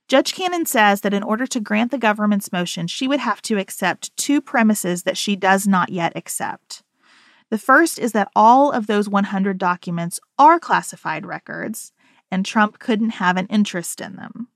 Judge 0.09 0.33
Cannon 0.33 0.65
says 0.65 1.03
that 1.03 1.15
in 1.15 1.23
order 1.23 1.47
to 1.47 1.61
grant 1.61 1.91
the 1.91 1.99
government's 1.99 2.53
motion, 2.53 2.87
she 2.87 3.09
would 3.09 3.21
have 3.21 3.43
to 3.43 3.59
accept 3.59 4.17
two 4.17 4.41
premises 4.41 5.03
that 5.03 5.17
she 5.17 5.37
does 5.37 5.67
not 5.67 5.91
yet 5.91 6.13
accept. 6.17 6.83
The 7.51 7.59
first 7.59 7.99
is 7.99 8.13
that 8.13 8.31
all 8.35 8.73
of 8.73 8.87
those 8.87 9.09
100 9.09 9.59
documents 9.59 10.19
are 10.39 10.59
classified 10.59 11.27
records, 11.27 11.93
and 12.31 12.47
Trump 12.47 12.79
couldn't 12.79 13.11
have 13.11 13.37
an 13.37 13.47
interest 13.49 14.01
in 14.01 14.17
them. 14.17 14.49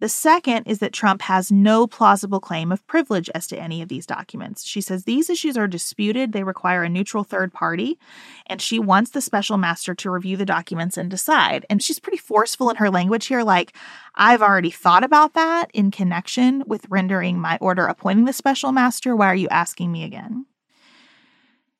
The 0.00 0.08
second 0.08 0.68
is 0.68 0.78
that 0.78 0.92
Trump 0.92 1.22
has 1.22 1.50
no 1.50 1.88
plausible 1.88 2.38
claim 2.38 2.70
of 2.70 2.86
privilege 2.86 3.28
as 3.34 3.48
to 3.48 3.58
any 3.58 3.82
of 3.82 3.88
these 3.88 4.06
documents. 4.06 4.64
She 4.64 4.80
says 4.80 5.04
these 5.04 5.28
issues 5.28 5.56
are 5.56 5.66
disputed, 5.66 6.32
they 6.32 6.44
require 6.44 6.84
a 6.84 6.88
neutral 6.88 7.24
third 7.24 7.52
party, 7.52 7.98
and 8.46 8.62
she 8.62 8.78
wants 8.78 9.10
the 9.10 9.20
special 9.20 9.58
master 9.58 9.96
to 9.96 10.10
review 10.10 10.36
the 10.36 10.46
documents 10.46 10.96
and 10.96 11.10
decide. 11.10 11.66
And 11.68 11.82
she's 11.82 11.98
pretty 11.98 12.18
forceful 12.18 12.70
in 12.70 12.76
her 12.76 12.90
language 12.90 13.26
here, 13.26 13.42
like, 13.42 13.74
I've 14.14 14.42
already 14.42 14.70
thought 14.70 15.02
about 15.02 15.34
that 15.34 15.68
in 15.74 15.90
connection 15.90 16.62
with 16.66 16.86
rendering 16.88 17.40
my 17.40 17.58
order 17.60 17.86
appointing 17.86 18.26
the 18.26 18.32
special 18.32 18.70
master. 18.70 19.16
Why 19.16 19.26
are 19.26 19.34
you 19.34 19.48
asking 19.48 19.90
me 19.90 20.04
again? 20.04 20.46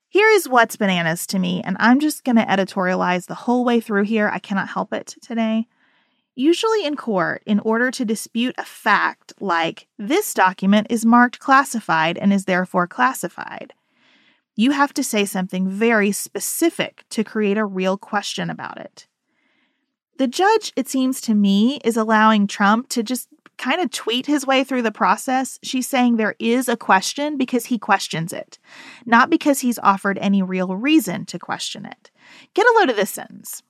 Here 0.09 0.29
is 0.29 0.49
what's 0.49 0.75
bananas 0.75 1.25
to 1.27 1.39
me, 1.39 1.61
and 1.63 1.77
I'm 1.79 1.99
just 1.99 2.25
going 2.25 2.35
to 2.35 2.45
editorialize 2.45 3.27
the 3.27 3.35
whole 3.35 3.63
way 3.63 3.79
through 3.79 4.03
here. 4.03 4.27
I 4.27 4.39
cannot 4.39 4.67
help 4.67 4.91
it 4.91 5.15
today. 5.21 5.67
Usually 6.39 6.85
in 6.85 6.95
court, 6.95 7.43
in 7.45 7.59
order 7.59 7.91
to 7.91 8.05
dispute 8.05 8.55
a 8.57 8.63
fact 8.63 9.33
like 9.41 9.87
this 9.97 10.33
document 10.33 10.87
is 10.89 11.05
marked 11.05 11.39
classified 11.39 12.17
and 12.17 12.31
is 12.31 12.45
therefore 12.45 12.87
classified, 12.87 13.73
you 14.55 14.71
have 14.71 14.93
to 14.93 15.03
say 15.03 15.25
something 15.25 15.67
very 15.67 16.13
specific 16.13 17.03
to 17.09 17.25
create 17.25 17.57
a 17.57 17.65
real 17.65 17.97
question 17.97 18.49
about 18.49 18.77
it. 18.77 19.05
The 20.17 20.29
judge, 20.29 20.71
it 20.77 20.87
seems 20.87 21.19
to 21.21 21.35
me, 21.35 21.81
is 21.83 21.97
allowing 21.97 22.47
Trump 22.47 22.87
to 22.91 23.03
just 23.03 23.27
kind 23.57 23.81
of 23.81 23.91
tweet 23.91 24.25
his 24.25 24.47
way 24.47 24.63
through 24.63 24.83
the 24.83 24.93
process. 24.93 25.59
She's 25.61 25.89
saying 25.89 26.15
there 26.15 26.37
is 26.39 26.69
a 26.69 26.77
question 26.77 27.35
because 27.35 27.65
he 27.65 27.77
questions 27.77 28.31
it, 28.31 28.59
not 29.05 29.29
because 29.29 29.59
he's 29.59 29.79
offered 29.79 30.17
any 30.19 30.41
real 30.41 30.77
reason 30.77 31.25
to 31.25 31.37
question 31.37 31.85
it. 31.85 32.11
Get 32.53 32.65
a 32.65 32.75
load 32.79 32.89
of 32.89 32.95
this 32.95 33.09
sentence. 33.09 33.61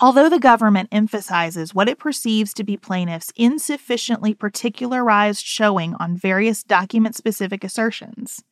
Although 0.00 0.28
the 0.28 0.38
government 0.38 0.90
emphasizes 0.92 1.74
what 1.74 1.88
it 1.88 1.98
perceives 1.98 2.54
to 2.54 2.64
be 2.64 2.76
plaintiffs' 2.76 3.32
insufficiently 3.36 4.32
particularized 4.32 5.44
showing 5.44 5.94
on 5.94 6.16
various 6.16 6.62
document 6.62 7.16
specific 7.16 7.64
assertions, 7.64 8.44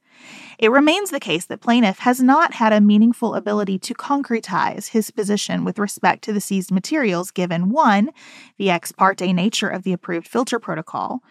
it 0.59 0.71
remains 0.71 1.11
the 1.11 1.21
case 1.21 1.45
that 1.47 1.61
plaintiff 1.61 1.99
has 2.01 2.23
not 2.23 2.55
had 2.55 2.73
a 2.73 2.81
meaningful 2.81 3.35
ability 3.35 3.79
to 3.81 3.95
concretize 3.95 4.89
his 4.89 5.11
position 5.11 5.65
with 5.65 5.79
respect 5.79 6.25
to 6.25 6.33
the 6.33 6.41
seized 6.41 6.71
materials 6.71 7.31
given 7.31 7.71
1. 7.71 8.11
the 8.57 8.71
ex 8.71 8.93
parte 8.93 9.33
nature 9.33 9.69
of 9.69 9.83
the 9.83 9.93
approved 9.93 10.27
filter 10.27 10.59
protocol, 10.59 11.23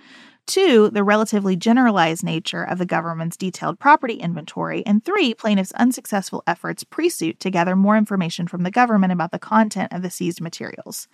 2. 0.47 0.89
the 0.91 1.03
relatively 1.03 1.55
generalized 1.55 2.23
nature 2.23 2.63
of 2.63 2.77
the 2.77 2.85
government's 2.85 3.37
detailed 3.37 3.79
property 3.79 4.15
inventory, 4.15 4.85
and 4.85 5.03
3. 5.03 5.33
plaintiff's 5.33 5.71
unsuccessful 5.73 6.43
efforts 6.47 6.83
pre-suit 6.83 7.39
to 7.39 7.49
gather 7.49 7.75
more 7.75 7.97
information 7.97 8.47
from 8.47 8.63
the 8.63 8.71
government 8.71 9.13
about 9.13 9.31
the 9.31 9.39
content 9.39 9.91
of 9.91 10.01
the 10.01 10.09
seized 10.09 10.41
materials. 10.41 11.07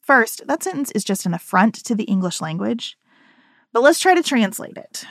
First, 0.00 0.46
that 0.46 0.62
sentence 0.62 0.90
is 0.92 1.04
just 1.04 1.26
an 1.26 1.34
affront 1.34 1.74
to 1.84 1.94
the 1.94 2.04
English 2.04 2.40
language. 2.40 2.96
But 3.72 3.82
let's 3.82 4.00
try 4.00 4.14
to 4.14 4.22
translate 4.22 4.76
it. 4.76 5.04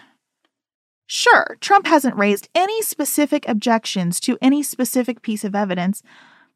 Sure, 1.08 1.58
Trump 1.62 1.86
hasn't 1.86 2.16
raised 2.16 2.50
any 2.56 2.82
specific 2.82 3.48
objections 3.48 4.20
to 4.22 4.38
any 4.42 4.64
specific 4.64 5.22
piece 5.22 5.44
of 5.44 5.54
evidence, 5.54 6.02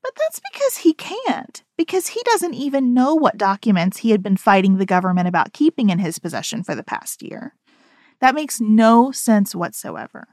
but 0.02 0.12
that's 0.18 0.42
because 0.52 0.78
he 0.78 0.94
can't, 0.94 1.64
because 1.78 2.08
he 2.08 2.22
doesn't 2.26 2.54
even 2.54 2.94
know 2.94 3.16
what 3.16 3.38
documents 3.38 3.98
he 3.98 4.12
had 4.12 4.24
been 4.24 4.38
fighting 4.38 4.78
the 4.78 4.86
government 4.86 5.28
about 5.28 5.54
keeping 5.54 5.90
in 5.90 6.00
his 6.00 6.20
possession 6.20 6.64
for 6.64 6.76
the 6.76 6.84
past 6.84 7.22
year. 7.22 7.56
That 8.20 8.36
makes 8.36 8.60
no 8.62 9.12
sense 9.12 9.56
whatsoever. 9.56 10.28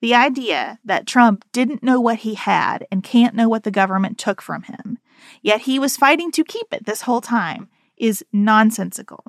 The 0.00 0.14
idea 0.14 0.78
that 0.84 1.06
Trump 1.06 1.44
didn't 1.52 1.82
know 1.82 2.00
what 2.00 2.18
he 2.18 2.34
had 2.34 2.86
and 2.90 3.04
can't 3.04 3.34
know 3.34 3.48
what 3.48 3.62
the 3.62 3.70
government 3.70 4.18
took 4.18 4.42
from 4.42 4.64
him, 4.64 4.98
yet 5.42 5.62
he 5.62 5.78
was 5.78 5.96
fighting 5.96 6.32
to 6.32 6.44
keep 6.44 6.72
it 6.72 6.86
this 6.86 7.02
whole 7.02 7.20
time, 7.20 7.68
is 7.96 8.24
nonsensical. 8.32 9.24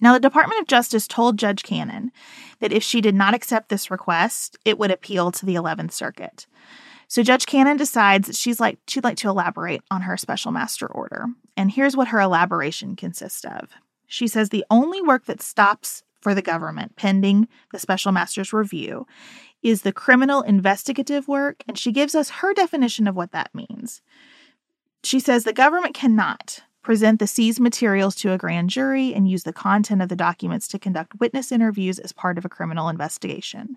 Now, 0.00 0.12
the 0.12 0.20
Department 0.20 0.60
of 0.60 0.66
Justice 0.66 1.06
told 1.06 1.38
Judge 1.38 1.62
Cannon 1.62 2.12
that 2.60 2.72
if 2.72 2.82
she 2.82 3.00
did 3.00 3.14
not 3.14 3.34
accept 3.34 3.68
this 3.68 3.90
request, 3.90 4.56
it 4.64 4.78
would 4.78 4.90
appeal 4.90 5.30
to 5.32 5.46
the 5.46 5.54
11th 5.54 5.92
Circuit. 5.92 6.46
So 7.08 7.22
Judge 7.22 7.46
Cannon 7.46 7.76
decides 7.76 8.38
she's 8.38 8.60
like 8.60 8.78
she'd 8.86 9.04
like 9.04 9.16
to 9.18 9.28
elaborate 9.28 9.82
on 9.90 10.02
her 10.02 10.16
special 10.16 10.52
master 10.52 10.86
order. 10.86 11.26
And 11.56 11.70
here's 11.70 11.96
what 11.96 12.08
her 12.08 12.20
elaboration 12.20 12.96
consists 12.96 13.44
of. 13.44 13.70
She 14.06 14.28
says 14.28 14.50
the 14.50 14.64
only 14.70 15.02
work 15.02 15.24
that 15.24 15.42
stops 15.42 16.02
for 16.20 16.34
the 16.34 16.42
government 16.42 16.96
pending 16.96 17.48
the 17.72 17.78
special 17.78 18.12
master's 18.12 18.52
review 18.52 19.06
is 19.62 19.82
the 19.82 19.92
criminal 19.92 20.42
investigative 20.42 21.26
work, 21.26 21.64
and 21.66 21.78
she 21.78 21.92
gives 21.92 22.14
us 22.14 22.30
her 22.30 22.54
definition 22.54 23.08
of 23.08 23.16
what 23.16 23.32
that 23.32 23.54
means. 23.54 24.02
She 25.02 25.18
says 25.18 25.44
the 25.44 25.52
government 25.52 25.94
cannot 25.94 26.62
present 26.88 27.18
the 27.18 27.26
seized 27.26 27.60
materials 27.60 28.14
to 28.14 28.32
a 28.32 28.38
grand 28.38 28.70
jury, 28.70 29.12
and 29.12 29.28
use 29.28 29.42
the 29.42 29.52
content 29.52 30.00
of 30.00 30.08
the 30.08 30.16
documents 30.16 30.66
to 30.66 30.78
conduct 30.78 31.20
witness 31.20 31.52
interviews 31.52 31.98
as 31.98 32.12
part 32.12 32.38
of 32.38 32.46
a 32.46 32.48
criminal 32.48 32.88
investigation. 32.88 33.76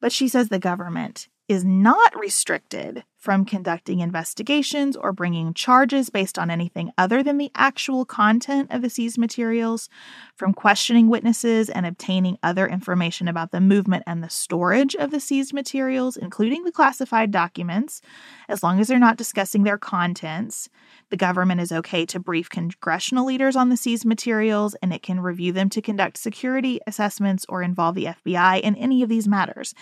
But 0.00 0.10
she 0.10 0.26
says 0.26 0.48
the 0.48 0.58
government 0.58 1.28
is 1.50 1.64
not 1.64 2.18
restricted 2.18 3.02
from 3.20 3.44
conducting 3.44 4.00
investigations 4.00 4.96
or 4.96 5.12
bringing 5.12 5.52
charges 5.52 6.08
based 6.08 6.38
on 6.38 6.50
anything 6.50 6.90
other 6.96 7.22
than 7.22 7.36
the 7.36 7.50
actual 7.54 8.06
content 8.06 8.72
of 8.72 8.80
the 8.80 8.88
seized 8.88 9.18
materials, 9.18 9.90
from 10.34 10.54
questioning 10.54 11.10
witnesses 11.10 11.68
and 11.68 11.84
obtaining 11.84 12.38
other 12.42 12.66
information 12.66 13.28
about 13.28 13.52
the 13.52 13.60
movement 13.60 14.02
and 14.06 14.24
the 14.24 14.30
storage 14.30 14.96
of 14.96 15.10
the 15.10 15.20
seized 15.20 15.52
materials, 15.52 16.16
including 16.16 16.64
the 16.64 16.72
classified 16.72 17.30
documents, 17.30 18.00
as 18.48 18.62
long 18.62 18.80
as 18.80 18.88
they're 18.88 18.98
not 18.98 19.18
discussing 19.18 19.64
their 19.64 19.76
contents. 19.76 20.70
The 21.10 21.18
government 21.18 21.60
is 21.60 21.72
okay 21.72 22.06
to 22.06 22.18
brief 22.18 22.48
congressional 22.48 23.26
leaders 23.26 23.54
on 23.54 23.68
the 23.68 23.76
seized 23.76 24.06
materials, 24.06 24.74
and 24.80 24.94
it 24.94 25.02
can 25.02 25.20
review 25.20 25.52
them 25.52 25.68
to 25.70 25.82
conduct 25.82 26.16
security 26.16 26.80
assessments 26.86 27.44
or 27.50 27.62
involve 27.62 27.96
the 27.96 28.06
FBI 28.06 28.62
in 28.62 28.76
any 28.76 29.02
of 29.02 29.10
these 29.10 29.28
matters. 29.28 29.74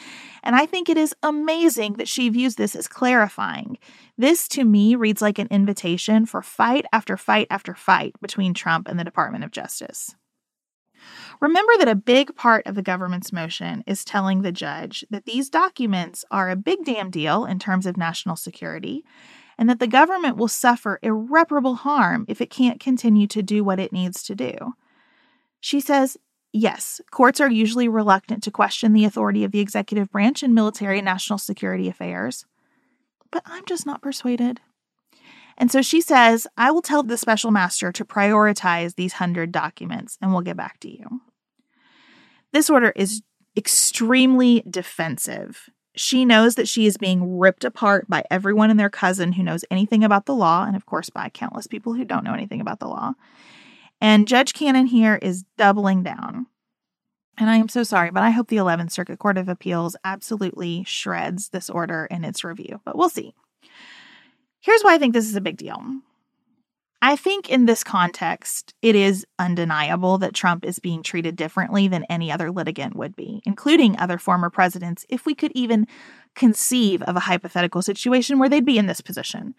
And 0.43 0.57
I 0.57 0.67
think 0.67 0.89
it 0.89 0.97
is 0.97 1.15
amazing 1.23 1.95
that 1.95 2.09
she 2.09 2.29
views 2.31 2.57
this 2.57 2.75
as 2.75 2.89
clarifying. 2.89 3.28
This, 4.17 4.49
to 4.49 4.65
me, 4.65 4.95
reads 4.95 5.23
like 5.23 5.39
an 5.39 5.49
invitation 5.51 6.27
for 6.27 6.43
fight 6.43 6.85
after 6.93 7.17
fight 7.17 7.47
after 7.51 7.75
fight 7.75 8.15
between 8.21 8.55
Trump 8.55 8.89
and 8.89 8.99
the 8.99 9.05
Department 9.05 9.45
of 9.45 9.51
Justice. 9.51 10.15
Remember 11.41 11.73
that 11.79 11.89
a 11.89 11.95
big 11.95 12.35
part 12.35 12.67
of 12.67 12.75
the 12.75 12.83
government's 12.83 13.33
motion 13.33 13.85
is 13.87 14.05
telling 14.05 14.43
the 14.43 14.53
judge 14.53 15.05
that 15.11 15.25
these 15.25 15.49
documents 15.49 16.25
are 16.31 16.51
a 16.51 16.57
big 16.57 16.85
damn 16.85 17.11
deal 17.11 17.45
in 17.45 17.59
terms 17.59 17.87
of 17.87 17.97
national 17.97 18.37
security 18.37 19.05
and 19.57 19.69
that 19.69 19.81
the 19.81 19.87
government 19.87 20.37
will 20.37 20.49
suffer 20.49 20.99
irreparable 21.03 21.77
harm 21.77 22.25
if 22.29 22.41
it 22.41 22.51
can't 22.51 22.81
continue 22.81 23.27
to 23.27 23.43
do 23.43 23.63
what 23.63 23.81
it 23.81 23.93
needs 23.93 24.23
to 24.23 24.35
do. 24.35 24.75
She 25.61 25.81
says, 25.81 26.17
yes, 26.53 27.01
courts 27.11 27.41
are 27.41 27.51
usually 27.51 27.89
reluctant 27.89 28.43
to 28.45 28.51
question 28.51 28.93
the 28.93 29.05
authority 29.05 29.45
of 29.45 29.51
the 29.51 29.61
executive 29.61 30.11
branch 30.11 30.43
in 30.43 30.55
military 30.55 30.99
and 30.99 31.05
national 31.05 31.39
security 31.39 31.89
affairs. 31.89 32.47
But 33.31 33.43
I'm 33.47 33.65
just 33.67 33.87
not 33.87 34.03
persuaded. 34.03 34.61
And 35.57 35.71
so 35.73 35.83
she 35.83 36.01
says, 36.01 36.47
I 36.57 36.71
will 36.71 36.83
tell 36.83 37.03
the 37.03 37.19
special 37.19 37.51
master 37.51 37.91
to 37.93 38.05
prioritize 38.05 38.95
these 38.95 39.15
hundred 39.15 39.53
documents 39.53 40.17
and 40.21 40.33
we'll 40.33 40.43
get 40.43 40.57
back 40.57 40.79
to 40.81 40.91
you. 40.91 41.21
This 42.53 42.71
order 42.71 42.93
is 42.95 43.23
extremely 43.57 44.63
defensive 44.71 45.69
she 45.99 46.25
knows 46.25 46.55
that 46.55 46.69
she 46.69 46.87
is 46.87 46.97
being 46.97 47.39
ripped 47.39 47.65
apart 47.65 48.09
by 48.09 48.25
everyone 48.31 48.71
and 48.71 48.79
their 48.79 48.91
cousin 48.91 49.33
who 49.33 49.43
knows 49.43 49.65
anything 49.71 50.05
about 50.05 50.27
the 50.27 50.35
law, 50.35 50.65
and 50.65 50.77
of 50.77 50.87
course, 50.87 51.11
by 51.11 51.29
countless 51.29 51.67
people 51.67 51.95
who 51.95 52.05
don't 52.05 52.25
know 52.25 52.35
anything 52.35 52.61
about 52.61 52.79
the 52.79 52.89
law. 52.89 53.15
And 54.01 54.29
Judge 54.29 54.53
Cannon 54.53 54.87
here 54.87 55.19
is 55.21 55.45
doubling 55.57 56.03
down. 56.03 56.47
And 57.39 57.49
I 57.49 57.57
am 57.57 57.69
so 57.69 57.85
sorry, 57.85 58.11
but 58.11 58.25
I 58.25 58.31
hope 58.31 58.49
the 58.49 58.57
11th 58.57 58.91
Circuit 58.91 59.21
Court 59.21 59.39
of 59.39 59.49
Appeals 59.49 59.97
absolutely 60.05 60.83
shreds 60.85 61.51
this 61.51 61.71
order 61.71 62.09
in 62.11 62.25
its 62.25 62.43
review, 62.43 62.81
but 62.85 62.99
we'll 62.99 63.09
see. 63.09 63.33
Here's 64.61 64.83
why 64.83 64.95
I 64.95 64.99
think 64.99 65.15
this 65.15 65.29
is 65.29 65.37
a 65.37 65.41
big 65.41 65.57
deal. 65.57 65.81
I 67.01 67.15
think 67.15 67.49
in 67.49 67.67
this 67.67 67.85
context, 67.85 68.75
it 68.83 68.97
is 68.97 69.25
undeniable 69.39 70.19
that 70.19 70.35
Trump 70.35 70.65
is 70.65 70.81
being 70.81 71.05
treated 71.05 71.37
differently 71.37 71.87
than 71.87 72.03
any 72.11 72.33
other 72.33 72.51
litigant 72.51 72.97
would 72.97 73.15
be, 73.15 73.41
including 73.47 73.97
other 73.97 74.19
former 74.19 74.51
presidents, 74.51 75.07
if 75.09 75.25
we 75.25 75.37
could 75.37 75.53
even 75.55 75.87
conceive 76.35 77.03
of 77.03 77.15
a 77.15 77.21
hypothetical 77.21 77.83
situation 77.83 78.41
where 78.41 78.49
they'd 78.49 78.65
be 78.65 78.79
in 78.79 78.87
this 78.87 79.01
position. 79.01 79.55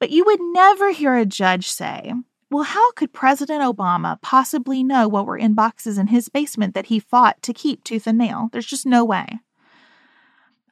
But 0.00 0.10
you 0.10 0.24
would 0.24 0.40
never 0.40 0.90
hear 0.90 1.16
a 1.16 1.24
judge 1.24 1.68
say, 1.68 2.12
well, 2.50 2.64
how 2.64 2.90
could 2.92 3.12
President 3.12 3.62
Obama 3.62 4.20
possibly 4.22 4.82
know 4.82 5.06
what 5.06 5.26
were 5.26 5.38
in 5.38 5.54
boxes 5.54 5.98
in 5.98 6.08
his 6.08 6.28
basement 6.28 6.74
that 6.74 6.86
he 6.86 6.98
fought 6.98 7.40
to 7.42 7.54
keep 7.54 7.84
tooth 7.84 8.06
and 8.06 8.18
nail? 8.18 8.48
There's 8.52 8.66
just 8.66 8.86
no 8.86 9.04
way. 9.04 9.38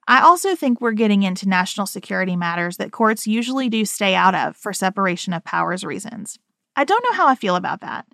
I 0.09 0.23
also 0.23 0.57
think 0.57 0.81
we're 0.81 0.93
getting 0.93 1.23
into 1.23 1.49
national 1.49 1.87
security 1.87 2.35
matters 2.35 2.79
that 2.79 2.93
courts 2.93 3.27
usually 3.27 3.69
do 3.69 3.85
stay 3.85 4.15
out 4.15 4.35
of 4.35 4.57
for 4.57 4.73
separation 4.73 5.33
of 5.33 5.45
powers 5.45 5.85
reasons. 5.85 6.39
I 6.75 6.85
don't 6.85 7.05
know 7.09 7.17
how 7.17 7.29
I 7.29 7.35
feel 7.35 7.57
about 7.57 7.83
that. 7.83 8.07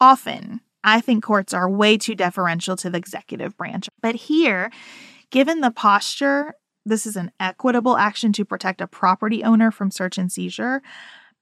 Often, 0.00 0.60
I 0.84 1.00
think 1.00 1.24
courts 1.24 1.52
are 1.52 1.68
way 1.68 1.96
too 1.98 2.14
deferential 2.14 2.76
to 2.76 2.90
the 2.90 2.98
executive 2.98 3.56
branch. 3.56 3.88
But 4.00 4.14
here, 4.14 4.70
given 5.30 5.62
the 5.62 5.70
posture, 5.70 6.54
this 6.84 7.06
is 7.06 7.16
an 7.16 7.32
equitable 7.40 7.96
action 7.96 8.32
to 8.34 8.44
protect 8.44 8.80
a 8.80 8.86
property 8.86 9.42
owner 9.42 9.70
from 9.70 9.90
search 9.90 10.18
and 10.18 10.30
seizure. 10.30 10.82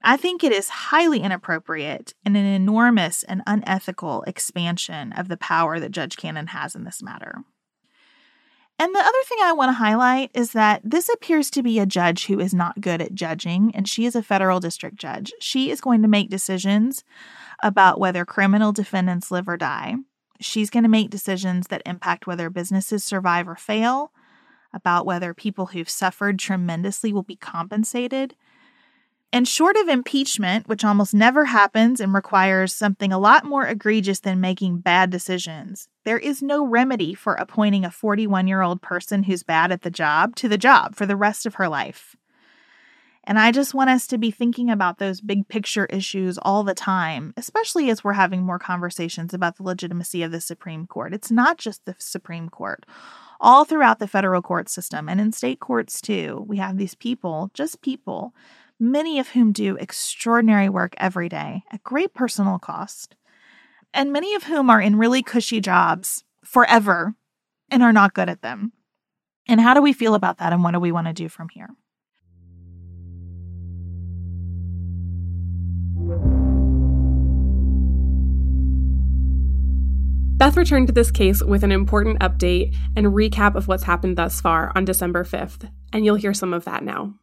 I 0.03 0.17
think 0.17 0.45
it 0.45 0.53
is 0.53 0.69
highly 0.69 1.21
inappropriate 1.21 2.15
and 2.25 2.37
an 2.37 2.45
enormous 2.45 3.23
and 3.25 3.43
unethical 3.47 4.23
expansion 4.23 5.13
of 5.13 5.29
the 5.29 5.37
power 5.37 5.81
that 5.81 5.91
Judge 5.91 6.17
Cannon 6.17 6.49
has 6.49 6.75
in 6.75 6.85
this 6.85 7.03
matter. 7.03 7.43
And 8.79 8.95
the 8.95 9.01
other 9.01 9.23
thing 9.25 9.39
I 9.43 9.55
want 9.55 9.71
to 9.71 9.75
highlight 9.75 10.31
is 10.35 10.53
that 10.53 10.83
this 10.85 11.09
appears 11.09 11.51
to 11.53 11.63
be 11.63 11.79
a 11.79 11.87
judge 11.87 12.27
who 12.27 12.39
is 12.39 12.53
not 12.53 12.83
good 12.83 13.01
at 13.01 13.15
judging, 13.15 13.75
and 13.75 13.89
she 13.89 14.05
is 14.05 14.15
a 14.15 14.23
federal 14.23 14.61
district 14.61 14.97
judge. 14.97 15.33
She 15.41 15.71
is 15.71 15.81
going 15.81 16.03
to 16.03 16.09
make 16.09 16.29
decisions 16.29 17.03
about 17.63 17.99
whether 17.99 18.27
criminal 18.27 18.73
defendants 18.73 19.31
live 19.31 19.49
or 19.49 19.57
die. 19.57 19.97
She's 20.41 20.69
going 20.69 20.83
to 20.83 20.91
make 20.91 21.09
decisions 21.09 21.69
that 21.69 21.81
impact 21.87 22.27
whether 22.27 22.51
businesses 22.51 23.03
survive 23.03 23.49
or 23.49 23.57
fail, 23.57 24.13
about 24.75 25.07
whether 25.07 25.33
people 25.33 25.67
who've 25.67 25.89
suffered 25.89 26.39
tremendously 26.39 27.15
will 27.15 27.23
be 27.23 27.37
compensated. 27.37 28.37
And 29.33 29.47
short 29.47 29.77
of 29.77 29.89
impeachment, 29.89 30.69
which 30.69 30.85
almost 30.85 31.13
never 31.13 31.47
happens 31.47 32.01
and 32.01 32.15
requires 32.15 32.73
something 32.73 33.13
a 33.13 33.19
lot 33.19 33.45
more 33.45 33.67
egregious 33.67 34.21
than 34.21 34.41
making 34.41 34.79
bad 34.79 35.11
decisions, 35.11 35.89
there 36.05 36.19
is 36.19 36.43
no 36.43 36.65
remedy 36.65 37.13
for 37.13 37.35
appointing 37.35 37.85
a 37.85 37.91
41 37.91 38.47
year 38.47 38.63
old 38.63 38.81
person 38.81 39.25
who's 39.25 39.43
bad 39.43 39.73
at 39.73 39.83
the 39.83 39.91
job 39.91 40.37
to 40.37 40.49
the 40.49 40.59
job 40.59 40.95
for 40.95 41.07
the 41.07 41.17
rest 41.17 41.45
of 41.45 41.57
her 41.57 41.69
life. 41.69 42.17
And 43.27 43.41
I 43.41 43.51
just 43.51 43.75
want 43.75 43.91
us 43.91 44.07
to 44.09 44.19
be 44.19 44.31
thinking 44.31 44.71
about 44.71 44.99
those 44.99 45.21
big 45.21 45.49
picture 45.49 45.87
issues 45.87 46.39
all 46.39 46.63
the 46.63 46.75
time, 46.75 47.35
especially 47.37 47.91
as 47.91 48.05
we're 48.05 48.13
having 48.13 48.45
more 48.45 48.61
conversations 48.61 49.35
about 49.35 49.57
the 49.57 49.65
legitimacy 49.65 50.23
of 50.23 50.31
the 50.31 50.41
Supreme 50.41 50.87
Court. 50.87 51.13
It's 51.13 51.33
not 51.33 51.59
just 51.59 51.85
the 51.85 51.97
Supreme 51.99 52.49
Court. 52.49 52.87
All 53.41 53.65
throughout 53.65 53.99
the 53.99 54.07
federal 54.07 54.43
court 54.43 54.69
system 54.69 55.09
and 55.09 55.21
in 55.21 55.33
state 55.33 55.59
courts 55.59 56.01
too, 56.01 56.45
we 56.47 56.59
have 56.59 56.79
these 56.79 56.95
people, 56.95 57.51
just 57.53 57.83
people, 57.83 58.33
many 58.79 59.19
of 59.19 59.29
whom 59.29 59.53
do 59.53 59.77
extraordinary 59.77 60.69
work 60.69 60.95
every 60.99 61.29
day 61.29 61.63
at 61.73 61.83
great 61.83 62.13
personal 62.15 62.59
cost, 62.59 63.17
and 63.95 64.13
many 64.13 64.35
of 64.35 64.45
whom 64.45 64.69
are 64.69 64.81
in 64.81 64.97
really 64.97 65.23
cushy 65.23 65.61
jobs 65.61 66.25
forever 66.45 67.15
and 67.71 67.83
are 67.83 67.93
not 67.93 68.15
good 68.15 68.29
at 68.29 68.43
them. 68.43 68.73
And 69.49 69.61
how 69.61 69.75
do 69.75 69.81
we 69.81 69.93
feel 69.93 70.15
about 70.15 70.39
that, 70.39 70.53
and 70.53 70.63
what 70.63 70.73
do 70.73 70.81
we 70.81 70.93
want 70.93 71.07
to 71.07 71.13
do 71.13 71.29
from 71.29 71.49
here? 71.49 71.71
Beth 80.37 80.57
returned 80.57 80.89
to 80.89 80.93
this 80.93 81.11
case 81.11 81.43
with 81.43 81.65
an 81.65 81.73
important 81.73 82.21
update 82.21 82.77
and 82.95 83.07
recap 83.07 83.55
of 83.55 83.69
what's 83.69 83.85
happened 83.85 84.19
thus 84.19 84.39
far 84.39 84.71
on 84.75 84.85
December 84.85 85.25
5th, 85.25 85.71
and 85.95 86.05
you'll 86.05 86.17
hear 86.17 86.35
some 86.35 86.53
of 86.53 86.67
that 86.67 86.85
now. 86.85 87.15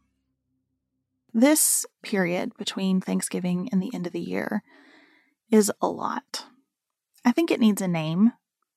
This 1.36 1.84
period 2.04 2.52
between 2.56 3.00
Thanksgiving 3.00 3.68
and 3.72 3.82
the 3.82 3.90
end 3.92 4.06
of 4.06 4.12
the 4.12 4.20
year 4.20 4.62
is 5.50 5.70
a 5.82 5.88
lot. 5.88 6.46
I 7.24 7.32
think 7.32 7.50
it 7.50 7.58
needs 7.58 7.82
a 7.82 7.88
name 7.88 8.32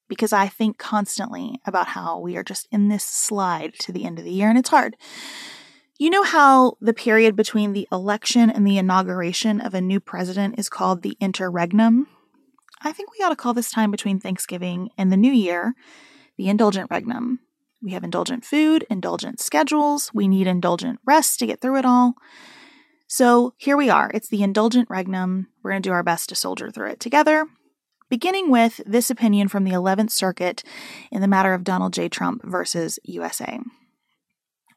because 0.07 0.33
I 0.33 0.47
think 0.47 0.79
constantly 0.79 1.61
about 1.67 1.89
how 1.89 2.19
we 2.19 2.35
are 2.35 2.43
just 2.43 2.67
in 2.71 2.87
this 2.87 3.05
slide 3.05 3.75
to 3.81 3.91
the 3.91 4.05
end 4.05 4.17
of 4.17 4.25
the 4.25 4.31
year 4.31 4.49
and 4.49 4.57
it's 4.57 4.69
hard. 4.69 4.95
You 5.99 6.09
know 6.09 6.23
how 6.23 6.77
the 6.81 6.93
period 6.93 7.35
between 7.35 7.73
the 7.73 7.87
election 7.91 8.49
and 8.49 8.65
the 8.65 8.79
inauguration 8.79 9.61
of 9.61 9.75
a 9.75 9.81
new 9.81 9.99
president 9.99 10.57
is 10.57 10.67
called 10.67 11.03
the 11.03 11.15
interregnum? 11.19 12.07
I 12.81 12.91
think 12.91 13.11
we 13.11 13.23
ought 13.23 13.29
to 13.29 13.35
call 13.35 13.53
this 13.53 13.71
time 13.71 13.91
between 13.91 14.19
Thanksgiving 14.19 14.89
and 14.97 15.11
the 15.11 15.17
new 15.17 15.31
year 15.31 15.75
the 16.37 16.49
indulgent 16.49 16.89
regnum. 16.89 17.39
We 17.81 17.91
have 17.91 18.03
indulgent 18.03 18.43
food, 18.43 18.85
indulgent 18.89 19.39
schedules, 19.39 20.11
we 20.13 20.27
need 20.27 20.47
indulgent 20.47 20.99
rest 21.05 21.39
to 21.39 21.45
get 21.45 21.61
through 21.61 21.77
it 21.77 21.85
all. 21.85 22.15
So 23.07 23.53
here 23.57 23.77
we 23.77 23.89
are. 23.89 24.11
It's 24.13 24.27
the 24.27 24.43
indulgent 24.43 24.89
regnum. 24.89 25.47
We're 25.63 25.71
going 25.71 25.81
to 25.81 25.89
do 25.89 25.93
our 25.93 26.03
best 26.03 26.29
to 26.29 26.35
soldier 26.35 26.71
through 26.71 26.89
it 26.91 26.99
together. 26.99 27.45
Beginning 28.09 28.49
with 28.49 28.81
this 28.85 29.09
opinion 29.09 29.47
from 29.47 29.63
the 29.63 29.71
11th 29.71 30.11
Circuit 30.11 30.63
in 31.11 31.21
the 31.21 31.27
matter 31.27 31.53
of 31.53 31.63
Donald 31.63 31.93
J. 31.93 32.09
Trump 32.09 32.41
versus 32.43 32.99
USA. 33.03 33.59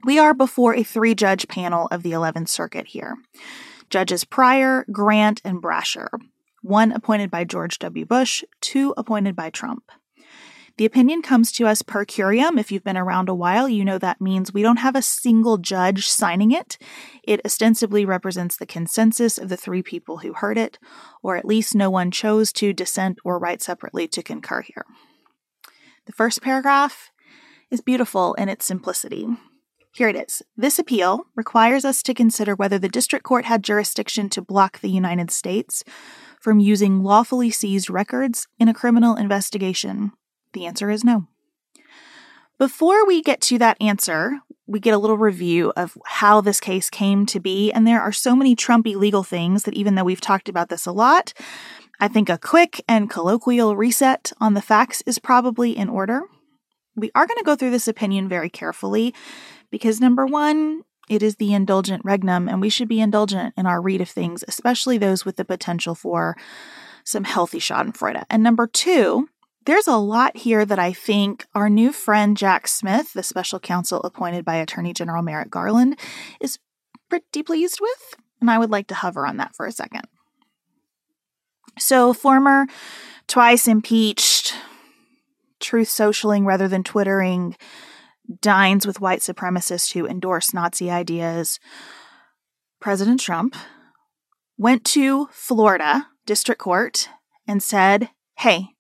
We 0.05 0.19
are 0.19 0.35
before 0.35 0.75
a 0.75 0.83
three 0.83 1.15
judge 1.15 1.49
panel 1.49 1.89
of 1.91 2.03
the 2.03 2.13
11th 2.13 2.49
Circuit 2.49 2.89
here. 2.89 3.17
Judges 3.89 4.25
Pryor, 4.25 4.85
Grant, 4.93 5.41
and 5.45 5.63
Brasher 5.63 6.09
one 6.63 6.93
appointed 6.93 7.31
by 7.31 7.45
George 7.45 7.79
W. 7.79 8.05
Bush, 8.05 8.45
two 8.61 8.95
appointed 8.97 9.35
by 9.35 9.51
Trump. 9.51 9.91
The 10.81 10.87
opinion 10.87 11.21
comes 11.21 11.53
to 11.53 11.67
us 11.67 11.83
per 11.83 12.07
curiam. 12.07 12.59
If 12.59 12.73
you've 12.73 12.83
been 12.83 12.97
around 12.97 13.29
a 13.29 13.35
while, 13.35 13.69
you 13.69 13.85
know 13.85 13.99
that 13.99 14.19
means 14.19 14.55
we 14.55 14.63
don't 14.63 14.79
have 14.79 14.97
a 14.97 15.03
single 15.03 15.59
judge 15.59 16.09
signing 16.09 16.53
it. 16.53 16.79
It 17.23 17.43
ostensibly 17.45 18.07
represents 18.07 18.57
the 18.57 18.65
consensus 18.65 19.37
of 19.37 19.51
the 19.51 19.59
three 19.59 19.83
people 19.83 20.21
who 20.21 20.33
heard 20.33 20.57
it, 20.57 20.79
or 21.23 21.37
at 21.37 21.45
least 21.45 21.75
no 21.75 21.91
one 21.91 22.11
chose 22.11 22.51
to 22.55 22.73
dissent 22.73 23.19
or 23.27 23.39
write 23.39 23.61
separately 23.61 24.09
to 24.09 24.23
concur 24.23 24.63
here. 24.63 24.87
The 26.07 26.13
first 26.13 26.41
paragraph 26.41 27.11
is 27.71 27.83
beautiful 27.83 28.33
in 28.37 28.49
its 28.49 28.65
simplicity. 28.65 29.29
Here 29.93 30.09
it 30.09 30.17
is. 30.17 30.41
This 30.57 30.79
appeal 30.79 31.27
requires 31.37 31.85
us 31.85 32.03
to 32.05 32.15
consider 32.15 32.55
whether 32.55 32.79
the 32.79 32.89
district 32.89 33.27
court 33.27 33.45
had 33.45 33.63
jurisdiction 33.63 34.31
to 34.31 34.41
block 34.41 34.81
the 34.81 34.89
United 34.89 35.31
States 35.31 35.85
from 36.41 36.59
using 36.59 37.03
lawfully 37.03 37.51
seized 37.51 37.91
records 37.91 38.49
in 38.59 38.67
a 38.67 38.73
criminal 38.73 39.15
investigation? 39.15 40.13
The 40.53 40.67
answer 40.67 40.91
is 40.91 41.05
no. 41.05 41.27
Before 42.59 43.07
we 43.07 43.23
get 43.23 43.41
to 43.43 43.59
that 43.59 43.79
answer, 43.81 44.41
we 44.67 44.81
get 44.81 44.95
a 44.95 44.99
little 44.99 45.19
review 45.19 45.73
of 45.77 45.97
how 46.05 46.41
this 46.41 46.61
case 46.61 46.91
came 46.91 47.27
to 47.27 47.41
be. 47.41 47.73
And 47.73 47.87
there 47.87 48.01
are 48.01 48.13
so 48.13 48.37
many 48.37 48.55
Trumpy 48.55 48.95
legal 48.95 49.25
things 49.25 49.65
that 49.65 49.75
even 49.75 49.95
though 49.95 50.05
we've 50.05 50.21
talked 50.21 50.49
about 50.49 50.69
this 50.69 50.87
a 50.87 50.93
lot, 50.93 51.33
I 51.99 52.09
think 52.09 52.29
a 52.29 52.39
quick 52.39 52.83
and 52.89 53.11
colloquial 53.11 53.77
reset 53.77 54.33
on 54.41 54.55
the 54.55 54.63
facts 54.63 55.03
is 55.07 55.19
probably 55.19 55.77
in 55.77 55.89
order. 55.89 56.23
We 56.95 57.11
are 57.15 57.27
going 57.27 57.39
to 57.39 57.45
go 57.45 57.57
through 57.57 57.71
this 57.71 57.89
opinion 57.89 58.29
very 58.29 58.49
carefully 58.49 59.15
because 59.71 60.01
number 60.01 60.27
one, 60.27 60.83
it 61.09 61.23
is 61.23 61.37
the 61.37 61.53
indulgent 61.53 62.05
regnum, 62.05 62.49
and 62.49 62.61
we 62.61 62.69
should 62.69 62.89
be 62.89 63.01
indulgent 63.01 63.53
in 63.57 63.67
our 63.67 63.83
read 63.83 64.01
of 64.01 64.09
things, 64.09 64.45
especially 64.47 64.97
those 64.97 65.25
with 65.25 65.37
the 65.37 65.45
potential 65.45 65.97
for 65.97 66.37
some 67.05 67.25
healthy 67.25 67.59
schadenfreude. 67.59 68.25
And 68.31 68.43
number 68.43 68.69
two, 68.69 69.29
there's 69.67 69.87
a 69.87 69.97
lot 69.97 70.37
here 70.37 70.65
that 70.65 70.79
I 70.79 70.93
think 70.93 71.47
our 71.55 71.69
new 71.69 71.93
friend 71.93 72.37
Jack 72.37 72.67
Smith, 72.67 73.13
the 73.13 73.23
special 73.23 73.61
counsel 73.61 74.01
appointed 74.01 74.45
by 74.45 74.57
Attorney 74.57 74.93
General 74.93 75.23
Merrick 75.23 75.51
Garland, 75.51 75.99
is 76.41 76.59
pretty 77.09 77.43
pleased 77.43 77.79
with. 77.81 78.15
And 78.41 78.51
I 78.51 78.59
would 78.59 78.71
like 78.71 78.87
to 78.89 78.95
hover 78.95 79.27
on 79.27 79.37
that 79.37 79.55
for 79.55 79.67
a 79.67 79.73
second. 79.73 80.05
So, 81.79 82.13
former 82.13 82.67
twice 83.27 83.69
impeached, 83.69 84.55
truth 85.61 85.89
socialing 85.89 86.47
rather 86.47 86.67
than 86.67 86.83
twittering, 86.83 87.57
dines 88.41 88.87
with 88.87 89.01
white 89.01 89.21
supremacists 89.21 89.93
who 89.93 90.07
endorse 90.07 90.55
Nazi 90.55 90.91
ideas. 90.91 91.61
President 92.81 93.21
Trump 93.21 93.57
went 94.57 94.85
to 94.85 95.29
Florida 95.33 96.09
District 96.27 96.61
Court 96.61 97.09
and 97.47 97.63
said, 97.63 98.11
Hey, 98.39 98.71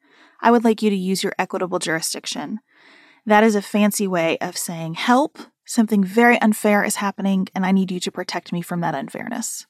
I 0.42 0.50
would 0.50 0.64
like 0.64 0.82
you 0.82 0.90
to 0.90 0.96
use 0.96 1.22
your 1.22 1.34
equitable 1.38 1.78
jurisdiction. 1.78 2.60
That 3.26 3.44
is 3.44 3.54
a 3.54 3.62
fancy 3.62 4.06
way 4.06 4.38
of 4.38 4.56
saying, 4.56 4.94
Help, 4.94 5.38
something 5.64 6.02
very 6.02 6.40
unfair 6.40 6.82
is 6.84 6.96
happening, 6.96 7.48
and 7.54 7.66
I 7.66 7.72
need 7.72 7.90
you 7.90 8.00
to 8.00 8.12
protect 8.12 8.52
me 8.52 8.62
from 8.62 8.80
that 8.80 8.94
unfairness. 8.94 9.66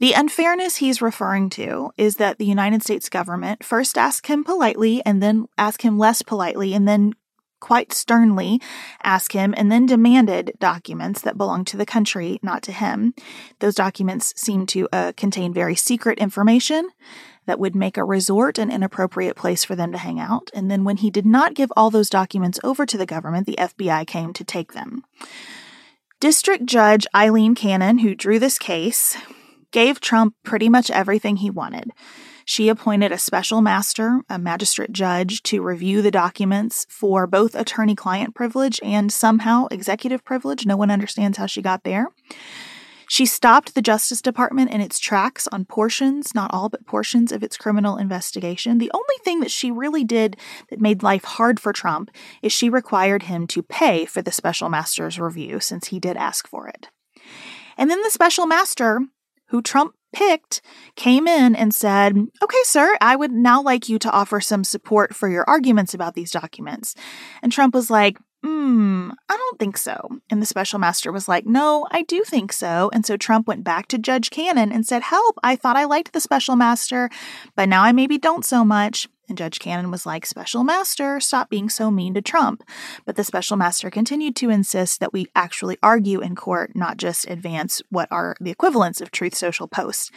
The 0.00 0.14
unfairness 0.14 0.76
he's 0.76 1.00
referring 1.00 1.48
to 1.50 1.92
is 1.96 2.16
that 2.16 2.38
the 2.38 2.44
United 2.44 2.82
States 2.82 3.08
government 3.08 3.62
first 3.62 3.96
asked 3.96 4.26
him 4.26 4.42
politely 4.42 5.00
and 5.06 5.22
then 5.22 5.46
asked 5.56 5.82
him 5.82 5.96
less 5.96 6.22
politely 6.22 6.74
and 6.74 6.88
then 6.88 7.12
quite 7.60 7.92
sternly 7.92 8.60
asked 9.04 9.32
him 9.32 9.54
and 9.56 9.70
then 9.70 9.86
demanded 9.86 10.52
documents 10.58 11.20
that 11.22 11.38
belonged 11.38 11.68
to 11.68 11.76
the 11.76 11.86
country, 11.86 12.40
not 12.42 12.62
to 12.64 12.72
him. 12.72 13.14
Those 13.60 13.76
documents 13.76 14.34
seem 14.36 14.66
to 14.66 14.88
uh, 14.92 15.12
contain 15.16 15.54
very 15.54 15.76
secret 15.76 16.18
information 16.18 16.90
that 17.46 17.58
would 17.58 17.74
make 17.74 17.96
a 17.96 18.04
resort 18.04 18.58
an 18.58 18.70
inappropriate 18.70 19.36
place 19.36 19.64
for 19.64 19.74
them 19.74 19.92
to 19.92 19.98
hang 19.98 20.20
out. 20.20 20.50
And 20.54 20.70
then, 20.70 20.84
when 20.84 20.98
he 20.98 21.10
did 21.10 21.26
not 21.26 21.54
give 21.54 21.72
all 21.76 21.90
those 21.90 22.10
documents 22.10 22.60
over 22.62 22.86
to 22.86 22.98
the 22.98 23.06
government, 23.06 23.46
the 23.46 23.58
FBI 23.58 24.06
came 24.06 24.32
to 24.32 24.44
take 24.44 24.72
them. 24.72 25.04
District 26.20 26.66
Judge 26.66 27.06
Eileen 27.14 27.54
Cannon, 27.54 27.98
who 27.98 28.14
drew 28.14 28.38
this 28.38 28.58
case, 28.58 29.16
gave 29.72 30.00
Trump 30.00 30.34
pretty 30.44 30.68
much 30.68 30.90
everything 30.90 31.36
he 31.36 31.50
wanted. 31.50 31.90
She 32.44 32.68
appointed 32.68 33.12
a 33.12 33.18
special 33.18 33.60
master, 33.60 34.20
a 34.28 34.38
magistrate 34.38 34.92
judge, 34.92 35.42
to 35.44 35.62
review 35.62 36.02
the 36.02 36.10
documents 36.10 36.86
for 36.88 37.26
both 37.26 37.54
attorney 37.54 37.94
client 37.94 38.34
privilege 38.34 38.80
and 38.82 39.12
somehow 39.12 39.66
executive 39.70 40.24
privilege. 40.24 40.66
No 40.66 40.76
one 40.76 40.90
understands 40.90 41.38
how 41.38 41.46
she 41.46 41.62
got 41.62 41.84
there. 41.84 42.08
She 43.12 43.26
stopped 43.26 43.74
the 43.74 43.82
Justice 43.82 44.22
Department 44.22 44.70
in 44.70 44.80
its 44.80 44.98
tracks 44.98 45.46
on 45.52 45.66
portions, 45.66 46.34
not 46.34 46.50
all, 46.50 46.70
but 46.70 46.86
portions 46.86 47.30
of 47.30 47.42
its 47.42 47.58
criminal 47.58 47.98
investigation. 47.98 48.78
The 48.78 48.90
only 48.94 49.16
thing 49.22 49.40
that 49.40 49.50
she 49.50 49.70
really 49.70 50.02
did 50.02 50.38
that 50.70 50.80
made 50.80 51.02
life 51.02 51.24
hard 51.24 51.60
for 51.60 51.74
Trump 51.74 52.10
is 52.40 52.52
she 52.52 52.70
required 52.70 53.24
him 53.24 53.46
to 53.48 53.62
pay 53.62 54.06
for 54.06 54.22
the 54.22 54.32
special 54.32 54.70
master's 54.70 55.20
review 55.20 55.60
since 55.60 55.88
he 55.88 56.00
did 56.00 56.16
ask 56.16 56.48
for 56.48 56.68
it. 56.68 56.88
And 57.76 57.90
then 57.90 58.02
the 58.02 58.08
special 58.08 58.46
master, 58.46 59.02
who 59.48 59.60
Trump 59.60 59.94
picked 60.14 60.62
came 60.96 61.28
in 61.28 61.54
and 61.54 61.74
said, 61.74 62.16
Okay, 62.42 62.62
sir, 62.62 62.96
I 63.02 63.14
would 63.14 63.32
now 63.32 63.60
like 63.60 63.90
you 63.90 63.98
to 63.98 64.10
offer 64.10 64.40
some 64.40 64.64
support 64.64 65.14
for 65.14 65.28
your 65.28 65.44
arguments 65.46 65.92
about 65.92 66.14
these 66.14 66.30
documents. 66.30 66.94
And 67.42 67.52
Trump 67.52 67.74
was 67.74 67.90
like, 67.90 68.16
Hmm, 68.42 69.10
I 69.28 69.36
don't 69.36 69.58
think 69.60 69.76
so. 69.76 70.18
And 70.28 70.42
the 70.42 70.46
special 70.46 70.80
master 70.80 71.12
was 71.12 71.28
like, 71.28 71.46
No, 71.46 71.86
I 71.92 72.02
do 72.02 72.24
think 72.24 72.52
so. 72.52 72.90
And 72.92 73.06
so 73.06 73.16
Trump 73.16 73.46
went 73.46 73.62
back 73.62 73.86
to 73.88 73.98
Judge 73.98 74.30
Cannon 74.30 74.72
and 74.72 74.86
said, 74.86 75.02
Help, 75.02 75.38
I 75.44 75.54
thought 75.54 75.76
I 75.76 75.84
liked 75.84 76.12
the 76.12 76.20
special 76.20 76.56
master, 76.56 77.08
but 77.54 77.68
now 77.68 77.82
I 77.82 77.92
maybe 77.92 78.18
don't 78.18 78.44
so 78.44 78.64
much. 78.64 79.08
And 79.28 79.38
Judge 79.38 79.60
Cannon 79.60 79.90
was 79.90 80.04
like, 80.04 80.26
Special 80.26 80.62
Master, 80.62 81.18
stop 81.18 81.48
being 81.48 81.70
so 81.70 81.90
mean 81.90 82.12
to 82.14 82.20
Trump. 82.20 82.62
But 83.06 83.16
the 83.16 83.24
Special 83.24 83.56
Master 83.56 83.88
continued 83.88 84.36
to 84.36 84.50
insist 84.50 85.00
that 85.00 85.14
we 85.14 85.26
actually 85.34 85.78
argue 85.82 86.20
in 86.20 86.34
court, 86.34 86.72
not 86.74 86.98
just 86.98 87.30
advance 87.30 87.80
what 87.88 88.08
are 88.10 88.36
the 88.40 88.50
equivalents 88.50 89.00
of 89.00 89.10
Truth 89.10 89.34
Social 89.34 89.68
posts. 89.68 90.10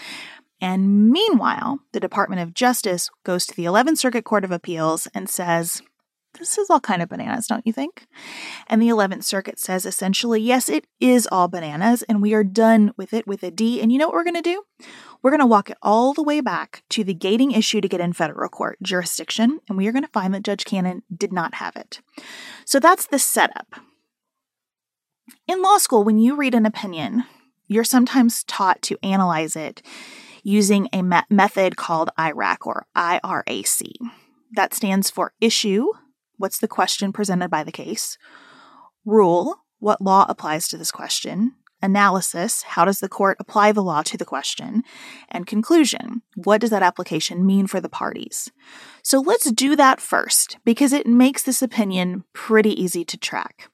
And 0.59 1.09
meanwhile, 1.09 1.79
the 1.93 1.99
Department 1.99 2.41
of 2.41 2.53
Justice 2.53 3.09
goes 3.23 3.45
to 3.45 3.55
the 3.55 3.65
11th 3.65 3.99
Circuit 3.99 4.25
Court 4.25 4.43
of 4.43 4.51
Appeals 4.51 5.07
and 5.13 5.29
says, 5.29 5.81
this 6.37 6.57
is 6.57 6.69
all 6.69 6.79
kind 6.79 7.01
of 7.01 7.09
bananas, 7.09 7.47
don't 7.47 7.65
you 7.65 7.73
think? 7.73 8.07
And 8.67 8.81
the 8.81 8.89
11th 8.89 9.23
Circuit 9.23 9.59
says 9.59 9.85
essentially, 9.85 10.41
yes, 10.41 10.69
it 10.69 10.87
is 10.99 11.27
all 11.31 11.47
bananas, 11.47 12.03
and 12.03 12.21
we 12.21 12.33
are 12.33 12.43
done 12.43 12.93
with 12.97 13.13
it 13.13 13.27
with 13.27 13.43
a 13.43 13.51
D. 13.51 13.81
And 13.81 13.91
you 13.91 13.97
know 13.97 14.07
what 14.07 14.15
we're 14.15 14.23
going 14.23 14.35
to 14.35 14.41
do? 14.41 14.63
We're 15.21 15.31
going 15.31 15.39
to 15.39 15.45
walk 15.45 15.69
it 15.69 15.77
all 15.81 16.13
the 16.13 16.23
way 16.23 16.41
back 16.41 16.83
to 16.89 17.03
the 17.03 17.13
gating 17.13 17.51
issue 17.51 17.81
to 17.81 17.87
get 17.87 18.01
in 18.01 18.13
federal 18.13 18.49
court 18.49 18.77
jurisdiction, 18.81 19.59
and 19.67 19.77
we 19.77 19.87
are 19.87 19.91
going 19.91 20.05
to 20.05 20.11
find 20.11 20.33
that 20.33 20.43
Judge 20.43 20.65
Cannon 20.65 21.03
did 21.15 21.33
not 21.33 21.55
have 21.55 21.75
it. 21.75 22.01
So 22.65 22.79
that's 22.79 23.07
the 23.07 23.19
setup. 23.19 23.75
In 25.47 25.61
law 25.61 25.77
school, 25.77 26.03
when 26.03 26.19
you 26.19 26.35
read 26.35 26.53
an 26.53 26.65
opinion, 26.65 27.23
you're 27.67 27.83
sometimes 27.83 28.43
taught 28.43 28.81
to 28.83 28.97
analyze 29.03 29.55
it 29.55 29.81
using 30.43 30.87
a 30.93 31.01
me- 31.01 31.21
method 31.29 31.75
called 31.75 32.11
IRAC 32.17 32.57
or 32.65 32.85
IRAC. 32.95 33.91
That 34.51 34.73
stands 34.73 35.09
for 35.09 35.33
issue, 35.41 35.87
what's 36.37 36.59
the 36.59 36.67
question 36.67 37.11
presented 37.11 37.49
by 37.49 37.63
the 37.63 37.71
case? 37.71 38.17
Rule, 39.05 39.55
what 39.79 40.01
law 40.01 40.25
applies 40.27 40.67
to 40.69 40.77
this 40.77 40.91
question? 40.91 41.53
Analysis, 41.81 42.63
how 42.63 42.85
does 42.85 42.99
the 42.99 43.09
court 43.09 43.37
apply 43.39 43.71
the 43.71 43.83
law 43.83 44.01
to 44.03 44.17
the 44.17 44.25
question? 44.25 44.81
And 45.29 45.45
conclusion, 45.45 46.21
what 46.35 46.61
does 46.61 46.71
that 46.71 46.81
application 46.81 47.45
mean 47.45 47.67
for 47.67 47.79
the 47.79 47.89
parties? 47.89 48.49
So 49.03 49.19
let's 49.19 49.51
do 49.51 49.75
that 49.75 50.01
first 50.01 50.57
because 50.65 50.93
it 50.93 51.05
makes 51.05 51.43
this 51.43 51.61
opinion 51.61 52.23
pretty 52.33 52.71
easy 52.81 53.05
to 53.05 53.17
track. 53.17 53.69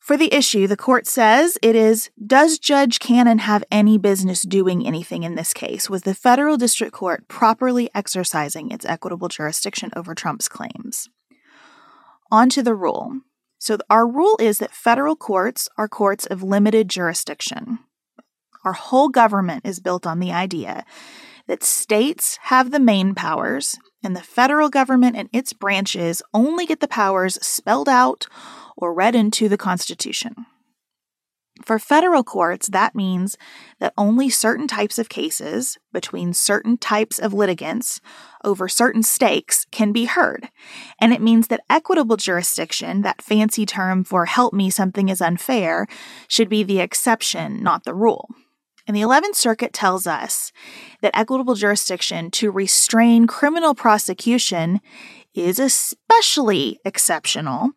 For 0.00 0.16
the 0.16 0.34
issue, 0.34 0.66
the 0.66 0.76
court 0.76 1.06
says 1.06 1.56
it 1.62 1.76
is 1.76 2.10
Does 2.26 2.58
Judge 2.58 2.98
Cannon 2.98 3.38
have 3.38 3.62
any 3.70 3.98
business 3.98 4.42
doing 4.42 4.84
anything 4.84 5.22
in 5.22 5.36
this 5.36 5.54
case? 5.54 5.88
Was 5.88 6.02
the 6.02 6.12
federal 6.12 6.56
district 6.56 6.92
court 6.92 7.28
properly 7.28 7.88
exercising 7.94 8.72
its 8.72 8.84
equitable 8.84 9.28
jurisdiction 9.28 9.92
over 9.94 10.12
Trump's 10.12 10.48
claims? 10.48 11.08
On 12.32 12.48
to 12.48 12.62
the 12.62 12.74
rule. 12.74 13.20
So, 13.58 13.76
our 13.90 14.08
rule 14.08 14.38
is 14.40 14.56
that 14.56 14.72
federal 14.72 15.16
courts 15.16 15.68
are 15.76 15.86
courts 15.86 16.24
of 16.24 16.42
limited 16.42 16.88
jurisdiction. 16.88 17.80
Our 18.64 18.72
whole 18.72 19.10
government 19.10 19.66
is 19.66 19.80
built 19.80 20.06
on 20.06 20.18
the 20.18 20.32
idea 20.32 20.86
that 21.46 21.62
states 21.62 22.38
have 22.44 22.70
the 22.70 22.80
main 22.80 23.14
powers, 23.14 23.76
and 24.02 24.16
the 24.16 24.22
federal 24.22 24.70
government 24.70 25.14
and 25.14 25.28
its 25.30 25.52
branches 25.52 26.22
only 26.32 26.64
get 26.64 26.80
the 26.80 26.88
powers 26.88 27.34
spelled 27.44 27.88
out 27.88 28.26
or 28.78 28.94
read 28.94 29.14
into 29.14 29.50
the 29.50 29.58
Constitution. 29.58 30.46
For 31.64 31.78
federal 31.78 32.24
courts, 32.24 32.68
that 32.68 32.94
means 32.94 33.36
that 33.78 33.94
only 33.96 34.28
certain 34.28 34.66
types 34.66 34.98
of 34.98 35.08
cases 35.08 35.78
between 35.92 36.32
certain 36.32 36.76
types 36.76 37.18
of 37.18 37.32
litigants 37.32 38.00
over 38.44 38.68
certain 38.68 39.02
stakes 39.02 39.66
can 39.70 39.92
be 39.92 40.06
heard. 40.06 40.48
And 41.00 41.12
it 41.12 41.20
means 41.20 41.48
that 41.48 41.62
equitable 41.70 42.16
jurisdiction, 42.16 43.02
that 43.02 43.22
fancy 43.22 43.64
term 43.64 44.02
for 44.04 44.26
help 44.26 44.52
me 44.52 44.70
something 44.70 45.08
is 45.08 45.20
unfair, 45.20 45.86
should 46.26 46.48
be 46.48 46.62
the 46.62 46.80
exception, 46.80 47.62
not 47.62 47.84
the 47.84 47.94
rule. 47.94 48.28
And 48.86 48.96
the 48.96 49.02
11th 49.02 49.36
Circuit 49.36 49.72
tells 49.72 50.08
us 50.08 50.50
that 51.02 51.16
equitable 51.16 51.54
jurisdiction 51.54 52.32
to 52.32 52.50
restrain 52.50 53.28
criminal 53.28 53.74
prosecution 53.74 54.80
is 55.34 55.58
especially 55.58 56.78
exceptional 56.84 57.70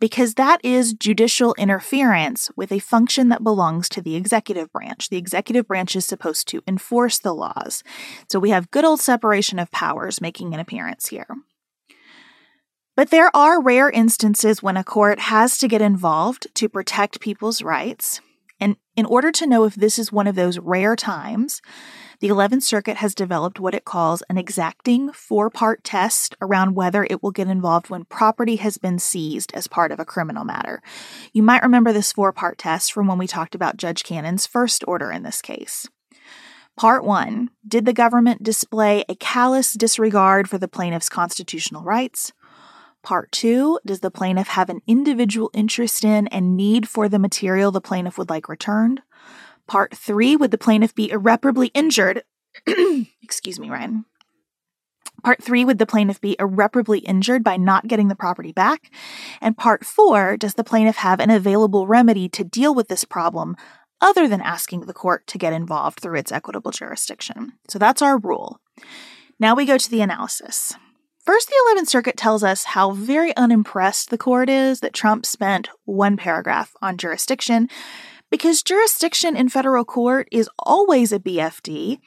because 0.00 0.34
that 0.34 0.60
is 0.64 0.94
judicial 0.94 1.54
interference 1.58 2.50
with 2.56 2.72
a 2.72 2.78
function 2.78 3.28
that 3.28 3.44
belongs 3.44 3.88
to 3.90 4.00
the 4.00 4.16
executive 4.16 4.72
branch. 4.72 5.08
The 5.08 5.18
executive 5.18 5.66
branch 5.68 5.94
is 5.94 6.06
supposed 6.06 6.48
to 6.48 6.62
enforce 6.66 7.18
the 7.18 7.34
laws. 7.34 7.82
So 8.30 8.38
we 8.38 8.50
have 8.50 8.70
good 8.70 8.84
old 8.84 9.00
separation 9.00 9.58
of 9.58 9.70
powers 9.70 10.20
making 10.20 10.54
an 10.54 10.60
appearance 10.60 11.08
here. 11.08 11.26
But 12.96 13.10
there 13.10 13.34
are 13.34 13.62
rare 13.62 13.90
instances 13.90 14.62
when 14.62 14.76
a 14.76 14.84
court 14.84 15.18
has 15.18 15.56
to 15.58 15.68
get 15.68 15.80
involved 15.80 16.46
to 16.54 16.68
protect 16.68 17.20
people's 17.20 17.62
rights. 17.62 18.20
And 18.60 18.76
in 18.96 19.06
order 19.06 19.32
to 19.32 19.46
know 19.46 19.64
if 19.64 19.74
this 19.74 19.98
is 19.98 20.12
one 20.12 20.26
of 20.26 20.34
those 20.34 20.58
rare 20.58 20.94
times, 20.94 21.60
the 22.22 22.28
11th 22.28 22.62
Circuit 22.62 22.98
has 22.98 23.16
developed 23.16 23.58
what 23.58 23.74
it 23.74 23.84
calls 23.84 24.22
an 24.30 24.38
exacting 24.38 25.12
four 25.12 25.50
part 25.50 25.82
test 25.82 26.36
around 26.40 26.76
whether 26.76 27.02
it 27.10 27.20
will 27.20 27.32
get 27.32 27.48
involved 27.48 27.90
when 27.90 28.04
property 28.04 28.54
has 28.56 28.78
been 28.78 29.00
seized 29.00 29.52
as 29.54 29.66
part 29.66 29.90
of 29.90 29.98
a 29.98 30.04
criminal 30.04 30.44
matter. 30.44 30.80
You 31.32 31.42
might 31.42 31.64
remember 31.64 31.92
this 31.92 32.12
four 32.12 32.32
part 32.32 32.58
test 32.58 32.92
from 32.92 33.08
when 33.08 33.18
we 33.18 33.26
talked 33.26 33.56
about 33.56 33.76
Judge 33.76 34.04
Cannon's 34.04 34.46
first 34.46 34.84
order 34.86 35.10
in 35.10 35.24
this 35.24 35.42
case. 35.42 35.88
Part 36.76 37.02
1 37.02 37.50
Did 37.66 37.86
the 37.86 37.92
government 37.92 38.44
display 38.44 39.04
a 39.08 39.16
callous 39.16 39.72
disregard 39.72 40.48
for 40.48 40.58
the 40.58 40.68
plaintiff's 40.68 41.08
constitutional 41.08 41.82
rights? 41.82 42.32
Part 43.02 43.32
2 43.32 43.80
Does 43.84 43.98
the 43.98 44.12
plaintiff 44.12 44.46
have 44.46 44.70
an 44.70 44.80
individual 44.86 45.50
interest 45.52 46.04
in 46.04 46.28
and 46.28 46.56
need 46.56 46.88
for 46.88 47.08
the 47.08 47.18
material 47.18 47.72
the 47.72 47.80
plaintiff 47.80 48.16
would 48.16 48.30
like 48.30 48.48
returned? 48.48 49.02
Part 49.68 49.94
three 49.94 50.36
Would 50.36 50.50
the 50.50 50.58
plaintiff 50.58 50.94
be 50.94 51.10
irreparably 51.10 51.68
injured? 51.68 52.24
Excuse 53.22 53.58
me, 53.58 53.70
Ryan. 53.70 54.04
Part 55.22 55.42
three 55.42 55.64
Would 55.64 55.78
the 55.78 55.86
plaintiff 55.86 56.20
be 56.20 56.36
irreparably 56.38 56.98
injured 57.00 57.44
by 57.44 57.56
not 57.56 57.86
getting 57.86 58.08
the 58.08 58.16
property 58.16 58.52
back? 58.52 58.90
And 59.40 59.56
part 59.56 59.84
four 59.84 60.36
Does 60.36 60.54
the 60.54 60.64
plaintiff 60.64 60.96
have 60.96 61.20
an 61.20 61.30
available 61.30 61.86
remedy 61.86 62.28
to 62.30 62.44
deal 62.44 62.74
with 62.74 62.88
this 62.88 63.04
problem 63.04 63.56
other 64.00 64.26
than 64.26 64.40
asking 64.40 64.80
the 64.80 64.92
court 64.92 65.26
to 65.28 65.38
get 65.38 65.52
involved 65.52 66.00
through 66.00 66.18
its 66.18 66.32
equitable 66.32 66.72
jurisdiction? 66.72 67.52
So 67.68 67.78
that's 67.78 68.02
our 68.02 68.18
rule. 68.18 68.60
Now 69.38 69.54
we 69.54 69.64
go 69.64 69.78
to 69.78 69.90
the 69.90 70.02
analysis. 70.02 70.74
First, 71.24 71.48
the 71.48 71.76
11th 71.76 71.86
Circuit 71.86 72.16
tells 72.16 72.42
us 72.42 72.64
how 72.64 72.90
very 72.90 73.34
unimpressed 73.36 74.10
the 74.10 74.18
court 74.18 74.50
is 74.50 74.80
that 74.80 74.92
Trump 74.92 75.24
spent 75.24 75.68
one 75.84 76.16
paragraph 76.16 76.74
on 76.82 76.96
jurisdiction 76.96 77.68
because 78.32 78.62
jurisdiction 78.62 79.36
in 79.36 79.50
federal 79.50 79.84
court 79.84 80.26
is 80.32 80.48
always 80.58 81.12
a 81.12 81.18
BFD, 81.18 81.98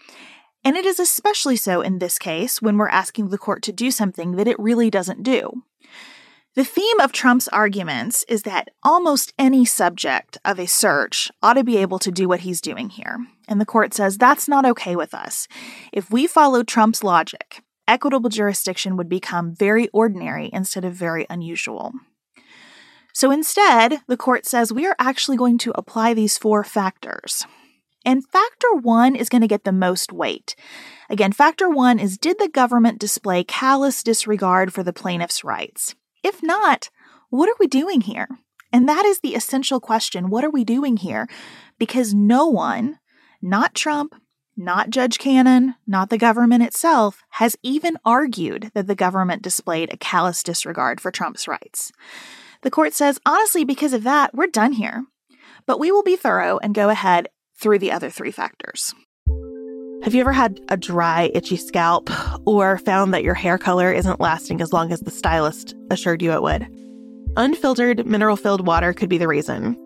and 0.63 0.76
it 0.76 0.84
is 0.84 0.99
especially 0.99 1.55
so 1.55 1.82
in 1.82 1.99
this 1.99 2.17
case 2.17 2.63
when 2.63 2.78
we're 2.78 2.89
asking 2.89 3.30
the 3.30 3.38
court 3.38 3.61
to 3.61 3.71
do 3.71 3.91
something 3.91 4.32
that 4.32 4.47
it 4.47 4.59
really 4.59 4.89
doesn't 4.89 5.21
do. 5.21 5.61
The 6.55 6.63
theme 6.63 6.99
of 6.99 7.11
Trump's 7.11 7.47
arguments 7.49 8.26
is 8.28 8.41
that 8.41 8.69
almost 8.82 9.34
any 9.38 9.65
subject 9.65 10.39
of 10.43 10.59
a 10.59 10.65
search 10.65 11.30
ought 11.43 11.53
to 11.53 11.63
be 11.63 11.78
able 11.78 11.99
to 11.99 12.11
do 12.11 12.28
what 12.28 12.39
he's 12.39 12.59
doing 12.59 12.89
here. 12.89 13.19
And 13.47 13.61
the 13.61 13.65
court 13.65 13.93
says 13.93 14.17
that's 14.17 14.47
not 14.47 14.65
okay 14.65 14.95
with 14.95 15.13
us. 15.13 15.47
If 15.93 16.09
we 16.09 16.26
follow 16.26 16.63
Trump's 16.63 17.03
logic, 17.03 17.61
equitable 17.88 18.32
jurisdiction 18.32 18.97
would 18.97 19.09
become 19.09 19.53
very 19.53 19.89
ordinary 19.89 20.49
instead 20.51 20.86
of 20.86 20.93
very 20.93 21.28
unusual. 21.30 21.93
So 23.16 23.32
instead, 23.32 24.01
the 24.07 24.18
court 24.18 24.45
says 24.45 24.74
we 24.74 24.86
are 24.86 24.95
actually 24.99 25.38
going 25.38 25.57
to 25.59 25.72
apply 25.74 26.13
these 26.13 26.38
four 26.38 26.66
factors. 26.66 27.45
And 28.03 28.28
factor 28.28 28.74
one 28.74 29.16
is 29.16 29.30
going 29.30 29.41
to 29.41 29.47
get 29.47 29.63
the 29.63 29.72
most 29.72 30.11
weight. 30.11 30.53
Again, 31.09 31.32
factor 31.32 31.70
one 31.70 31.97
is 31.97 32.18
did 32.18 32.39
the 32.39 32.49
government 32.49 32.99
display 32.99 33.45
callous 33.45 34.03
disregard 34.03 34.74
for 34.74 34.84
the 34.84 34.91
plaintiff's 34.91 35.45
rights? 35.45 35.95
If 36.26 36.43
not, 36.43 36.89
what 37.30 37.47
are 37.47 37.55
we 37.57 37.68
doing 37.68 38.01
here? 38.01 38.28
And 38.74 38.88
that 38.89 39.05
is 39.05 39.22
the 39.22 39.34
essential 39.34 39.80
question. 39.80 40.30
What 40.30 40.43
are 40.43 40.51
we 40.51 40.66
doing 40.66 40.97
here? 40.97 41.30
Because 41.80 42.13
no 42.13 42.47
one, 42.47 42.99
not 43.41 43.74
Trump, 43.74 44.13
not 44.57 44.89
Judge 44.89 45.20
Cannon, 45.20 45.76
not 45.88 46.09
the 46.09 46.18
government 46.18 46.63
itself, 46.63 47.24
has 47.30 47.55
even 47.63 47.95
argued 48.03 48.72
that 48.74 48.88
the 48.88 48.95
government 48.95 49.41
displayed 49.41 49.93
a 49.93 49.97
callous 49.97 50.43
disregard 50.43 50.99
for 50.99 51.11
Trump's 51.11 51.47
rights. 51.47 51.93
The 52.66 52.72
court 52.72 52.95
says, 52.95 53.20
honestly, 53.28 53.63
because 53.63 53.93
of 53.93 54.01
that, 54.05 54.34
we're 54.34 54.47
done 54.47 54.72
here. 54.72 55.03
But 55.68 55.80
we 55.80 55.91
will 55.91 56.01
be 56.01 56.16
thorough 56.16 56.57
and 56.57 56.74
go 56.74 56.89
ahead 56.89 57.30
through 57.61 57.78
the 57.78 57.91
other 57.91 58.09
three 58.09 58.32
factors. 58.32 58.91
Have 60.01 60.16
you 60.16 60.22
ever 60.22 60.34
had 60.34 60.59
a 60.68 60.76
dry, 60.76 61.30
itchy 61.36 61.57
scalp 61.57 62.09
or 62.47 62.80
found 62.80 63.13
that 63.13 63.24
your 63.24 63.36
hair 63.36 63.59
color 63.59 63.93
isn't 63.93 64.20
lasting 64.20 64.61
as 64.61 64.74
long 64.74 64.91
as 64.91 64.99
the 65.01 65.11
stylist 65.11 65.76
assured 65.91 66.24
you 66.24 66.32
it 66.32 66.41
would? 66.41 66.68
Unfiltered, 67.38 68.03
mineral 68.07 68.36
filled 68.36 68.66
water 68.66 68.93
could 68.93 69.09
be 69.09 69.20
the 69.20 69.28
reason. 69.28 69.78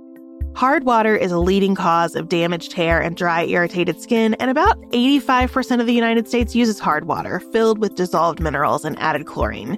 Hard 0.55 0.85
water 0.85 1.17
is 1.17 1.33
a 1.33 1.37
leading 1.37 1.75
cause 1.75 2.15
of 2.15 2.29
damaged 2.29 2.71
hair 2.71 3.01
and 3.01 3.17
dry, 3.17 3.43
irritated 3.43 4.01
skin, 4.01 4.35
and 4.35 4.49
about 4.49 4.79
85% 4.93 5.81
of 5.81 5.85
the 5.85 5.93
United 5.93 6.29
States 6.29 6.55
uses 6.55 6.79
hard 6.79 7.07
water 7.09 7.41
filled 7.51 7.79
with 7.79 7.95
dissolved 7.95 8.39
minerals 8.39 8.85
and 8.85 8.97
added 8.99 9.25
chlorine. 9.25 9.77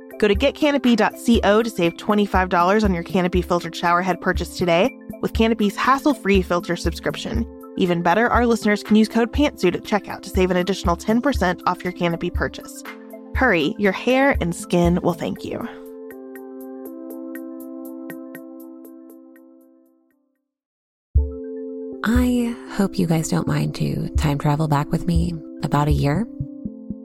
Go 0.21 0.27
to 0.27 0.35
getcanopy.co 0.35 1.63
to 1.63 1.69
save 1.71 1.95
$25 1.95 2.83
on 2.83 2.93
your 2.93 3.01
Canopy 3.01 3.41
filtered 3.41 3.73
showerhead 3.73 4.21
purchase 4.21 4.55
today 4.55 4.95
with 5.19 5.33
Canopy's 5.33 5.75
hassle 5.75 6.13
free 6.13 6.43
filter 6.43 6.75
subscription. 6.75 7.43
Even 7.75 8.03
better, 8.03 8.29
our 8.29 8.45
listeners 8.45 8.83
can 8.83 8.95
use 8.95 9.09
code 9.09 9.33
PANTSUIT 9.33 9.73
at 9.73 9.81
checkout 9.81 10.21
to 10.21 10.29
save 10.29 10.51
an 10.51 10.57
additional 10.57 10.95
10% 10.95 11.63
off 11.65 11.83
your 11.83 11.91
Canopy 11.91 12.29
purchase. 12.29 12.83
Hurry, 13.33 13.73
your 13.79 13.93
hair 13.93 14.37
and 14.39 14.55
skin 14.55 14.99
will 15.01 15.13
thank 15.13 15.43
you. 15.43 15.67
I 22.03 22.55
hope 22.73 22.99
you 22.99 23.07
guys 23.07 23.29
don't 23.29 23.47
mind 23.47 23.73
to 23.75 24.07
time 24.17 24.37
travel 24.37 24.67
back 24.67 24.91
with 24.91 25.07
me 25.07 25.33
about 25.63 25.87
a 25.87 25.91
year. 25.91 26.27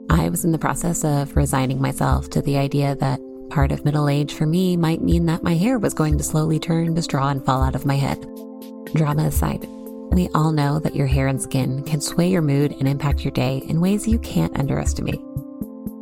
I 0.09 0.29
was 0.29 0.45
in 0.45 0.51
the 0.51 0.57
process 0.57 1.03
of 1.03 1.35
resigning 1.35 1.81
myself 1.81 2.29
to 2.31 2.41
the 2.41 2.57
idea 2.57 2.95
that 2.95 3.19
part 3.49 3.71
of 3.71 3.85
middle 3.85 4.09
age 4.09 4.33
for 4.33 4.45
me 4.45 4.77
might 4.77 5.01
mean 5.01 5.25
that 5.25 5.43
my 5.43 5.55
hair 5.55 5.79
was 5.79 5.93
going 5.93 6.17
to 6.17 6.23
slowly 6.23 6.59
turn 6.59 6.95
to 6.95 7.01
straw 7.01 7.29
and 7.29 7.45
fall 7.45 7.61
out 7.61 7.75
of 7.75 7.85
my 7.85 7.95
head. 7.95 8.21
Drama 8.93 9.23
aside, 9.23 9.67
we 10.11 10.29
all 10.33 10.51
know 10.51 10.79
that 10.79 10.95
your 10.95 11.07
hair 11.07 11.27
and 11.27 11.41
skin 11.41 11.83
can 11.83 12.01
sway 12.01 12.29
your 12.29 12.41
mood 12.41 12.71
and 12.79 12.87
impact 12.87 13.23
your 13.23 13.31
day 13.31 13.57
in 13.67 13.81
ways 13.81 14.07
you 14.07 14.19
can't 14.19 14.57
underestimate. 14.57 15.21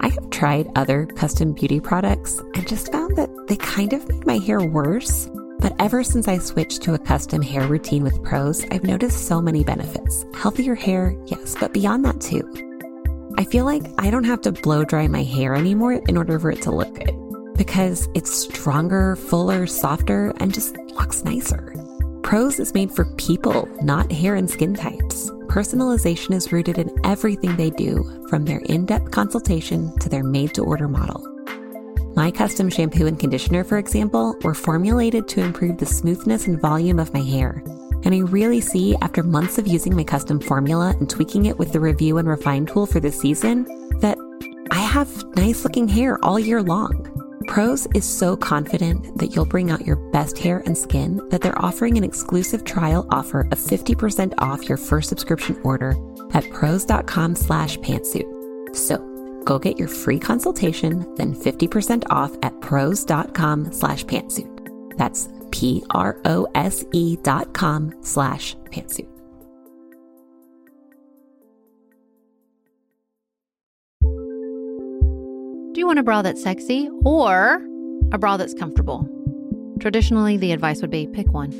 I 0.02 0.10
have 0.10 0.30
tried 0.30 0.70
other 0.76 1.08
custom 1.08 1.54
beauty 1.54 1.80
products 1.80 2.40
and 2.54 2.68
just 2.68 2.92
found 2.92 3.18
that 3.18 3.30
they 3.48 3.58
kind 3.58 3.94
of 3.94 4.08
made 4.08 4.26
my 4.26 4.38
hair 4.38 4.62
worse. 4.62 5.30
But 5.60 5.76
ever 5.80 6.04
since 6.04 6.28
I 6.28 6.38
switched 6.38 6.84
to 6.84 6.94
a 6.94 7.00
custom 7.00 7.42
hair 7.42 7.68
routine 7.68 8.04
with 8.04 8.24
Prose, 8.24 8.64
I've 8.70 8.84
noticed 8.84 9.28
so 9.28 9.42
many 9.42 9.64
benefits. 9.64 10.26
Healthier 10.36 10.76
hair, 10.76 11.16
yes, 11.26 11.56
but 11.60 11.74
beyond 11.74 12.06
that 12.06 12.22
too. 12.22 12.75
I 13.38 13.44
feel 13.44 13.66
like 13.66 13.84
I 13.98 14.10
don't 14.10 14.24
have 14.24 14.42
to 14.42 14.52
blow 14.54 14.86
dry 14.86 15.08
my 15.08 15.24
hair 15.24 15.56
anymore 15.56 16.02
in 16.08 16.16
order 16.16 16.40
for 16.40 16.52
it 16.52 16.62
to 16.64 16.72
look 16.72 16.94
good 16.96 17.16
because 17.58 18.08
it's 18.14 18.34
stronger, 18.34 19.16
fuller, 19.16 19.68
softer, 19.68 20.34
and 20.38 20.54
just 20.54 20.78
looks 20.78 21.24
nicer. 21.24 21.74
Prose 22.24 22.60
is 22.60 22.74
made 22.74 22.92
for 22.92 23.06
people, 23.16 23.68
not 23.82 24.12
hair 24.12 24.36
and 24.36 24.50
skin 24.50 24.74
types. 24.74 25.30
Personalization 25.48 26.34
is 26.34 26.52
rooted 26.52 26.78
in 26.78 26.98
everything 27.04 27.56
they 27.56 27.70
do, 27.70 28.26
from 28.30 28.46
their 28.46 28.60
in 28.60 28.86
depth 28.86 29.12
consultation 29.12 29.98
to 30.00 30.10
their 30.10 30.24
made 30.24 30.54
to 30.54 30.64
order 30.64 30.88
model. 30.88 31.24
My 32.16 32.32
custom 32.32 32.70
shampoo 32.70 33.06
and 33.08 33.20
conditioner, 33.20 33.64
for 33.66 33.78
example, 33.78 34.36
were 34.44 34.54
formulated 34.54 35.28
to 35.30 35.42
improve 35.42 35.78
the 35.78 35.86
smoothness 35.86 36.48
and 36.48 36.60
volume 36.60 37.00
of 37.00 37.14
my 37.14 37.22
hair. 37.22 37.62
And 38.06 38.14
I 38.14 38.20
really 38.20 38.62
see, 38.62 38.96
after 39.02 39.24
months 39.24 39.58
of 39.58 39.68
using 39.68 39.96
my 39.96 40.04
custom 40.04 40.40
formula 40.40 40.96
and 41.00 41.10
tweaking 41.10 41.48
it 41.48 41.58
with 41.58 41.74
the 41.74 41.80
review 41.80 42.20
and 42.20 42.28
refine 42.28 42.68
tool 42.68 42.86
for 42.86 43.00
this 43.00 43.20
season, 43.20 43.66
that 44.00 44.18
I 44.72 44.80
have 44.80 45.10
nice 45.36 45.64
looking 45.64 45.88
hair 45.88 46.24
all 46.24 46.40
year 46.40 46.62
long. 46.62 47.12
Prose 47.48 47.88
is 47.94 48.06
so 48.06 48.36
confident 48.36 49.18
that 49.18 49.36
you'll 49.36 49.46
bring 49.46 49.72
out 49.72 49.86
your 49.86 49.98
best 50.12 50.38
hair 50.38 50.64
and 50.66 50.78
skin 50.78 51.22
that 51.30 51.42
they're 51.42 51.62
offering 51.62 51.98
an 51.98 52.04
exclusive 52.04 52.64
trial 52.64 53.08
offer 53.12 53.42
of 53.52 53.60
50% 53.60 54.34
off 54.40 54.68
your 54.68 54.78
first 54.78 55.10
subscription 55.10 55.60
order 55.64 55.96
at 56.34 56.50
prose.com 56.52 57.36
slash 57.36 57.78
pantsuit. 57.80 58.76
So 58.76 58.98
go 59.46 59.60
get 59.60 59.78
your 59.78 59.88
free 59.88 60.20
consultation, 60.20 61.14
then 61.16 61.36
50% 61.36 62.04
off 62.10 62.36
at 62.42 62.60
prose.com 62.62 63.72
slash 63.72 64.06
pantsuit. 64.06 64.98
That's 64.98 65.30
P-R-O-S-E 65.56 67.16
dot 67.24 67.54
com 67.54 67.94
slash 68.02 68.58
pantsuit. 68.72 69.08
Do 75.74 75.80
you 75.80 75.88
want 75.88 76.00
a 76.00 76.04
bra 76.04 76.22
that's 76.22 76.44
sexy 76.44 76.90
or 77.06 77.66
a 78.12 78.18
bra 78.18 78.36
that's 78.36 78.54
comfortable? 78.54 79.10
Traditionally, 79.80 80.36
the 80.36 80.52
advice 80.52 80.82
would 80.82 80.92
be 80.92 81.08
pick 81.08 81.32
one. 81.32 81.52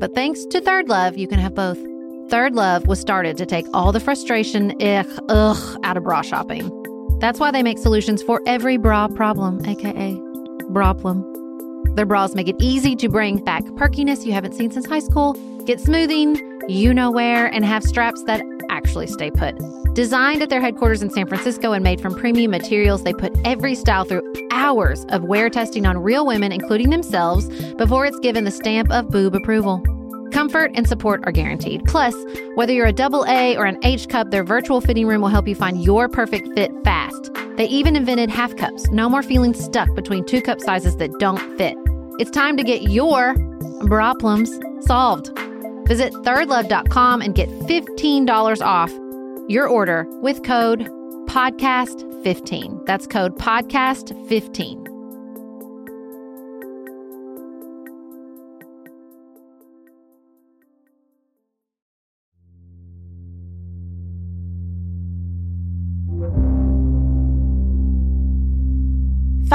But 0.00 0.16
thanks 0.16 0.44
to 0.46 0.60
Third 0.60 0.88
Love, 0.88 1.16
you 1.16 1.28
can 1.28 1.38
have 1.38 1.54
both. 1.54 1.78
Third 2.30 2.56
Love 2.56 2.88
was 2.88 2.98
started 2.98 3.36
to 3.36 3.46
take 3.46 3.66
all 3.72 3.92
the 3.92 4.00
frustration, 4.00 4.74
ugh, 4.82 5.06
ugh, 5.28 5.80
out 5.84 5.96
of 5.96 6.02
bra 6.02 6.22
shopping. 6.22 6.70
That's 7.20 7.38
why 7.38 7.52
they 7.52 7.62
make 7.62 7.78
solutions 7.78 8.20
for 8.20 8.42
every 8.46 8.78
bra 8.78 9.06
problem, 9.06 9.64
aka 9.64 10.14
bra 10.70 10.92
problem. 10.92 11.37
Their 11.94 12.06
bras 12.06 12.34
make 12.34 12.48
it 12.48 12.56
easy 12.58 12.94
to 12.96 13.08
bring 13.08 13.42
back 13.42 13.64
perkiness 13.76 14.24
you 14.24 14.32
haven't 14.32 14.54
seen 14.54 14.70
since 14.70 14.86
high 14.86 15.00
school, 15.00 15.34
get 15.64 15.80
smoothing, 15.80 16.36
you 16.68 16.92
know 16.94 17.10
where, 17.10 17.46
and 17.46 17.64
have 17.64 17.82
straps 17.82 18.22
that 18.24 18.42
actually 18.70 19.06
stay 19.06 19.30
put. 19.30 19.56
Designed 19.94 20.42
at 20.42 20.48
their 20.48 20.60
headquarters 20.60 21.02
in 21.02 21.10
San 21.10 21.26
Francisco 21.26 21.72
and 21.72 21.82
made 21.82 22.00
from 22.00 22.14
premium 22.14 22.50
materials, 22.50 23.02
they 23.02 23.12
put 23.12 23.36
every 23.44 23.74
style 23.74 24.04
through 24.04 24.22
hours 24.52 25.04
of 25.08 25.24
wear 25.24 25.50
testing 25.50 25.86
on 25.86 25.98
real 25.98 26.26
women, 26.26 26.52
including 26.52 26.90
themselves, 26.90 27.48
before 27.74 28.06
it's 28.06 28.18
given 28.20 28.44
the 28.44 28.50
stamp 28.50 28.90
of 28.92 29.08
boob 29.08 29.34
approval. 29.34 29.82
Comfort 30.30 30.70
and 30.74 30.86
support 30.86 31.22
are 31.24 31.32
guaranteed. 31.32 31.84
Plus, 31.86 32.14
whether 32.54 32.72
you're 32.72 32.86
a 32.86 32.92
double 32.92 33.24
A 33.26 33.56
or 33.56 33.64
an 33.64 33.78
H 33.82 34.08
cup, 34.08 34.30
their 34.30 34.44
virtual 34.44 34.80
fitting 34.80 35.06
room 35.06 35.22
will 35.22 35.28
help 35.30 35.48
you 35.48 35.54
find 35.54 35.82
your 35.82 36.08
perfect 36.08 36.48
fit 36.54 36.70
fast. 36.84 37.30
They 37.58 37.66
even 37.66 37.96
invented 37.96 38.30
half 38.30 38.56
cups. 38.56 38.88
No 38.90 39.08
more 39.08 39.22
feeling 39.22 39.52
stuck 39.52 39.92
between 39.96 40.24
two 40.24 40.40
cup 40.40 40.60
sizes 40.60 40.96
that 40.98 41.10
don't 41.18 41.40
fit. 41.58 41.76
It's 42.20 42.30
time 42.30 42.56
to 42.56 42.62
get 42.62 42.82
your 42.82 43.34
problems 43.86 44.56
solved. 44.86 45.36
Visit 45.88 46.12
thirdlove.com 46.12 47.20
and 47.20 47.34
get 47.34 47.48
$15 47.48 48.64
off 48.64 48.92
your 49.48 49.66
order 49.66 50.06
with 50.22 50.44
code 50.44 50.88
podcast15. 51.26 52.86
That's 52.86 53.06
code 53.08 53.36
podcast15. 53.36 54.87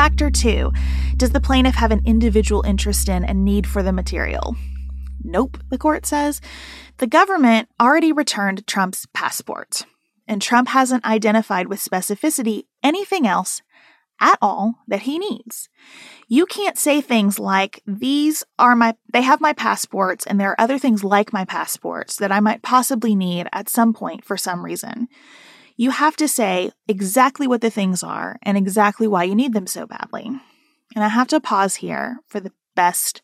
Factor 0.04 0.30
two 0.30 0.74
Does 1.16 1.30
the 1.30 1.40
plaintiff 1.40 1.76
have 1.76 1.92
an 1.92 2.02
individual 2.04 2.62
interest 2.64 3.08
in 3.08 3.24
and 3.24 3.46
need 3.46 3.66
for 3.66 3.82
the 3.82 3.94
material? 3.94 4.58
Nope, 5.24 5.58
the 5.70 5.78
court 5.78 6.06
says. 6.06 6.42
The 6.98 7.08
government 7.08 7.70
already 7.80 8.12
returned 8.12 8.68
Trump's 8.68 9.08
passport, 9.14 9.84
and 10.28 10.42
Trump 10.42 10.68
hasn't 10.68 11.06
identified 11.06 11.70
with 11.70 11.80
specificity 11.80 12.64
anything 12.84 13.26
else 13.26 13.62
at 14.20 14.38
all 14.42 14.76
that 14.90 15.04
he 15.04 15.18
needs. 15.18 15.70
You 16.28 16.48
can't 16.48 16.78
say 16.78 17.00
things 17.00 17.40
like, 17.40 17.82
these 17.88 18.44
are 18.60 18.76
my, 18.76 18.96
they 19.14 19.22
have 19.22 19.40
my 19.40 19.54
passports, 19.54 20.28
and 20.28 20.38
there 20.38 20.50
are 20.50 20.60
other 20.60 20.78
things 20.78 21.06
like 21.06 21.32
my 21.32 21.46
passports 21.46 22.18
that 22.18 22.30
I 22.30 22.42
might 22.42 22.62
possibly 22.62 23.16
need 23.16 23.48
at 23.54 23.70
some 23.70 23.94
point 23.94 24.26
for 24.26 24.36
some 24.36 24.66
reason. 24.66 25.08
You 25.76 25.92
have 25.92 26.16
to 26.18 26.28
say 26.28 26.72
exactly 26.88 27.48
what 27.48 27.62
the 27.62 27.70
things 27.70 28.04
are 28.04 28.38
and 28.44 28.58
exactly 28.58 29.08
why 29.08 29.24
you 29.24 29.36
need 29.36 29.54
them 29.54 29.68
so 29.68 29.88
badly. 29.88 30.26
And 30.96 31.04
I 31.04 31.08
have 31.08 31.28
to 31.30 31.40
pause 31.40 31.76
here 31.76 32.20
for 32.28 32.40
the 32.40 32.52
best 32.76 33.22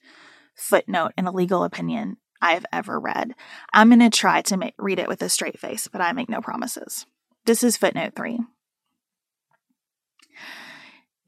footnote 0.55 1.11
in 1.17 1.27
a 1.27 1.31
legal 1.31 1.63
opinion 1.63 2.17
I've 2.41 2.65
ever 2.71 2.99
read. 2.99 3.35
I'm 3.73 3.89
going 3.89 3.99
to 3.99 4.09
try 4.09 4.41
to 4.43 4.71
read 4.77 4.99
it 4.99 5.07
with 5.07 5.21
a 5.21 5.29
straight 5.29 5.59
face, 5.59 5.87
but 5.87 6.01
I 6.01 6.11
make 6.13 6.29
no 6.29 6.41
promises. 6.41 7.05
This 7.45 7.63
is 7.63 7.77
footnote 7.77 8.13
three. 8.15 8.39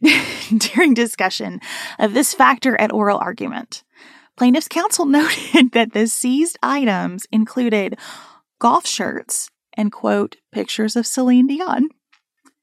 During 0.58 0.94
discussion 0.94 1.62
of 2.00 2.14
this 2.14 2.34
factor 2.34 2.80
at 2.80 2.92
oral 2.92 3.20
argument, 3.20 3.84
plaintiff's 4.38 4.68
counsel 4.68 5.06
noted 5.08 5.72
that 5.74 5.94
the 5.94 6.08
seized 6.08 6.58
items 6.64 7.28
included 7.32 7.98
golf 8.60 8.88
shirts 8.88 9.50
and, 9.76 9.92
quote, 9.92 10.38
pictures 10.52 10.96
of 10.96 11.08
Celine 11.08 11.48
Dion. 11.48 11.90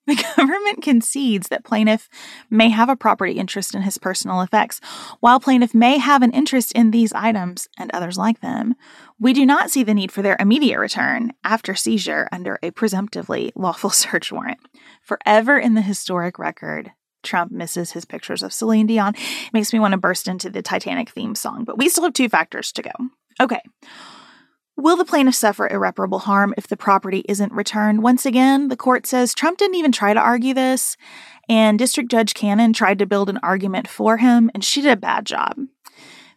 The 0.08 0.24
government 0.36 0.82
concedes 0.82 1.48
that 1.48 1.66
plaintiff 1.66 2.08
may 2.48 2.70
have 2.70 2.88
a 2.88 2.96
property 2.96 3.32
interest 3.32 3.74
in 3.74 3.82
his 3.82 3.98
personal 3.98 4.40
effects. 4.40 4.80
While 5.20 5.38
plaintiff 5.38 5.74
may 5.74 5.98
have 5.98 6.22
an 6.22 6.32
interest 6.32 6.72
in 6.72 6.92
these 6.92 7.12
items 7.12 7.68
and 7.78 7.90
others 7.90 8.16
like 8.16 8.40
them, 8.40 8.74
we 9.20 9.34
do 9.34 9.44
not 9.44 9.70
see 9.70 9.82
the 9.82 9.92
need 9.92 10.10
for 10.10 10.22
their 10.22 10.38
immediate 10.40 10.78
return 10.78 11.34
after 11.44 11.74
seizure 11.74 12.26
under 12.32 12.58
a 12.62 12.70
presumptively 12.70 13.52
lawful 13.54 13.90
search 13.90 14.32
warrant. 14.32 14.60
Forever 15.02 15.58
in 15.58 15.74
the 15.74 15.82
historic 15.82 16.38
record, 16.38 16.92
Trump 17.22 17.52
misses 17.52 17.92
his 17.92 18.06
pictures 18.06 18.42
of 18.42 18.54
Celine 18.54 18.86
Dion. 18.86 19.12
Makes 19.52 19.74
me 19.74 19.78
want 19.78 19.92
to 19.92 19.98
burst 19.98 20.26
into 20.26 20.48
the 20.48 20.62
Titanic 20.62 21.10
theme 21.10 21.34
song, 21.34 21.64
but 21.64 21.76
we 21.76 21.90
still 21.90 22.04
have 22.04 22.14
two 22.14 22.30
factors 22.30 22.72
to 22.72 22.82
go. 22.82 22.92
Okay. 23.40 23.60
Will 24.78 24.96
the 24.96 25.04
plaintiff 25.04 25.34
suffer 25.34 25.66
irreparable 25.66 26.20
harm 26.20 26.54
if 26.56 26.68
the 26.68 26.76
property 26.76 27.24
isn't 27.28 27.52
returned? 27.52 28.00
Once 28.04 28.24
again, 28.24 28.68
the 28.68 28.76
court 28.76 29.08
says 29.08 29.34
Trump 29.34 29.58
didn't 29.58 29.74
even 29.74 29.90
try 29.90 30.14
to 30.14 30.20
argue 30.20 30.54
this, 30.54 30.96
and 31.48 31.76
District 31.76 32.08
Judge 32.08 32.32
Cannon 32.32 32.72
tried 32.72 33.00
to 33.00 33.06
build 33.06 33.28
an 33.28 33.40
argument 33.42 33.88
for 33.88 34.18
him, 34.18 34.52
and 34.54 34.64
she 34.64 34.80
did 34.80 34.92
a 34.92 34.96
bad 34.96 35.26
job. 35.26 35.58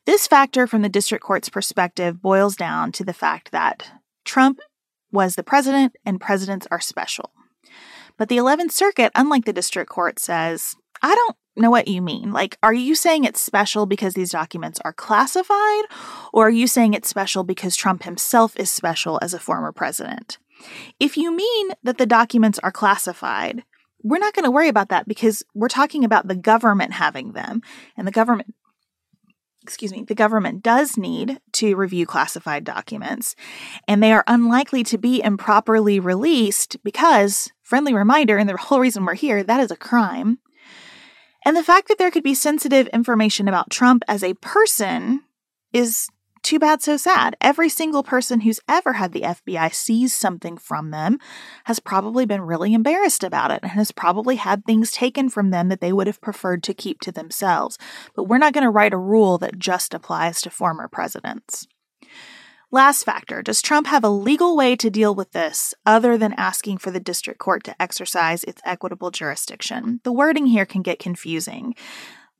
This 0.07 0.25
factor, 0.25 0.65
from 0.65 0.81
the 0.81 0.89
district 0.89 1.23
court's 1.23 1.49
perspective, 1.49 2.19
boils 2.19 2.55
down 2.55 2.91
to 2.93 3.03
the 3.03 3.13
fact 3.13 3.51
that 3.51 3.91
Trump 4.25 4.59
was 5.11 5.35
the 5.35 5.43
president 5.43 5.95
and 6.03 6.19
presidents 6.19 6.67
are 6.71 6.81
special. 6.81 7.29
But 8.17 8.27
the 8.27 8.37
11th 8.37 8.71
Circuit, 8.71 9.11
unlike 9.13 9.45
the 9.45 9.53
district 9.53 9.91
court, 9.91 10.17
says, 10.17 10.75
I 11.03 11.13
don't 11.13 11.37
know 11.55 11.69
what 11.69 11.87
you 11.87 12.01
mean. 12.01 12.31
Like, 12.31 12.57
are 12.63 12.73
you 12.73 12.95
saying 12.95 13.23
it's 13.23 13.41
special 13.41 13.85
because 13.85 14.13
these 14.13 14.31
documents 14.31 14.79
are 14.85 14.93
classified, 14.93 15.83
or 16.33 16.47
are 16.47 16.51
you 16.51 16.67
saying 16.67 16.93
it's 16.93 17.09
special 17.09 17.43
because 17.43 17.75
Trump 17.75 18.03
himself 18.03 18.57
is 18.57 18.69
special 18.69 19.19
as 19.21 19.33
a 19.33 19.39
former 19.39 19.71
president? 19.71 20.37
If 20.99 21.17
you 21.17 21.35
mean 21.35 21.71
that 21.83 21.97
the 21.97 22.05
documents 22.05 22.59
are 22.59 22.71
classified, 22.71 23.63
we're 24.03 24.19
not 24.19 24.33
going 24.33 24.45
to 24.45 24.51
worry 24.51 24.67
about 24.67 24.89
that 24.89 25.07
because 25.07 25.43
we're 25.53 25.67
talking 25.67 26.03
about 26.03 26.27
the 26.27 26.35
government 26.35 26.93
having 26.93 27.33
them, 27.33 27.61
and 27.97 28.07
the 28.07 28.11
government 28.11 28.53
excuse 29.63 29.91
me, 29.91 30.03
the 30.03 30.15
government 30.15 30.63
does 30.63 30.97
need 30.97 31.39
to 31.53 31.75
review 31.75 32.05
classified 32.05 32.63
documents, 32.63 33.35
and 33.87 34.01
they 34.01 34.11
are 34.11 34.23
unlikely 34.27 34.83
to 34.83 34.97
be 34.97 35.21
improperly 35.21 35.99
released 35.99 36.77
because, 36.83 37.51
friendly 37.61 37.93
reminder, 37.93 38.37
and 38.37 38.49
the 38.49 38.57
whole 38.57 38.79
reason 38.79 39.05
we're 39.05 39.13
here, 39.13 39.43
that 39.43 39.59
is 39.59 39.71
a 39.71 39.75
crime. 39.75 40.39
And 41.45 41.55
the 41.55 41.63
fact 41.63 41.87
that 41.87 41.97
there 41.97 42.11
could 42.11 42.23
be 42.23 42.35
sensitive 42.35 42.87
information 42.87 43.47
about 43.47 43.69
Trump 43.69 44.03
as 44.07 44.23
a 44.23 44.35
person 44.35 45.21
is 45.73 46.07
too 46.43 46.59
bad, 46.59 46.81
so 46.81 46.97
sad. 46.97 47.35
Every 47.39 47.69
single 47.69 48.03
person 48.03 48.41
who's 48.41 48.59
ever 48.67 48.93
had 48.93 49.11
the 49.11 49.21
FBI 49.21 49.73
seize 49.73 50.13
something 50.13 50.57
from 50.57 50.91
them 50.91 51.19
has 51.65 51.79
probably 51.79 52.25
been 52.25 52.41
really 52.41 52.73
embarrassed 52.73 53.23
about 53.23 53.51
it 53.51 53.59
and 53.61 53.71
has 53.71 53.91
probably 53.91 54.37
had 54.37 54.65
things 54.65 54.91
taken 54.91 55.29
from 55.29 55.51
them 55.51 55.69
that 55.69 55.81
they 55.81 55.93
would 55.93 56.07
have 56.07 56.21
preferred 56.21 56.63
to 56.63 56.73
keep 56.73 56.99
to 57.01 57.11
themselves. 57.11 57.77
But 58.15 58.23
we're 58.23 58.37
not 58.37 58.53
going 58.53 58.63
to 58.63 58.71
write 58.71 58.93
a 58.93 58.97
rule 58.97 59.37
that 59.39 59.59
just 59.59 59.93
applies 59.93 60.41
to 60.41 60.49
former 60.49 60.87
presidents. 60.87 61.67
Last 62.73 63.03
factor 63.03 63.41
Does 63.41 63.61
Trump 63.61 63.87
have 63.87 64.05
a 64.05 64.09
legal 64.09 64.55
way 64.55 64.77
to 64.77 64.89
deal 64.89 65.13
with 65.13 65.33
this 65.33 65.73
other 65.85 66.17
than 66.17 66.31
asking 66.33 66.77
for 66.77 66.89
the 66.89 67.01
district 67.01 67.37
court 67.37 67.65
to 67.65 67.81
exercise 67.81 68.45
its 68.45 68.61
equitable 68.63 69.11
jurisdiction? 69.11 69.99
The 70.05 70.13
wording 70.13 70.45
here 70.45 70.65
can 70.65 70.81
get 70.81 70.97
confusing. 70.97 71.75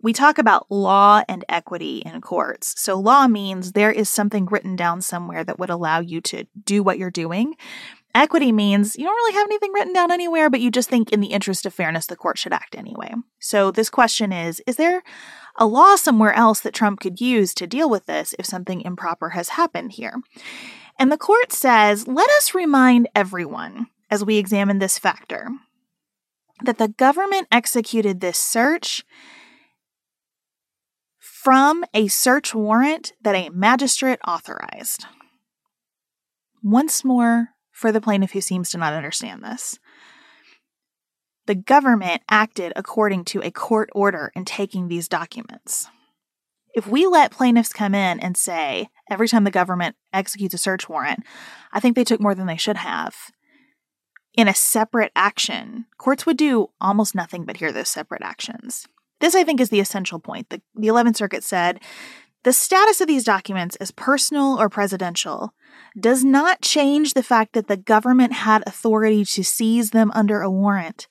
We 0.01 0.13
talk 0.13 0.37
about 0.37 0.71
law 0.71 1.23
and 1.27 1.43
equity 1.49 1.97
in 2.05 2.21
courts. 2.21 2.73
So, 2.77 2.97
law 2.97 3.27
means 3.27 3.73
there 3.73 3.91
is 3.91 4.07
something 4.07 4.45
written 4.45 4.77
down 4.77 5.01
somewhere 5.01 5.43
that 5.43 5.59
would 5.59 5.69
allow 5.69 5.99
you 5.99 6.21
to 6.21 6.45
do 6.63 6.81
what 6.81 6.97
you're 6.97 7.11
doing. 7.11 7.55
Equity 8.15 8.53
means 8.53 8.95
you 8.95 9.03
don't 9.03 9.13
really 9.13 9.33
have 9.33 9.47
anything 9.47 9.73
written 9.73 9.93
down 9.93 10.11
anywhere, 10.11 10.49
but 10.49 10.61
you 10.61 10.71
just 10.71 10.89
think, 10.89 11.11
in 11.11 11.19
the 11.19 11.27
interest 11.27 11.65
of 11.65 11.73
fairness, 11.73 12.07
the 12.07 12.15
court 12.15 12.37
should 12.37 12.53
act 12.53 12.75
anyway. 12.75 13.13
So, 13.39 13.69
this 13.69 13.89
question 13.89 14.31
is 14.31 14.61
Is 14.65 14.77
there 14.77 15.03
a 15.61 15.65
law 15.67 15.95
somewhere 15.95 16.33
else 16.33 16.59
that 16.61 16.73
Trump 16.73 16.99
could 16.99 17.21
use 17.21 17.53
to 17.53 17.67
deal 17.67 17.87
with 17.87 18.07
this 18.07 18.33
if 18.39 18.47
something 18.47 18.81
improper 18.81 19.29
has 19.29 19.49
happened 19.49 19.91
here. 19.91 20.15
And 20.97 21.11
the 21.11 21.19
court 21.19 21.53
says, 21.53 22.07
let 22.07 22.31
us 22.31 22.55
remind 22.55 23.07
everyone 23.13 23.85
as 24.09 24.25
we 24.25 24.37
examine 24.37 24.79
this 24.79 24.97
factor 24.97 25.49
that 26.63 26.79
the 26.79 26.87
government 26.87 27.47
executed 27.51 28.21
this 28.21 28.39
search 28.39 29.05
from 31.19 31.85
a 31.93 32.07
search 32.07 32.55
warrant 32.55 33.13
that 33.21 33.35
a 33.35 33.49
magistrate 33.49 34.19
authorized. 34.27 35.05
Once 36.63 37.05
more, 37.05 37.49
for 37.71 37.91
the 37.91 38.01
plaintiff 38.01 38.31
who 38.31 38.41
seems 38.41 38.71
to 38.71 38.79
not 38.79 38.93
understand 38.93 39.43
this 39.43 39.77
the 41.47 41.55
government 41.55 42.21
acted 42.29 42.73
according 42.75 43.25
to 43.25 43.41
a 43.41 43.51
court 43.51 43.89
order 43.93 44.31
in 44.35 44.45
taking 44.45 44.87
these 44.87 45.07
documents. 45.07 45.87
If 46.73 46.87
we 46.87 47.05
let 47.05 47.31
plaintiffs 47.31 47.73
come 47.73 47.93
in 47.93 48.19
and 48.19 48.37
say, 48.37 48.89
every 49.09 49.27
time 49.27 49.43
the 49.43 49.51
government 49.51 49.95
executes 50.13 50.53
a 50.53 50.57
search 50.57 50.87
warrant, 50.87 51.23
I 51.73 51.79
think 51.79 51.95
they 51.95 52.05
took 52.05 52.21
more 52.21 52.33
than 52.33 52.47
they 52.47 52.55
should 52.55 52.77
have, 52.77 53.15
in 54.33 54.47
a 54.47 54.55
separate 54.55 55.11
action, 55.15 55.85
courts 55.97 56.25
would 56.25 56.37
do 56.37 56.69
almost 56.79 57.15
nothing 57.15 57.43
but 57.43 57.57
hear 57.57 57.71
those 57.71 57.89
separate 57.89 58.21
actions. 58.21 58.87
This, 59.19 59.35
I 59.35 59.43
think, 59.43 59.59
is 59.59 59.69
the 59.69 59.79
essential 59.79 60.19
point. 60.19 60.49
The, 60.49 60.61
the 60.73 60.87
11th 60.87 61.17
Circuit 61.17 61.43
said 61.43 61.79
the 62.43 62.53
status 62.53 63.01
of 63.01 63.07
these 63.07 63.23
documents 63.23 63.75
as 63.75 63.91
personal 63.91 64.59
or 64.59 64.69
presidential 64.69 65.53
does 65.99 66.23
not 66.23 66.61
change 66.61 67.13
the 67.13 67.23
fact 67.23 67.53
that 67.53 67.67
the 67.67 67.77
government 67.77 68.33
had 68.33 68.63
authority 68.65 69.25
to 69.25 69.43
seize 69.43 69.91
them 69.91 70.11
under 70.15 70.41
a 70.41 70.49
warrant. 70.49 71.07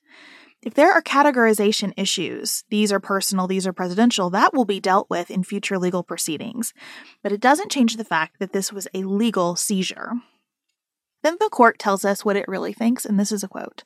If 0.62 0.74
there 0.74 0.92
are 0.92 1.00
categorization 1.00 1.94
issues, 1.96 2.64
these 2.68 2.92
are 2.92 3.00
personal, 3.00 3.46
these 3.46 3.66
are 3.66 3.72
presidential, 3.72 4.28
that 4.30 4.52
will 4.52 4.66
be 4.66 4.78
dealt 4.78 5.08
with 5.08 5.30
in 5.30 5.42
future 5.42 5.78
legal 5.78 6.02
proceedings. 6.02 6.74
But 7.22 7.32
it 7.32 7.40
doesn't 7.40 7.70
change 7.70 7.96
the 7.96 8.04
fact 8.04 8.38
that 8.40 8.52
this 8.52 8.70
was 8.70 8.86
a 8.92 9.04
legal 9.04 9.56
seizure. 9.56 10.12
Then 11.22 11.36
the 11.40 11.48
court 11.48 11.78
tells 11.78 12.04
us 12.04 12.24
what 12.24 12.36
it 12.36 12.48
really 12.48 12.74
thinks, 12.74 13.06
and 13.06 13.18
this 13.18 13.32
is 13.32 13.42
a 13.42 13.48
quote 13.48 13.84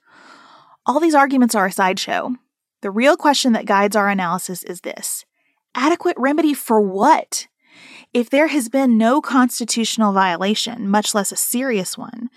All 0.85 0.99
these 0.99 1.15
arguments 1.15 1.55
are 1.55 1.67
a 1.67 1.73
sideshow. 1.73 2.35
The 2.83 2.91
real 2.91 3.17
question 3.17 3.53
that 3.53 3.67
guides 3.67 3.95
our 3.95 4.09
analysis 4.09 4.65
is 4.65 4.81
this 4.81 5.25
adequate 5.77 6.17
remedy 6.19 6.55
for 6.55 6.81
what? 6.81 7.47
If 8.13 8.31
there 8.31 8.49
has 8.49 8.69
been 8.69 8.99
no 8.99 9.21
constitutional 9.21 10.13
violation, 10.13 10.89
much 10.89 11.15
less 11.15 11.33
a 11.33 11.37
serious 11.37 11.97
one, 11.97 12.31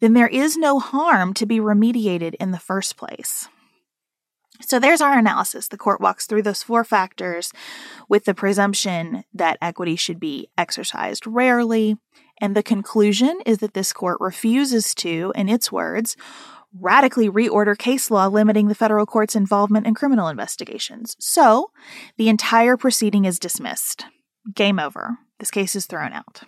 then 0.00 0.12
there 0.12 0.28
is 0.28 0.56
no 0.56 0.78
harm 0.80 1.32
to 1.34 1.46
be 1.46 1.58
remediated 1.58 2.34
in 2.34 2.50
the 2.50 2.58
first 2.58 2.96
place. 2.96 3.48
So 4.60 4.78
there's 4.78 5.00
our 5.00 5.18
analysis. 5.18 5.68
The 5.68 5.76
court 5.76 6.00
walks 6.00 6.26
through 6.26 6.42
those 6.42 6.62
four 6.62 6.84
factors 6.84 7.52
with 8.08 8.24
the 8.24 8.34
presumption 8.34 9.24
that 9.34 9.58
equity 9.60 9.96
should 9.96 10.20
be 10.20 10.48
exercised 10.56 11.26
rarely. 11.26 11.96
And 12.40 12.56
the 12.56 12.62
conclusion 12.62 13.40
is 13.46 13.58
that 13.58 13.74
this 13.74 13.92
court 13.92 14.18
refuses 14.20 14.94
to, 14.96 15.32
in 15.34 15.48
its 15.48 15.72
words, 15.72 16.16
radically 16.78 17.28
reorder 17.28 17.76
case 17.76 18.10
law 18.10 18.26
limiting 18.26 18.68
the 18.68 18.74
federal 18.74 19.06
court's 19.06 19.36
involvement 19.36 19.86
in 19.86 19.94
criminal 19.94 20.28
investigations. 20.28 21.16
So 21.18 21.70
the 22.16 22.28
entire 22.28 22.76
proceeding 22.76 23.24
is 23.24 23.38
dismissed. 23.38 24.06
Game 24.54 24.78
over. 24.78 25.18
This 25.38 25.50
case 25.50 25.76
is 25.76 25.86
thrown 25.86 26.12
out. 26.12 26.42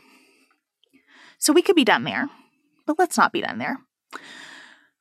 So 1.39 1.53
we 1.53 1.63
could 1.63 1.77
be 1.77 1.85
done 1.85 2.05
there, 2.05 2.29
but 2.87 2.99
let's 2.99 3.19
not 3.19 3.33
be 3.33 3.41
done 3.41 3.59
there. 3.59 3.79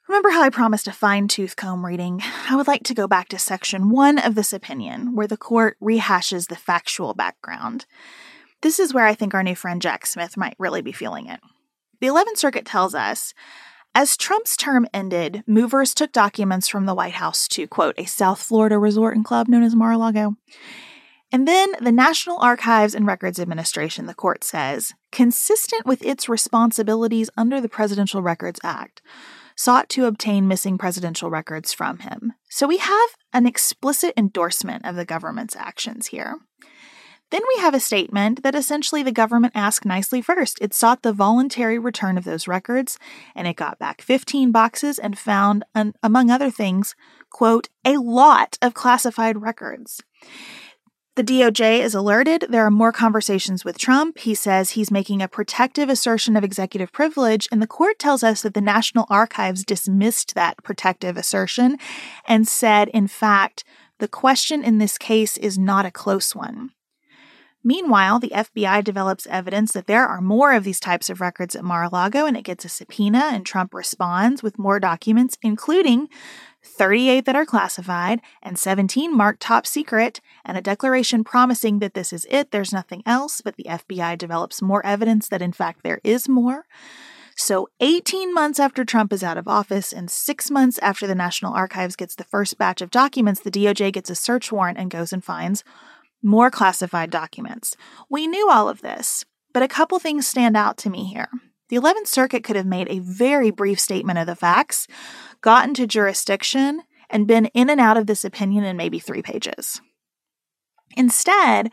Remember 0.08 0.30
how 0.30 0.44
I 0.44 0.52
promised 0.52 0.88
a 0.88 0.92
fine 0.92 1.28
tooth 1.28 1.56
comb 1.56 1.84
reading? 1.84 2.22
I 2.48 2.56
would 2.56 2.68
like 2.68 2.84
to 2.84 2.94
go 2.94 3.08
back 3.08 3.28
to 3.30 3.40
section 3.40 3.90
one 3.90 4.20
of 4.20 4.36
this 4.36 4.54
opinion, 4.54 5.16
where 5.16 5.26
the 5.26 5.36
court 5.36 5.78
rehashes 5.82 6.48
the 6.48 6.56
factual 6.56 7.16
background. 7.16 7.88
This 8.62 8.80
is 8.80 8.94
where 8.94 9.08
I 9.08 9.16
think 9.16 9.34
our 9.34 9.42
new 9.42 9.56
friend 9.56 9.82
Jack 9.82 10.06
Smith 10.06 10.38
might 10.38 10.56
really 10.60 10.82
be 10.82 10.92
feeling 10.92 11.26
it. 11.26 11.40
The 12.02 12.08
11th 12.08 12.38
Circuit 12.38 12.66
tells 12.66 12.94
us 12.94 13.34
as 13.96 14.16
Trump's 14.16 14.56
term 14.56 14.86
ended, 14.94 15.44
movers 15.48 15.94
took 15.94 16.12
documents 16.12 16.68
from 16.68 16.86
the 16.86 16.94
White 16.94 17.14
House 17.14 17.48
to, 17.48 17.66
quote, 17.66 17.96
a 17.98 18.06
South 18.06 18.40
Florida 18.40 18.78
resort 18.78 19.16
and 19.16 19.26
club 19.26 19.48
known 19.48 19.64
as 19.64 19.76
Mar 19.76 19.94
a 19.94 19.98
Lago. 19.98 20.36
And 21.32 21.48
then 21.48 21.72
the 21.82 21.92
National 21.92 22.38
Archives 22.38 22.94
and 22.94 23.08
Records 23.08 23.40
Administration, 23.40 24.06
the 24.06 24.14
court 24.14 24.44
says, 24.44 24.94
consistent 25.12 25.86
with 25.86 26.04
its 26.04 26.30
responsibilities 26.30 27.32
under 27.36 27.60
the 27.60 27.70
Presidential 27.70 28.22
Records 28.22 28.60
Act, 28.64 29.02
sought 29.56 29.90
to 29.90 30.06
obtain 30.06 30.48
missing 30.48 30.78
presidential 30.78 31.30
records 31.30 31.74
from 31.74 32.00
him. 32.00 32.34
So 32.50 32.68
we 32.68 32.78
have 32.78 33.10
an 33.34 33.48
explicit 33.48 34.14
endorsement 34.18 34.86
of 34.86 34.96
the 34.96 35.06
government's 35.06 35.56
actions 35.56 36.08
here. 36.08 36.38
Then 37.32 37.42
we 37.56 37.62
have 37.62 37.74
a 37.74 37.80
statement 37.80 38.44
that 38.44 38.54
essentially 38.54 39.02
the 39.02 39.12
government 39.12 39.54
asked 39.56 39.86
nicely 39.86 40.22
first. 40.22 40.60
It 40.62 40.74
sought 40.76 41.02
the 41.02 41.12
voluntary 41.12 41.80
return 41.80 42.18
of 42.18 42.24
those 42.24 42.48
records, 42.48 43.00
and 43.34 43.48
it 43.48 43.56
got 43.56 43.80
back 43.80 44.02
15 44.02 44.52
boxes 44.52 45.00
and 45.00 45.18
found, 45.18 45.64
among 46.04 46.30
other 46.30 46.52
things, 46.52 46.96
quote, 47.32 47.70
a 47.84 47.98
lot 47.98 48.60
of 48.62 48.76
classified 48.76 49.42
records. 49.42 50.04
The 51.16 51.24
DOJ 51.24 51.80
is 51.80 51.96
alerted. 51.96 52.48
There 52.50 52.66
are 52.66 52.72
more 52.72 52.92
conversations 52.92 53.64
with 53.64 53.78
Trump. 53.78 54.18
He 54.18 54.36
says 54.36 54.72
he's 54.72 54.92
making 54.92 55.22
a 55.22 55.30
protective 55.30 55.88
assertion 55.88 56.36
of 56.36 56.44
executive 56.44 56.92
privilege, 56.92 57.48
and 57.54 57.62
the 57.62 57.68
court 57.68 58.00
tells 58.00 58.22
us 58.22 58.42
that 58.42 58.54
the 58.54 58.60
National 58.60 59.06
Archives 59.10 59.64
dismissed 59.64 60.36
that 60.36 60.62
protective 60.62 61.16
assertion 61.16 61.78
and 62.28 62.46
said, 62.46 62.90
in 62.90 63.08
fact, 63.08 63.64
the 64.00 64.10
question 64.10 64.62
in 64.62 64.78
this 64.78 64.98
case 64.98 65.38
is 65.38 65.58
not 65.58 65.86
a 65.86 65.92
close 65.92 66.36
one. 66.36 66.72
Meanwhile, 67.64 68.20
the 68.20 68.34
FBI 68.36 68.84
develops 68.84 69.26
evidence 69.26 69.72
that 69.72 69.88
there 69.88 70.06
are 70.06 70.22
more 70.22 70.52
of 70.52 70.66
these 70.66 70.82
types 70.82 71.10
of 71.10 71.22
records 71.22 71.56
at 71.56 71.64
Mar 71.64 71.84
a 71.84 71.90
Lago, 71.90 72.26
and 72.26 72.36
it 72.36 72.44
gets 72.44 72.66
a 72.66 72.70
subpoena, 72.70 73.30
and 73.32 73.46
Trump 73.46 73.74
responds 73.74 74.44
with 74.44 74.60
more 74.60 74.82
documents, 74.82 75.38
including 75.42 76.10
38 76.66 77.26
that 77.26 77.36
are 77.36 77.46
classified, 77.46 78.22
and 78.42 78.58
17 78.58 79.16
marked 79.16 79.42
top 79.42 79.66
secret, 79.66 80.20
and 80.44 80.58
a 80.58 80.62
declaration 80.62 81.24
promising 81.24 81.80
that 81.80 81.94
this 81.94 82.12
is 82.12 82.26
it, 82.30 82.52
there's 82.52 82.74
nothing 82.74 83.04
else, 83.06 83.42
but 83.42 83.56
the 83.56 83.66
FBI 83.66 84.18
develops 84.18 84.62
more 84.62 84.86
evidence 84.86 85.30
that 85.30 85.42
in 85.42 85.54
fact 85.54 85.84
there 85.84 86.02
is 86.04 86.28
more. 86.28 86.66
So, 87.38 87.68
18 87.82 88.34
months 88.34 88.60
after 88.60 88.86
Trump 88.86 89.12
is 89.12 89.24
out 89.24 89.38
of 89.38 89.48
office 89.48 89.92
and 89.92 90.10
six 90.10 90.50
months 90.50 90.80
after 90.80 91.06
the 91.06 91.16
National 91.16 91.54
Archives 91.54 91.98
gets 91.98 92.16
the 92.16 92.24
first 92.24 92.58
batch 92.58 92.82
of 92.82 92.92
documents, 92.92 93.42
the 93.42 93.52
DOJ 93.52 93.92
gets 93.92 94.10
a 94.10 94.16
search 94.16 94.52
warrant 94.54 94.78
and 94.78 94.90
goes 94.90 95.12
and 95.12 95.24
finds 95.24 95.64
more 96.24 96.50
classified 96.50 97.10
documents. 97.10 97.76
We 98.10 98.26
knew 98.26 98.50
all 98.50 98.70
of 98.70 98.82
this, 98.82 99.26
but 99.54 99.64
a 99.64 99.68
couple 99.68 100.00
things 100.00 100.26
stand 100.26 100.56
out 100.56 100.78
to 100.78 100.90
me 100.90 101.06
here. 101.06 101.30
The 101.70 101.78
11th 101.78 102.08
Circuit 102.08 102.44
could 102.44 102.56
have 102.56 102.66
made 102.66 102.88
a 102.90 103.00
very 103.00 103.50
brief 103.50 103.80
statement 103.80 104.20
of 104.20 104.28
the 104.28 104.36
facts, 104.36 104.88
gotten 105.42 105.74
to 105.76 105.88
jurisdiction, 105.88 106.84
and 107.10 107.28
been 107.28 107.48
in 107.48 107.70
and 107.70 107.82
out 107.82 107.98
of 107.98 108.08
this 108.08 108.24
opinion 108.24 108.64
in 108.64 108.78
maybe 108.78 109.00
three 109.00 109.22
pages. 109.22 109.82
Instead, 110.96 111.72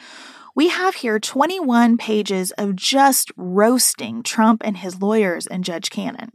we 0.54 0.68
have 0.68 0.96
here 0.96 1.18
21 1.18 1.96
pages 1.96 2.52
of 2.52 2.76
just 2.76 3.30
roasting 3.36 4.22
Trump 4.22 4.62
and 4.64 4.78
his 4.78 5.00
lawyers 5.00 5.46
and 5.46 5.64
Judge 5.64 5.90
Cannon. 5.90 6.30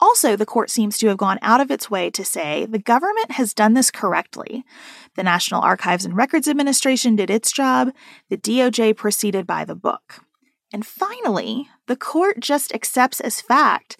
Also, 0.00 0.34
the 0.34 0.46
court 0.46 0.68
seems 0.68 0.98
to 0.98 1.06
have 1.06 1.16
gone 1.16 1.38
out 1.42 1.60
of 1.60 1.70
its 1.70 1.88
way 1.88 2.10
to 2.10 2.24
say 2.24 2.66
the 2.66 2.78
government 2.78 3.32
has 3.32 3.54
done 3.54 3.74
this 3.74 3.90
correctly. 3.90 4.64
The 5.14 5.22
National 5.22 5.62
Archives 5.62 6.04
and 6.04 6.16
Records 6.16 6.48
Administration 6.48 7.14
did 7.14 7.30
its 7.30 7.52
job, 7.52 7.92
the 8.28 8.36
DOJ 8.36 8.96
proceeded 8.96 9.46
by 9.46 9.64
the 9.64 9.76
book. 9.76 10.24
And 10.72 10.84
finally, 10.84 11.68
the 11.92 11.96
court 11.96 12.40
just 12.40 12.74
accepts 12.74 13.20
as 13.20 13.42
fact 13.42 13.98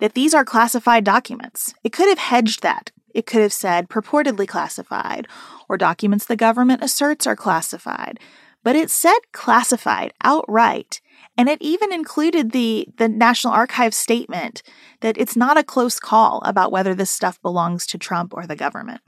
that 0.00 0.14
these 0.14 0.34
are 0.34 0.44
classified 0.44 1.04
documents. 1.04 1.72
It 1.84 1.92
could 1.92 2.08
have 2.08 2.18
hedged 2.18 2.64
that. 2.64 2.90
It 3.14 3.26
could 3.26 3.42
have 3.42 3.52
said 3.52 3.88
purportedly 3.88 4.48
classified 4.48 5.28
or 5.68 5.78
documents 5.78 6.26
the 6.26 6.34
government 6.34 6.82
asserts 6.82 7.28
are 7.28 7.36
classified. 7.36 8.18
But 8.64 8.74
it 8.74 8.90
said 8.90 9.20
classified 9.30 10.12
outright. 10.24 11.00
And 11.36 11.48
it 11.48 11.62
even 11.62 11.92
included 11.92 12.50
the, 12.50 12.88
the 12.96 13.08
National 13.08 13.52
Archives 13.52 13.96
statement 13.96 14.64
that 15.00 15.16
it's 15.16 15.36
not 15.36 15.56
a 15.56 15.62
close 15.62 16.00
call 16.00 16.42
about 16.44 16.72
whether 16.72 16.92
this 16.92 17.12
stuff 17.12 17.40
belongs 17.40 17.86
to 17.86 17.98
Trump 17.98 18.34
or 18.34 18.48
the 18.48 18.56
government. 18.56 19.02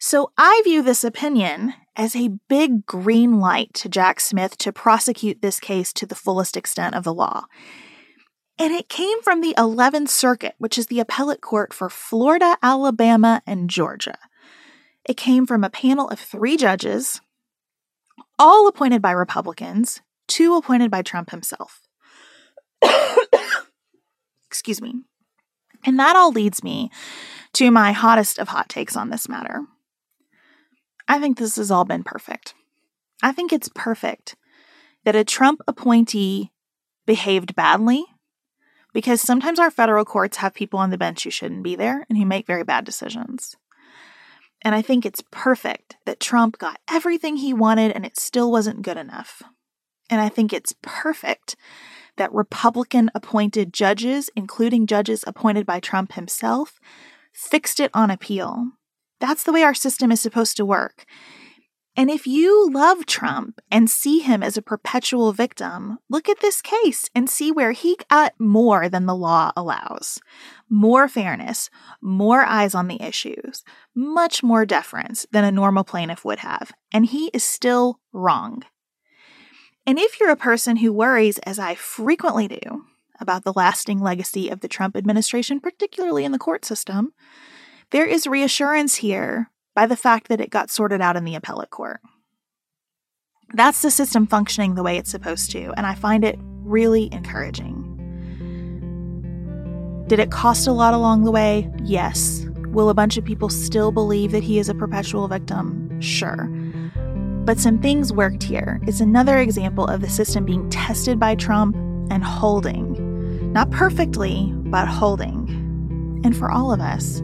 So 0.00 0.32
I 0.36 0.60
view 0.64 0.82
this 0.82 1.04
opinion 1.04 1.74
as 1.96 2.16
a 2.16 2.38
big 2.48 2.86
green 2.86 3.38
light 3.38 3.74
to 3.74 3.88
Jack 3.88 4.20
Smith 4.20 4.56
to 4.58 4.72
prosecute 4.72 5.42
this 5.42 5.60
case 5.60 5.92
to 5.94 6.06
the 6.06 6.14
fullest 6.14 6.56
extent 6.56 6.94
of 6.94 7.04
the 7.04 7.14
law. 7.14 7.44
And 8.58 8.72
it 8.72 8.88
came 8.88 9.22
from 9.22 9.40
the 9.40 9.54
11th 9.56 10.08
Circuit, 10.08 10.54
which 10.58 10.78
is 10.78 10.86
the 10.86 11.00
appellate 11.00 11.40
court 11.40 11.72
for 11.72 11.88
Florida, 11.88 12.56
Alabama, 12.62 13.42
and 13.46 13.68
Georgia. 13.68 14.18
It 15.04 15.16
came 15.16 15.46
from 15.46 15.64
a 15.64 15.70
panel 15.70 16.08
of 16.08 16.20
three 16.20 16.56
judges, 16.56 17.20
all 18.38 18.68
appointed 18.68 19.02
by 19.02 19.10
Republicans, 19.10 20.00
two 20.28 20.54
appointed 20.54 20.90
by 20.90 21.02
Trump 21.02 21.30
himself. 21.30 21.80
Excuse 24.46 24.80
me. 24.80 24.94
And 25.84 25.98
that 25.98 26.14
all 26.14 26.30
leads 26.30 26.62
me 26.62 26.90
to 27.54 27.70
my 27.70 27.92
hottest 27.92 28.38
of 28.38 28.48
hot 28.48 28.68
takes 28.68 28.96
on 28.96 29.10
this 29.10 29.28
matter. 29.28 29.62
I 31.08 31.18
think 31.18 31.38
this 31.38 31.56
has 31.56 31.70
all 31.70 31.84
been 31.84 32.04
perfect. 32.04 32.54
I 33.22 33.32
think 33.32 33.52
it's 33.52 33.70
perfect 33.74 34.36
that 35.04 35.16
a 35.16 35.24
Trump 35.24 35.60
appointee 35.66 36.50
behaved 37.06 37.54
badly 37.54 38.04
because 38.92 39.20
sometimes 39.20 39.58
our 39.58 39.70
federal 39.70 40.04
courts 40.04 40.38
have 40.38 40.54
people 40.54 40.78
on 40.78 40.90
the 40.90 40.98
bench 40.98 41.24
who 41.24 41.30
shouldn't 41.30 41.62
be 41.62 41.76
there 41.76 42.06
and 42.08 42.18
who 42.18 42.26
make 42.26 42.46
very 42.46 42.64
bad 42.64 42.84
decisions. 42.84 43.56
And 44.62 44.74
I 44.74 44.82
think 44.82 45.04
it's 45.04 45.24
perfect 45.30 45.96
that 46.06 46.20
Trump 46.20 46.58
got 46.58 46.78
everything 46.88 47.36
he 47.36 47.52
wanted 47.52 47.92
and 47.92 48.06
it 48.06 48.18
still 48.18 48.50
wasn't 48.50 48.82
good 48.82 48.96
enough. 48.96 49.42
And 50.08 50.20
I 50.20 50.28
think 50.28 50.52
it's 50.52 50.74
perfect 50.82 51.56
that 52.16 52.32
Republican 52.32 53.10
appointed 53.14 53.72
judges, 53.72 54.30
including 54.36 54.86
judges 54.86 55.24
appointed 55.26 55.66
by 55.66 55.80
Trump 55.80 56.12
himself, 56.12 56.78
fixed 57.32 57.80
it 57.80 57.90
on 57.94 58.10
appeal. 58.10 58.72
That's 59.22 59.44
the 59.44 59.52
way 59.52 59.62
our 59.62 59.72
system 59.72 60.10
is 60.10 60.20
supposed 60.20 60.56
to 60.56 60.64
work. 60.64 61.04
And 61.94 62.10
if 62.10 62.26
you 62.26 62.68
love 62.72 63.06
Trump 63.06 63.60
and 63.70 63.88
see 63.88 64.18
him 64.18 64.42
as 64.42 64.56
a 64.56 64.62
perpetual 64.62 65.32
victim, 65.32 65.98
look 66.10 66.28
at 66.28 66.40
this 66.40 66.60
case 66.60 67.08
and 67.14 67.30
see 67.30 67.52
where 67.52 67.70
he 67.70 67.96
got 68.10 68.32
more 68.40 68.88
than 68.88 69.06
the 69.06 69.14
law 69.14 69.52
allows 69.56 70.18
more 70.68 71.06
fairness, 71.06 71.70
more 72.00 72.44
eyes 72.44 72.74
on 72.74 72.88
the 72.88 73.00
issues, 73.00 73.62
much 73.94 74.42
more 74.42 74.66
deference 74.66 75.24
than 75.30 75.44
a 75.44 75.52
normal 75.52 75.84
plaintiff 75.84 76.24
would 76.24 76.40
have. 76.40 76.72
And 76.92 77.06
he 77.06 77.30
is 77.32 77.44
still 77.44 78.00
wrong. 78.12 78.64
And 79.86 80.00
if 80.00 80.18
you're 80.18 80.30
a 80.30 80.36
person 80.36 80.78
who 80.78 80.92
worries, 80.92 81.38
as 81.40 81.60
I 81.60 81.76
frequently 81.76 82.48
do, 82.48 82.86
about 83.20 83.44
the 83.44 83.52
lasting 83.52 84.00
legacy 84.00 84.48
of 84.48 84.60
the 84.60 84.68
Trump 84.68 84.96
administration, 84.96 85.60
particularly 85.60 86.24
in 86.24 86.32
the 86.32 86.38
court 86.38 86.64
system, 86.64 87.12
there 87.92 88.06
is 88.06 88.26
reassurance 88.26 88.96
here 88.96 89.50
by 89.74 89.86
the 89.86 89.96
fact 89.96 90.28
that 90.28 90.40
it 90.40 90.50
got 90.50 90.70
sorted 90.70 91.00
out 91.00 91.16
in 91.16 91.24
the 91.24 91.34
appellate 91.34 91.70
court. 91.70 92.00
That's 93.54 93.82
the 93.82 93.90
system 93.90 94.26
functioning 94.26 94.74
the 94.74 94.82
way 94.82 94.96
it's 94.96 95.10
supposed 95.10 95.50
to, 95.52 95.74
and 95.76 95.86
I 95.86 95.94
find 95.94 96.24
it 96.24 96.38
really 96.40 97.12
encouraging. 97.12 97.88
Did 100.08 100.18
it 100.18 100.30
cost 100.30 100.66
a 100.66 100.72
lot 100.72 100.94
along 100.94 101.24
the 101.24 101.30
way? 101.30 101.70
Yes. 101.82 102.46
Will 102.68 102.88
a 102.88 102.94
bunch 102.94 103.18
of 103.18 103.24
people 103.26 103.50
still 103.50 103.92
believe 103.92 104.32
that 104.32 104.42
he 104.42 104.58
is 104.58 104.70
a 104.70 104.74
perpetual 104.74 105.28
victim? 105.28 106.00
Sure. 106.00 106.46
But 107.44 107.58
some 107.58 107.78
things 107.78 108.10
worked 108.12 108.42
here. 108.42 108.80
It's 108.86 109.00
another 109.00 109.38
example 109.38 109.86
of 109.86 110.00
the 110.00 110.08
system 110.08 110.46
being 110.46 110.70
tested 110.70 111.20
by 111.20 111.34
Trump 111.34 111.76
and 112.10 112.24
holding. 112.24 113.52
Not 113.52 113.70
perfectly, 113.70 114.50
but 114.54 114.88
holding. 114.88 116.22
And 116.24 116.34
for 116.34 116.50
all 116.50 116.72
of 116.72 116.80
us, 116.80 117.22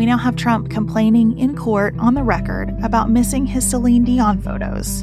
we 0.00 0.06
now 0.06 0.16
have 0.16 0.34
Trump 0.34 0.70
complaining 0.70 1.38
in 1.38 1.54
court 1.54 1.94
on 1.98 2.14
the 2.14 2.22
record 2.22 2.74
about 2.82 3.10
missing 3.10 3.44
his 3.44 3.68
Celine 3.68 4.02
Dion 4.02 4.40
photos. 4.40 5.02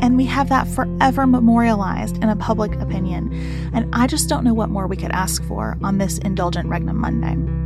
And 0.00 0.16
we 0.16 0.24
have 0.26 0.48
that 0.48 0.66
forever 0.66 1.24
memorialized 1.24 2.16
in 2.16 2.28
a 2.28 2.34
public 2.34 2.74
opinion. 2.80 3.32
And 3.72 3.88
I 3.94 4.08
just 4.08 4.28
don't 4.28 4.42
know 4.42 4.54
what 4.54 4.70
more 4.70 4.88
we 4.88 4.96
could 4.96 5.12
ask 5.12 5.40
for 5.44 5.78
on 5.84 5.98
this 5.98 6.18
indulgent 6.18 6.68
Regnum 6.68 6.96
Monday. 6.96 7.65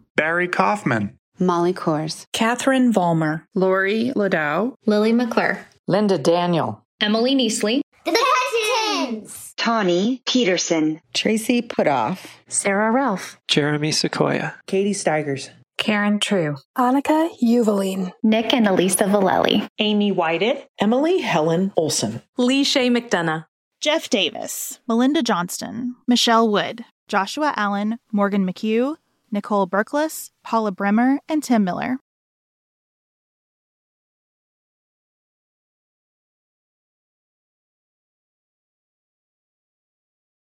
Barry 0.15 0.47
Kaufman, 0.47 1.17
Molly 1.39 1.73
Kors, 1.73 2.25
Catherine 2.33 2.93
Vollmer, 2.93 3.43
Lori 3.55 4.11
Ladow, 4.15 4.73
Lily 4.85 5.13
McClure, 5.13 5.65
Linda 5.87 6.17
Daniel, 6.17 6.83
Emily 6.99 7.35
Neasley, 7.35 7.81
The 8.05 8.11
Hutchins, 8.15 9.53
Tawny 9.57 10.21
Peterson, 10.27 10.99
Tracy 11.13 11.61
Putoff, 11.61 12.25
Sarah 12.47 12.91
Ralph, 12.91 13.37
Jeremy 13.47 13.91
Sequoia, 13.91 14.55
Katie 14.67 14.93
Steigers, 14.93 15.49
Karen 15.77 16.19
True, 16.19 16.57
Annika 16.77 17.29
Uvaline, 17.41 18.11
Nick 18.21 18.53
and 18.53 18.67
Elisa 18.67 19.05
Valelli, 19.05 19.67
Amy 19.79 20.11
Whited, 20.11 20.63
Emily 20.79 21.19
Helen 21.21 21.71
Olson, 21.77 22.21
Lee 22.37 22.63
Shay 22.63 22.89
McDonough, 22.89 23.45
Jeff 23.79 24.09
Davis, 24.09 24.79
Melinda 24.87 25.23
Johnston, 25.23 25.95
Michelle 26.07 26.47
Wood, 26.51 26.85
Joshua 27.07 27.51
Allen, 27.57 27.97
Morgan 28.13 28.45
McHugh, 28.47 28.95
Nicole 29.31 29.67
Berkless, 29.67 30.29
Paula 30.43 30.71
Bremer, 30.71 31.19
and 31.29 31.41
Tim 31.41 31.63
Miller. 31.63 31.97